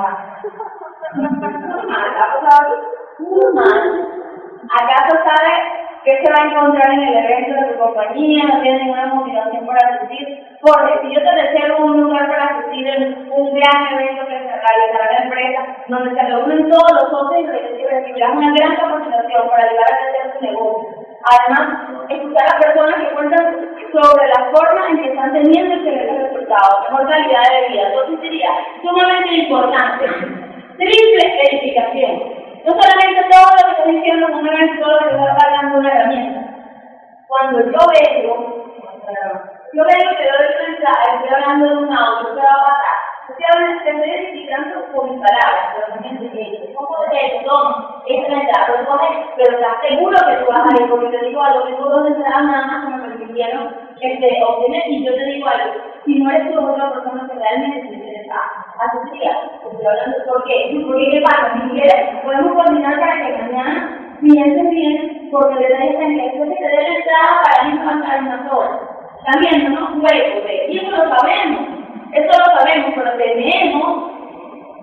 ¿Acaso 4.64 5.14
sabe 5.24 5.54
¿Qué 6.04 6.12
se 6.22 6.30
va 6.30 6.44
a 6.44 6.52
encontrar 6.52 6.92
en 6.92 7.00
el 7.00 7.16
evento 7.16 7.54
de 7.54 7.72
tu 7.72 7.78
compañía? 7.78 8.44
No 8.44 8.60
tiene 8.60 8.78
ninguna 8.80 9.06
motivación 9.06 9.64
para 9.64 9.88
asistir. 9.88 10.44
Porque 10.60 11.00
si 11.00 11.14
yo 11.14 11.22
te 11.22 11.34
deseo 11.34 11.78
un 11.78 12.02
lugar 12.02 12.28
para 12.28 12.44
asistir 12.44 12.86
en 12.86 13.32
un 13.32 13.54
gran 13.54 13.94
evento 13.94 14.26
que 14.26 14.38
se 14.38 14.52
realizará 14.52 15.12
la 15.12 15.24
empresa, 15.24 15.60
donde 15.88 16.14
se 16.14 16.22
reúnen 16.28 16.68
todos 16.68 16.92
los 16.92 17.10
socios 17.10 17.56
y 17.78 17.84
recibirás 17.86 18.36
una 18.36 18.52
gran 18.52 18.76
capacitación 18.76 19.48
para 19.48 19.64
ayudar 19.64 19.92
a 19.92 19.96
crecer 19.96 20.32
tu 20.34 20.44
negocio. 20.44 21.03
Además, 21.24 22.06
escuchar 22.08 22.44
a 22.44 22.54
las 22.54 22.64
personas 22.64 22.94
que 23.00 23.14
cuentan 23.14 23.76
sobre 23.92 24.28
la 24.28 24.50
forma 24.52 24.88
en 24.90 24.98
que 24.98 25.08
están 25.08 25.32
teniendo 25.32 25.74
excelentes 25.74 26.22
resultados, 26.22 26.90
mejor 26.90 27.08
calidad 27.08 27.42
de 27.50 27.68
vida. 27.68 27.88
Entonces 27.88 28.20
sería 28.20 28.50
sumamente 28.82 29.34
importante. 29.34 30.04
Triple 30.76 31.40
edificación 31.50 32.44
no 32.64 32.72
solamente 32.80 33.28
todo 33.30 33.44
lo 33.44 33.66
que 33.66 33.72
estoy 33.76 33.94
diciendo 33.96 34.26
como 34.28 34.40
una 34.40 34.80
todo 34.80 34.92
lo 34.92 35.08
que 35.08 35.30
está 35.30 35.50
dando 35.50 35.78
una 35.78 35.92
herramienta. 35.92 36.40
Cuando 37.28 37.60
yo 37.60 37.78
veo, 37.92 38.64
yo 39.74 39.82
veo 39.84 40.10
que 40.16 40.24
doy 40.32 40.48
cuenta, 40.56 40.92
estoy 41.12 41.34
hablando 41.34 41.68
de 41.68 41.76
un 41.76 41.92
auto, 41.92 42.34
que 42.34 42.40
va 42.40 42.52
a 42.52 42.64
pasar. 42.64 43.13
Estoy 43.24 43.88
estoy 43.88 44.10
explicando 44.10 44.92
con 44.92 45.10
mis 45.10 45.20
palabras, 45.20 45.72
pero 45.74 45.86
también 45.94 46.20
de 46.20 46.30
que 46.30 46.74
¿cómo 46.74 46.94
de 47.08 47.18
eso? 47.24 47.40
No, 47.48 48.02
es 48.04 48.20
verdad, 48.28 48.66
pero, 48.66 48.84
pero 49.36 49.56
estás 49.56 49.76
seguro 49.88 50.16
que 50.28 50.36
tú 50.44 50.52
vas 50.52 50.68
a 50.68 50.82
ir, 50.82 50.90
porque 50.90 51.08
te 51.08 51.24
digo 51.24 51.42
algo, 51.42 51.64
que 51.64 51.72
no 51.72 52.04
necesitas 52.04 52.44
nada 52.44 52.66
más 52.66 52.84
como 52.84 52.96
me 52.98 53.08
permitieron 53.08 53.76
este, 54.00 54.44
obtener, 54.44 54.82
y 54.88 55.06
yo 55.06 55.14
te 55.14 55.24
digo 55.24 55.48
algo, 55.48 55.72
si 56.04 56.18
no 56.18 56.30
eres 56.30 56.52
tú 56.52 56.68
otra 56.68 56.92
persona 56.92 57.28
que 57.28 57.38
realmente 57.38 57.80
te 57.80 57.94
interesa 57.94 58.36
asociar, 58.76 59.36
estoy 59.56 59.86
hablando, 59.86 60.16
¿por 60.28 60.44
qué? 60.44 60.84
Porque 60.84 61.10
¿qué 61.10 61.20
pasa? 61.22 61.54
Si 61.54 61.70
quieres, 61.70 62.24
podemos 62.24 62.52
coordinar 62.52 63.00
para 63.00 63.24
que 63.24 63.42
mañana 63.42 64.16
pienses 64.20 64.70
bien, 64.70 65.28
porque 65.30 65.60
le 65.60 65.68
dais 65.70 66.00
en 66.00 66.18
que 66.18 66.26
esto 66.26 66.44
te 66.44 66.68
dé 66.68 66.82
la 66.82 66.92
entrada 66.92 67.40
para 67.40 67.68
ir 67.68 67.80
a 67.80 68.18
una 68.20 68.48
sola. 68.50 68.80
También 69.24 69.72
no 69.72 69.86
juegos, 70.00 70.44
y 70.68 70.76
eso 70.76 70.90
lo 70.90 71.16
sabemos, 71.16 71.83
eso 72.14 72.30
lo 72.38 72.56
sabemos, 72.56 72.92
pero 72.94 73.10
tenemos 73.18 74.10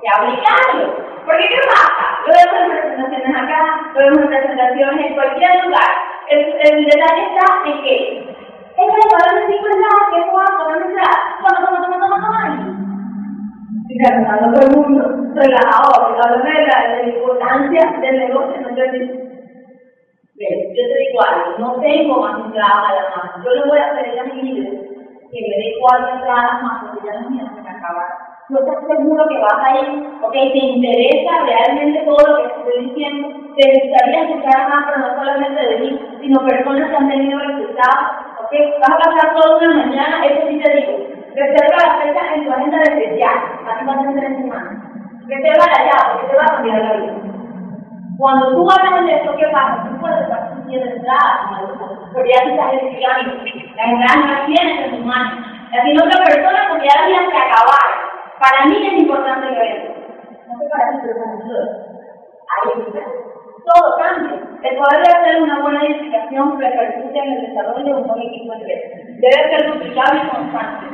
que 0.01 0.07
aplicarlo. 0.13 1.11
Porque 1.25 1.47
¿qué 1.47 1.59
pasa? 1.67 2.19
Lo 2.27 2.33
vemos 2.33 2.59
en 2.59 2.71
presentaciones 2.71 3.41
acá, 3.41 3.91
lo 3.93 3.99
vemos 3.99 4.19
en 4.19 4.27
presentaciones 4.27 5.05
en 5.05 5.13
cualquier 5.15 5.65
lugar. 5.65 5.91
El, 6.27 6.39
el 6.39 6.85
detalle 6.85 7.23
está 7.23 7.45
en 7.65 7.81
que 7.83 8.31
es 8.71 8.87
que 8.87 9.09
para 9.11 9.39
decir 9.39 9.61
verdad, 9.61 9.97
que 10.11 10.19
es 10.19 10.31
guapo, 10.31 10.63
no 10.63 10.79
verdad. 10.79 11.17
Toma, 11.39 11.65
toma, 11.65 11.81
toma, 11.81 11.99
toma, 11.99 12.17
toma. 12.25 12.41
Y 13.89 13.97
claro, 13.97 14.51
todo 14.53 14.61
el 14.61 14.75
mundo 14.75 15.01
relajado, 15.35 16.05
hablando 16.05 16.49
de 16.49 16.67
la, 16.67 16.95
de 16.95 17.09
importancia 17.09 17.99
del 18.01 18.19
negocio, 18.19 18.61
no 18.61 18.75
sé 18.75 18.91
Bien, 20.35 20.73
yo 20.73 20.83
te 20.83 20.97
digo 20.97 21.21
algo, 21.21 21.59
no 21.59 21.81
tengo 21.81 22.19
más 22.19 22.45
entradas 22.45 22.89
a 22.89 22.95
la 22.95 23.09
mano. 23.09 23.43
Yo 23.45 23.51
le 23.51 23.69
voy 23.69 23.77
a 23.77 23.93
pedir 23.93 24.19
a 24.19 24.23
mi 24.23 24.41
líder 24.41 24.90
que 25.31 25.41
me 25.41 25.55
dé 25.57 25.69
cuatro 25.79 26.15
entradas 26.15 26.61
más, 26.61 26.83
porque 26.83 27.07
ya 27.07 27.19
no 27.21 27.29
me 27.29 27.43
van 27.43 27.67
a 27.67 27.71
acabar. 27.71 28.11
No 28.49 28.59
estás 28.59 28.83
seguro 28.87 29.27
que 29.27 29.39
vas 29.39 29.59
a 29.63 29.79
ir, 29.79 29.89
ok, 30.21 30.33
te 30.33 30.59
interesa 30.59 31.31
realmente 31.45 32.03
todo 32.03 32.19
lo 32.27 32.35
que 32.37 32.47
estoy 32.51 32.85
diciendo, 32.85 33.29
te 33.55 33.63
gustaría 33.79 34.23
escuchar 34.27 34.69
más, 34.69 34.85
pero 34.85 35.07
no 35.07 35.15
solamente 35.15 35.61
de 35.67 35.79
mí, 35.79 35.99
sino 36.19 36.45
personas 36.45 36.89
que 36.89 36.97
han 36.97 37.09
tenido 37.09 37.39
resultados 37.39 38.31
vas 38.51 38.89
a 38.89 38.97
pasar 38.97 39.33
toda 39.33 39.57
una 39.57 39.85
mañana, 39.85 40.25
eso 40.25 40.47
sí 40.47 40.59
te 40.59 40.75
digo. 40.75 40.97
Reserva 41.35 41.87
la 41.87 42.01
fecha 42.01 42.35
en 42.35 42.45
tu 42.45 42.51
agenda 42.51 42.77
desde 42.79 43.17
ya, 43.17 43.31
así 43.67 43.85
vas 43.85 43.97
a 43.97 44.11
tres 44.11 44.37
semanas. 44.37 44.83
Reserva 45.27 45.65
ya, 45.85 46.11
porque 46.11 46.27
te 46.27 46.37
va 46.37 46.43
a 46.43 46.55
cambiar 46.55 46.81
la 46.81 46.93
vida. 46.93 47.13
Cuando 48.17 48.51
tú 48.53 48.67
hablas 48.69 49.05
de 49.05 49.15
esto, 49.15 49.35
¿qué 49.37 49.47
pasa? 49.47 49.87
Tú 49.89 50.01
puedes 50.01 50.21
estar 50.21 50.50
entrada, 50.75 51.49
pero 52.13 52.25
ya 52.25 52.43
te 52.43 52.51
estás 52.51 52.73
explicando. 52.73 53.43
La 53.75 53.83
entrada 53.83 54.15
no 54.15 54.33
la 54.33 54.45
tienes 54.45 54.85
en 54.85 54.91
tus 54.91 55.05
manos. 55.05 55.45
La 55.71 55.83
tiene 55.83 55.99
otra 56.03 56.23
persona 56.23 56.67
porque 56.69 56.87
ya 56.87 57.01
la 57.01 57.07
vida 57.07 57.31
se 57.31 57.37
acabar. 57.37 57.87
Para 58.39 58.65
mí 58.65 58.87
es 58.87 58.93
importante 58.93 59.47
el 59.47 59.55
evento. 59.55 59.93
No 60.47 60.57
sé 60.57 60.69
para 60.69 60.91
ti, 60.91 60.97
pero 61.01 61.19
para 61.19 61.35
nosotros. 61.35 61.69
Ahí 62.51 62.83
está 62.87 63.21
todo 63.65 63.95
cambia. 63.97 64.41
El 64.63 64.77
poder 64.77 65.03
de 65.03 65.13
hacer 65.13 65.41
una 65.41 65.59
buena 65.61 65.83
edificación 65.85 66.59
repercute 66.59 67.19
en 67.19 67.33
el 67.33 67.41
desarrollo 67.47 67.83
de 67.83 68.01
un 68.01 68.07
buen 68.07 68.21
equipo 68.21 68.53
de 68.53 69.01
Debe 69.21 69.49
ser 69.49 69.71
duplicable 69.71 70.21
y 70.23 70.29
constante. 70.29 70.87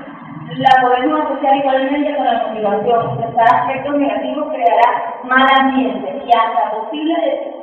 La 0.57 0.81
podemos 0.81 1.21
asociar 1.21 1.55
igualmente 1.57 2.15
con 2.15 2.25
la 2.25 2.47
motivación. 2.47 3.17
Prestar 3.17 3.55
aspectos 3.55 3.95
negativos 3.95 4.53
creará 4.53 5.19
mal 5.23 5.45
ambiente 5.59 6.23
y 6.25 6.29
hasta 6.35 6.71
posible 6.71 7.53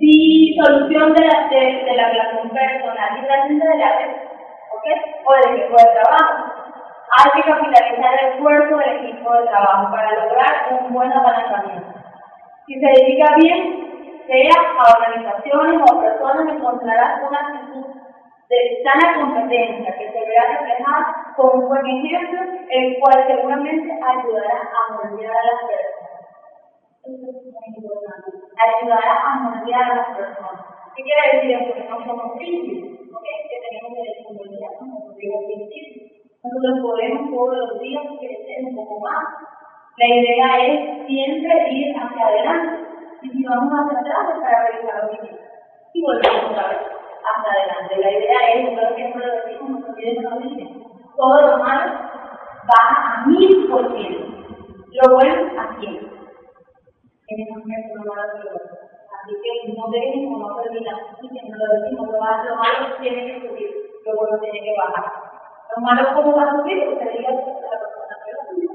disolución 0.00 1.12
de 1.12 1.26
la, 1.26 1.48
de, 1.48 1.94
la 1.94 2.08
relación 2.08 2.48
personal 2.48 3.18
y 3.18 3.26
realmente 3.26 3.68
de 3.68 3.76
la 3.76 3.98
red, 3.98 4.10
¿ok? 4.72 4.86
O 5.26 5.34
del 5.34 5.60
equipo 5.60 5.76
de 5.76 5.92
trabajo. 5.92 6.52
Hay 7.18 7.42
que 7.42 7.50
capitalizar 7.50 8.14
el 8.14 8.32
esfuerzo 8.32 8.76
del 8.78 9.04
equipo 9.04 9.32
de 9.32 9.46
trabajo 9.48 9.90
para 9.90 10.24
lograr 10.24 10.80
un 10.80 10.92
buen 10.94 11.12
apalancamiento. 11.12 11.92
Si 12.66 12.74
se 12.74 12.86
dedica 12.86 13.34
bien, 13.36 14.22
sea 14.26 14.62
a 14.78 14.96
organizaciones 14.96 15.82
o 15.82 16.00
personas 16.00 16.54
encontrarás 16.54 17.20
una 17.28 17.40
actitud 17.40 17.86
de 18.48 18.82
sana 18.82 19.20
competencia 19.20 19.96
que 19.98 20.12
se 20.12 20.20
verá 20.20 20.58
reflejada 20.58 21.34
con 21.36 21.60
un 21.60 21.68
buen 21.68 21.86
ejemplo, 21.86 22.40
el 22.70 22.98
cual 23.00 23.26
seguramente 23.26 23.92
ayudará 23.92 24.60
a 24.60 24.94
moldear 24.94 25.36
a 25.36 25.44
las 25.44 25.60
personas. 25.68 26.10
Eso 27.04 27.26
es 27.28 27.44
muy 27.44 27.74
importante. 27.76 28.49
Ayudará 28.60 29.12
a 29.24 29.34
moldear 29.40 29.92
a 29.92 29.96
las 29.96 30.16
personas. 30.16 30.64
¿Qué 30.96 31.02
quiere 31.02 31.22
decir 31.32 31.50
esto? 31.56 31.74
Que 31.74 31.88
no 31.88 32.04
somos 32.04 32.36
príncipes, 32.36 33.00
que 33.00 33.56
tenemos 33.68 33.96
derecho 33.96 34.28
a 34.28 34.32
moldear 34.32 34.72
como 34.78 35.14
digo 35.16 35.38
al. 35.38 36.10
Nosotros 36.42 36.80
podemos 36.82 37.30
todos 37.30 37.56
los 37.56 37.80
días 37.80 38.04
crecer 38.18 38.64
un 38.64 38.74
poco 38.74 39.00
más. 39.00 39.24
La 39.98 40.06
idea 40.08 40.66
es 40.66 41.06
siempre 41.06 41.72
ir 41.72 41.94
hacia 41.96 42.26
adelante 42.26 42.88
y 43.22 43.28
si 43.28 43.44
vamos 43.44 43.72
hacia 43.72 44.00
atrás 44.00 44.34
es 44.34 44.40
para 44.40 44.66
revisar 44.66 45.04
lo 45.04 45.10
que 45.10 45.38
Y 45.92 46.02
volvemos 46.02 46.50
otra 46.50 46.68
vez 46.68 46.78
hacia 47.24 47.52
adelante. 47.52 47.96
La 47.98 48.10
idea 48.10 48.38
es, 48.54 48.68
que 48.78 48.94
siempre 48.94 49.26
lo 49.26 49.34
decimos, 49.34 49.80
no 49.80 49.94
se 49.94 50.20
no 50.22 50.40
dicen, 50.40 50.82
todo 51.16 51.40
lo 51.42 51.58
malo 51.58 51.92
baja 52.66 53.22
a 53.22 53.26
mil 53.26 53.68
por 53.70 53.94
ciento. 53.94 54.24
Lo 54.92 55.14
bueno 55.14 55.60
a 55.60 55.80
cien. 55.80 56.19
En 57.30 57.40
ese 57.40 57.52
momento 57.52 57.94
lo 57.94 58.12
malo 58.12 58.26
es 58.26 58.44
lo 58.44 58.50
bueno. 58.50 58.74
Así 59.14 59.32
que 59.38 59.72
no 59.72 59.86
dejen 59.86 60.32
como 60.32 60.48
no 60.48 60.56
termina, 60.62 60.98
y 61.22 61.28
que 61.28 61.48
no 61.48 61.56
lo 61.58 61.66
decimos, 61.78 62.10
lo 62.10 62.18
malo, 62.18 62.42
lo 62.42 62.56
malo 62.56 62.96
tiene 63.00 63.22
que 63.24 63.46
subir, 63.46 63.70
lo 64.04 64.16
bueno 64.16 64.38
tiene 64.40 64.58
que 64.58 64.74
bajar. 64.76 65.12
Lo 65.70 65.82
malo, 65.82 66.02
¿cómo 66.12 66.34
va 66.34 66.42
a 66.42 66.56
subir? 66.58 66.84
Porque 66.86 67.06
diga 67.06 67.30
la 67.30 67.38
persona 67.38 68.16
que 68.26 68.32
lo 68.34 68.42
sube. 68.50 68.66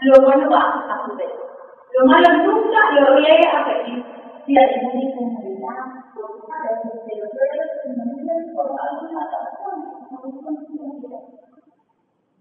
Lo 0.00 0.16
bueno 0.24 0.50
va 0.50 0.62
a 0.80 1.04
subir. 1.04 1.28
Lo 1.28 2.06
malo 2.06 2.28
nunca 2.40 2.80
lo 2.98 3.18
llegue 3.18 3.48
a 3.52 3.64
pedir. 3.66 4.00
Si 4.46 4.54
la 4.54 4.66
tienes 4.68 4.94
incomodidad, 4.94 6.08
por 6.14 6.40
saber, 6.48 6.80
pero 7.04 7.28
por 8.54 8.80
alguna 8.80 9.28
razón, 9.28 9.78
o 10.08 11.21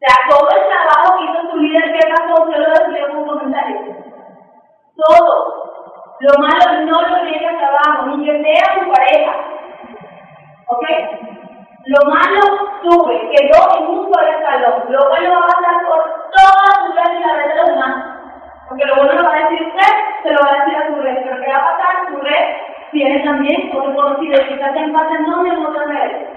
sea, 0.02 0.16
todo 0.30 0.50
el 0.50 0.68
trabajo 0.68 1.18
que 1.18 1.26
hizo 1.26 1.52
su 1.52 1.58
líder, 1.58 1.94
¿qué 1.94 2.10
pasó? 2.10 2.50
Yo 2.50 2.58
lo 2.58 2.98
en 2.98 3.18
un 3.18 3.28
comentario. 3.28 3.80
Todo. 4.96 5.62
Lo 6.22 6.34
malo 6.40 6.86
no 6.86 7.02
lo 7.02 7.24
llegue 7.24 7.48
a 7.48 7.58
trabajo, 7.58 8.08
ni 8.08 8.26
que 8.26 8.44
sea 8.44 8.80
su 8.80 8.92
pareja. 8.92 9.34
¿Ok? 10.68 10.86
Lo 11.86 12.12
malo 12.12 12.42
sube, 12.84 13.30
quedó 13.32 13.78
en 13.78 13.88
un 13.88 14.14
solo 14.14 14.28
escalón. 14.28 14.84
Lo 14.90 15.10
bueno 15.10 15.32
va 15.32 15.38
a 15.38 15.48
pasar 15.48 15.88
por 15.88 16.04
toda 16.32 16.86
su 16.86 16.92
vida 16.92 17.18
y 17.18 17.24
la 17.24 17.34
red 17.34 17.50
de 17.50 17.56
los 17.56 17.68
demás. 17.70 18.06
Porque 18.70 18.86
lo 18.86 18.96
bueno 18.96 19.14
lo 19.14 19.24
va 19.24 19.36
a 19.36 19.50
decir 19.50 19.68
usted, 19.68 19.94
se 20.24 20.32
lo 20.32 20.40
va 20.46 20.52
a 20.52 20.64
decir 20.64 20.78
a 20.78 20.88
su 20.88 21.02
red. 21.02 21.18
Pero 21.24 21.42
¿qué 21.42 21.52
va 21.52 21.58
a 21.58 21.78
pasar? 21.78 22.08
Su 22.10 22.18
red 22.22 22.46
tiene 22.92 23.20
también 23.24 23.72
otro 23.76 23.96
conocido. 23.96 24.48
Quizás 24.48 24.74
se 24.74 24.80
empate 24.80 25.16
en 25.16 25.26
donde 25.26 25.50
en 25.50 25.66
otra 25.66 25.86
red. 25.86 26.28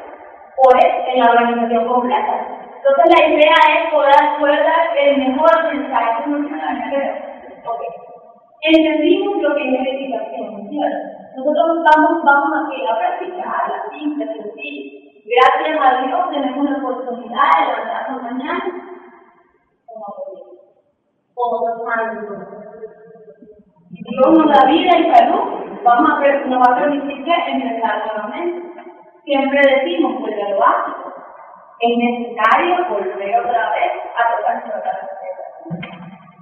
O 0.57 0.71
pues 0.71 0.87
en 1.09 1.21
la 1.21 1.31
organización 1.31 1.87
completa. 1.87 2.64
Entonces 2.85 3.17
la 3.17 3.29
idea 3.33 3.57
es 3.73 3.91
poder, 3.91 4.39
poder 4.39 4.63
dar 4.63 4.97
el 4.99 5.17
mejor 5.17 5.73
mensaje 5.73 6.25
emocional. 6.25 6.77
Okay. 7.65 7.89
Entendimos 8.61 9.41
lo 9.41 9.55
que 9.55 9.69
es 9.69 9.81
edificación, 9.81 10.69
¿cierto? 10.69 11.15
Nosotros 11.35 11.83
vamos, 11.83 12.23
vamos 12.25 12.53
a, 12.53 12.93
a 12.93 12.99
practicar 12.99 13.73
la 13.73 13.91
simple, 13.91 14.27
sencilla. 14.27 15.05
Gracias 15.25 15.81
a 15.81 16.05
Dios 16.05 16.31
tenemos 16.31 16.71
la 16.71 16.77
oportunidad 16.77 17.49
de 17.57 17.67
levantarnos 17.67 18.23
mañana 18.23 18.65
como 19.87 20.05
como 21.35 21.67
dos 21.67 21.89
años. 21.89 22.25
Si 23.89 24.03
Dios 24.11 24.39
nos 24.39 24.47
da 24.47 24.71
vida 24.71 24.99
y 24.99 25.15
salud, 25.15 25.81
vamos 25.83 26.11
a 26.11 26.47
nos 26.47 26.61
va 26.61 26.77
a 26.77 26.81
permitir 26.81 27.25
que 27.25 27.51
empezar 27.51 28.07
nuevamente. 28.07 28.83
Siempre 29.25 29.61
decimos, 29.75 30.21
pues 30.21 30.37
lo 30.37 30.59
básico, 30.59 31.04
es 31.81 31.99
necesario 31.99 32.89
volver 32.89 33.41
otra 33.41 33.71
vez 33.71 33.93
a 34.17 34.37
tocar 34.37 34.67
nuestra 34.67 34.93
receta. 34.93 35.95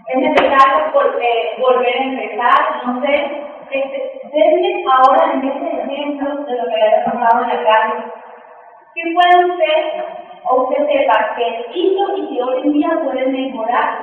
Es 0.08 0.18
necesario 0.18 0.92
volver, 0.92 1.60
volver 1.60 1.96
a 1.96 2.04
empezar, 2.04 2.86
no 2.86 3.00
sé, 3.00 3.42
este, 3.70 4.20
denme 4.32 4.84
ahora 4.92 5.32
en 5.32 5.44
este 5.48 5.82
ejemplo 5.82 6.36
de 6.44 6.56
lo 6.56 6.64
que 6.64 6.76
le 6.76 6.96
ha 6.96 7.04
pasado 7.04 7.42
en 7.44 7.48
la 7.48 7.64
calle. 7.64 8.04
¿Qué 8.94 9.02
puede 9.14 9.52
usted 9.52 10.04
o 10.44 10.62
usted 10.64 10.86
sepa 10.86 11.34
que 11.36 11.66
hizo 11.74 12.16
y 12.16 12.28
que 12.28 12.42
hoy 12.42 12.62
en 12.62 12.72
día 12.72 12.90
puede 13.02 13.26
mejorar 13.26 14.00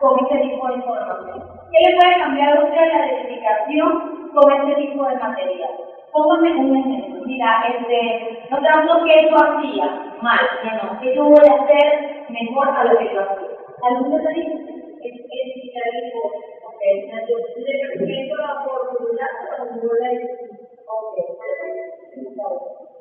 con 0.00 0.18
este 0.20 0.38
tipo 0.38 0.66
de 0.68 0.74
información? 0.76 1.42
¿Qué 1.70 1.90
le 1.90 1.96
puede 1.96 2.18
cambiar 2.18 2.56
a 2.56 2.64
usted 2.64 2.76
la 2.76 3.06
identificación 3.06 4.30
con 4.32 4.52
este 4.52 4.74
tipo 4.80 5.04
de 5.04 5.16
material? 5.16 5.70
Póngame 6.14 6.54
un 6.54 6.76
ejemplo. 6.76 7.26
Mira, 7.26 7.64
este, 7.74 8.46
no 8.48 8.62
tanto 8.62 9.04
que 9.04 9.28
yo 9.28 9.36
hacía 9.36 10.14
mal, 10.22 10.38
no, 10.62 11.00
que 11.00 11.12
yo 11.12 11.24
voy 11.24 11.42
a 11.42 11.54
hacer 11.60 12.24
mejor 12.30 12.68
a 12.68 12.84
lo 12.84 12.96
que 12.96 13.12
yo 13.12 13.20
hacía. 13.20 13.50
¿Alguna 13.82 14.22
te 14.22 14.34
dice? 14.34 14.54
Es, 15.02 15.10
es, 15.10 16.14
ok, 16.62 16.80
entonces 16.86 17.66
le 17.66 17.96
presento 17.98 18.36
la 18.36 18.62
oportunidad, 18.62 19.26
pero 19.42 19.64
no 19.74 19.90
la 19.98 20.10
Ok, 20.86 21.14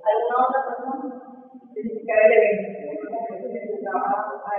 ¿alguna 0.10 0.36
otra 0.48 0.60
persona? 0.66 1.06
Identificar 1.76 2.18
el 2.26 2.32
evento. 2.34 2.74
A 3.94 4.58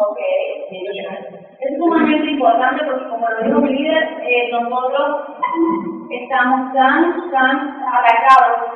Ok, 0.00 0.18
es 1.60 1.78
sumamente 1.78 2.30
importante 2.30 2.84
porque 2.84 3.08
como 3.10 3.28
lo 3.28 3.44
dijo 3.44 3.60
mi 3.60 3.74
líder, 3.74 4.04
eh, 4.22 4.50
nosotros 4.52 5.26
estamos 6.10 6.72
tan, 6.72 7.30
tan 7.30 7.82
atacados 7.82 8.67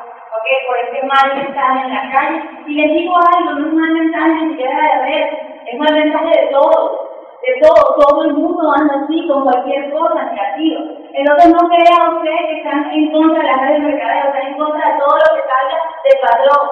okay, 0.43 0.59
por 0.67 0.77
este 0.79 1.07
mal 1.07 1.39
mensaje 1.39 1.81
en 1.87 1.95
la 1.95 2.11
calle. 2.11 2.43
Y 2.67 2.75
les 2.75 2.93
digo 2.93 3.15
algo, 3.17 3.51
no 3.53 3.67
es 3.67 3.73
un 3.73 3.81
mal 3.81 3.93
mensaje 3.93 4.35
ni 4.43 4.51
siquiera 4.51 4.77
de 4.77 5.03
red, 5.07 5.27
es 5.67 5.75
un 5.75 5.79
mal 5.79 5.95
mensaje 5.95 6.41
de 6.41 6.47
todo, 6.51 7.11
de 7.47 7.61
todo, 7.63 7.83
todo 7.99 8.25
el 8.25 8.35
mundo 8.35 8.63
anda 8.79 9.05
así 9.05 9.27
con 9.27 9.43
cualquier 9.45 9.91
cosa 9.93 10.23
negativa. 10.25 10.81
Entonces 11.15 11.53
no 11.53 11.69
crea 11.69 12.11
usted 12.17 12.39
que 12.49 12.59
están 12.59 12.91
en 12.91 13.13
contra 13.13 13.43
de 13.43 13.49
las 13.49 13.61
redes 13.61 13.83
de 13.83 13.89
mercadeo, 13.89 14.27
están 14.27 14.47
en 14.47 14.59
contra 14.59 14.93
de 14.93 14.99
todo 14.99 15.15
lo 15.15 15.29
que 15.37 15.49
salga 15.49 15.79
de 16.03 16.13
patrón. 16.23 16.69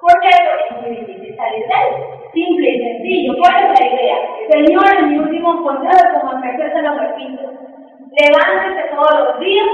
Porque 0.00 0.28
es 0.28 0.82
muy 0.82 0.90
difícil 0.96 1.36
salir 1.36 1.66
de 1.66 1.74
él. 1.78 2.22
Simple 2.32 2.68
y 2.70 2.82
sencillo. 2.82 3.34
¿Cuál 3.38 3.64
es 3.64 3.80
la 3.80 3.86
idea? 3.86 4.16
Señor, 4.50 4.98
en 4.98 5.08
mi 5.10 5.18
último 5.18 5.62
consejo, 5.62 6.20
como 6.20 6.32
empecé, 6.32 6.72
se 6.72 6.82
lo 6.82 6.94
repito. 6.94 7.42
Levántese 8.18 8.88
todos 8.94 9.14
los 9.20 9.40
días 9.40 9.66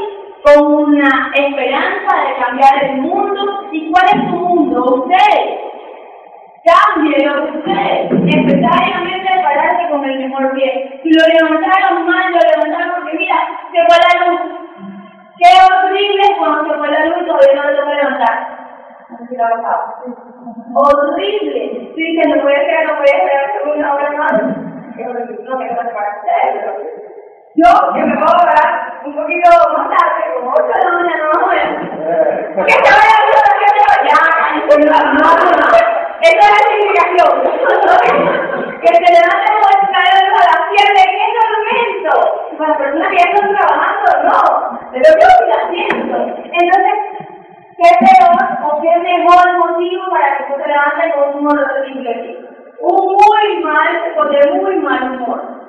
con 0.43 0.75
una 0.75 1.31
esperanza 1.35 2.17
de 2.25 2.45
cambiar 2.45 2.85
el 2.85 2.97
mundo. 3.03 3.69
¿Y 3.73 3.91
cuál 3.91 4.07
es 4.07 4.31
su 4.31 4.37
mundo? 4.37 5.05
Usted. 5.05 5.69
Cámbielo 6.65 7.45
usted. 7.45 8.11
Necesariamente 8.11 9.29
pararse 9.43 9.91
con 9.91 10.05
el 10.05 10.19
mejor 10.19 10.53
pie. 10.55 11.01
Si 11.03 11.11
lo 11.11 11.25
levantaron 11.27 12.07
mal, 12.07 12.33
lo 12.33 12.39
levantaron 12.39 12.95
porque 12.97 13.17
mira, 13.17 13.37
se 13.73 13.79
fue 13.87 13.97
la 14.05 14.27
luz. 14.27 14.41
Qué 15.39 15.51
horrible 15.65 16.23
cuando 16.39 16.65
se 16.65 16.79
fue 16.79 16.89
la 16.91 17.07
luz 17.07 17.27
todavía 17.27 17.63
no 17.63 17.71
lo 17.71 17.85
puede 17.85 17.97
levantar. 17.97 18.59
Horrible. 20.75 21.93
Sí, 21.95 22.21
que 22.21 22.29
no 22.29 22.43
puede 22.43 22.67
ser, 22.67 22.87
no 22.87 22.97
puede 22.97 23.09
ser 23.09 23.77
una 23.77 23.95
hora 23.95 24.11
más. 24.19 24.33
No 24.39 25.59
me 25.59 25.69
para 25.69 26.11
hacerlo. 26.11 26.73
Yo, 27.55 27.93
que 27.95 28.01
me 28.05 28.15
puedo 28.15 28.39
parar 28.39 29.01
un 29.05 29.15
poquito 29.17 29.51
más 29.77 29.89
tarde, 29.89 30.23
como 30.35 30.53
8 30.53 30.63
de 30.63 30.85
la 30.85 30.93
mañana, 30.93 31.25
no 31.33 31.47
voy 31.47 31.59
a 31.59 31.61
Que 32.65 32.73
se 32.73 32.81
vaya 32.83 33.15
a 33.15 33.25
que 33.59 33.73
se 33.75 33.83
vaya. 33.89 34.17
No, 34.79 35.29
no, 35.29 35.51
no. 35.57 35.69
Esa 36.21 36.45
es 36.45 36.51
la 36.51 36.63
significación. 36.69 37.31
que 38.81 38.89
se 38.95 39.13
levante 39.13 39.47
como 39.53 39.69
el 39.69 39.89
a 39.89 40.45
las 40.45 40.63
7, 40.71 40.93
¿qué 40.95 41.19
es 41.19 41.35
el 41.35 41.51
momento? 41.57 42.13
Para 42.59 42.71
las 42.71 42.79
personas 42.79 43.09
que 43.09 43.17
ya 43.17 43.27
están 43.31 43.57
trabajando, 43.57 44.09
no. 44.25 44.41
Pero 44.93 45.09
yo 45.21 45.27
estoy 45.29 45.53
haciendo. 45.53 46.17
Entonces, 46.53 46.97
¿Qué 47.79 47.91
peor 48.01 48.35
o 48.65 48.83
qué 48.83 48.91
mejor 48.99 49.57
motivo 49.57 50.11
para 50.11 50.37
que 50.37 50.45
tú 50.51 50.61
te 50.61 50.67
levantes 50.67 51.15
con 51.15 51.29
un 51.29 51.39
humor 51.39 51.59
de 51.59 52.39
Un 52.81 53.07
muy 53.07 53.63
mal, 53.63 54.15
con 54.17 54.31
de 54.33 54.51
muy 54.51 54.77
mal 54.79 55.13
humor. 55.13 55.68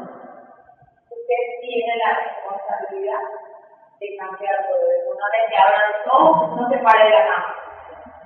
Usted 1.30 1.62
tiene 1.62 1.94
la 2.02 2.10
responsabilidad 2.26 3.22
de 4.02 4.18
cambiar 4.18 4.66
todo 4.66 4.82
eso. 4.82 5.14
Una 5.14 5.30
vez 5.30 5.44
que 5.46 5.62
abra 5.62 5.78
los 5.94 6.02
ojos, 6.10 6.58
no 6.58 6.70
se 6.70 6.78
pare 6.82 7.04
de 7.06 7.10
la 7.12 7.26
cama. 7.30 7.56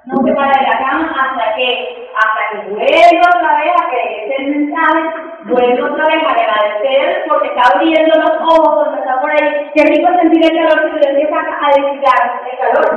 No 0.05 0.15
se 0.23 0.31
pare 0.31 0.55
de 0.55 0.67
la 0.71 0.77
cama 0.79 1.11
hasta 1.11 1.55
que, 1.55 1.67
hasta 2.15 2.41
que 2.47 2.57
vuelva 2.71 3.27
otra 3.27 3.59
vez 3.59 3.71
a 3.75 3.89
creer 3.91 4.31
el 4.39 4.47
mensaje, 4.55 5.03
vuelva 5.51 5.91
otra 5.91 6.05
vez 6.15 6.23
a 6.23 6.31
agradecer 6.31 7.25
porque 7.27 7.47
está 7.51 7.75
abriendo 7.75 8.15
los 8.23 8.35
ojos, 8.39 8.87
porque 8.87 8.99
está 8.99 9.19
por 9.19 9.31
ahí. 9.31 9.51
Qué 9.75 9.83
rico 9.83 10.07
sentir 10.21 10.39
el 10.39 10.63
calor 10.63 10.95
que 10.95 11.03
se 11.03 11.09
empieza 11.11 11.35
a 11.35 11.67
dedicar 11.75 12.19
el 12.39 12.55
calor. 12.55 12.87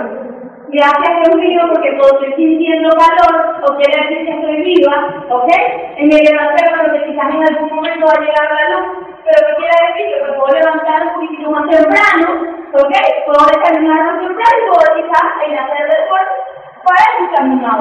Gracias 0.70 1.18
Dios 1.18 1.34
mío 1.34 1.62
porque 1.74 1.98
todo 1.98 2.14
estoy 2.14 2.32
sintiendo 2.34 2.90
calor, 2.94 3.58
o 3.58 3.74
quiere 3.74 4.02
decir 4.02 4.22
que 4.22 4.34
estoy 4.38 4.62
viva, 4.62 5.24
¿ok? 5.30 5.50
En 5.98 6.12
el 6.12 6.24
levantar 6.30 6.92
que 6.92 7.06
quizás 7.06 7.34
en 7.34 7.42
algún 7.42 7.74
momento 7.74 8.06
va 8.06 8.12
a 8.12 8.20
llegar 8.20 8.54
la 8.54 8.70
luz, 8.70 9.15
pero 9.26 9.46
¿qué 9.46 9.54
quiere 9.58 9.78
decir? 9.90 10.06
Que 10.14 10.22
me 10.22 10.38
puedo 10.38 10.54
levantar 10.54 11.02
un 11.02 11.14
poquito 11.14 11.50
más 11.50 11.68
temprano, 11.68 12.26
¿ok? 12.72 12.94
Puedo 13.26 13.42
desayunar 13.50 14.04
más 14.06 14.18
temprano 14.20 14.56
y 14.56 14.66
puedo 14.70 14.88
quizás 14.94 15.26
en 15.46 15.58
hacer 15.58 15.84
deporte 15.90 16.34
para 16.86 17.02
eso 17.10 17.34
caminar. 17.34 17.78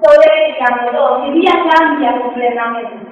Estoy 0.00 0.18
dedicando 0.30 0.92
todo, 0.92 1.18
mi 1.18 1.32
vida 1.32 1.52
cambia 1.68 2.18
completamente. 2.20 3.09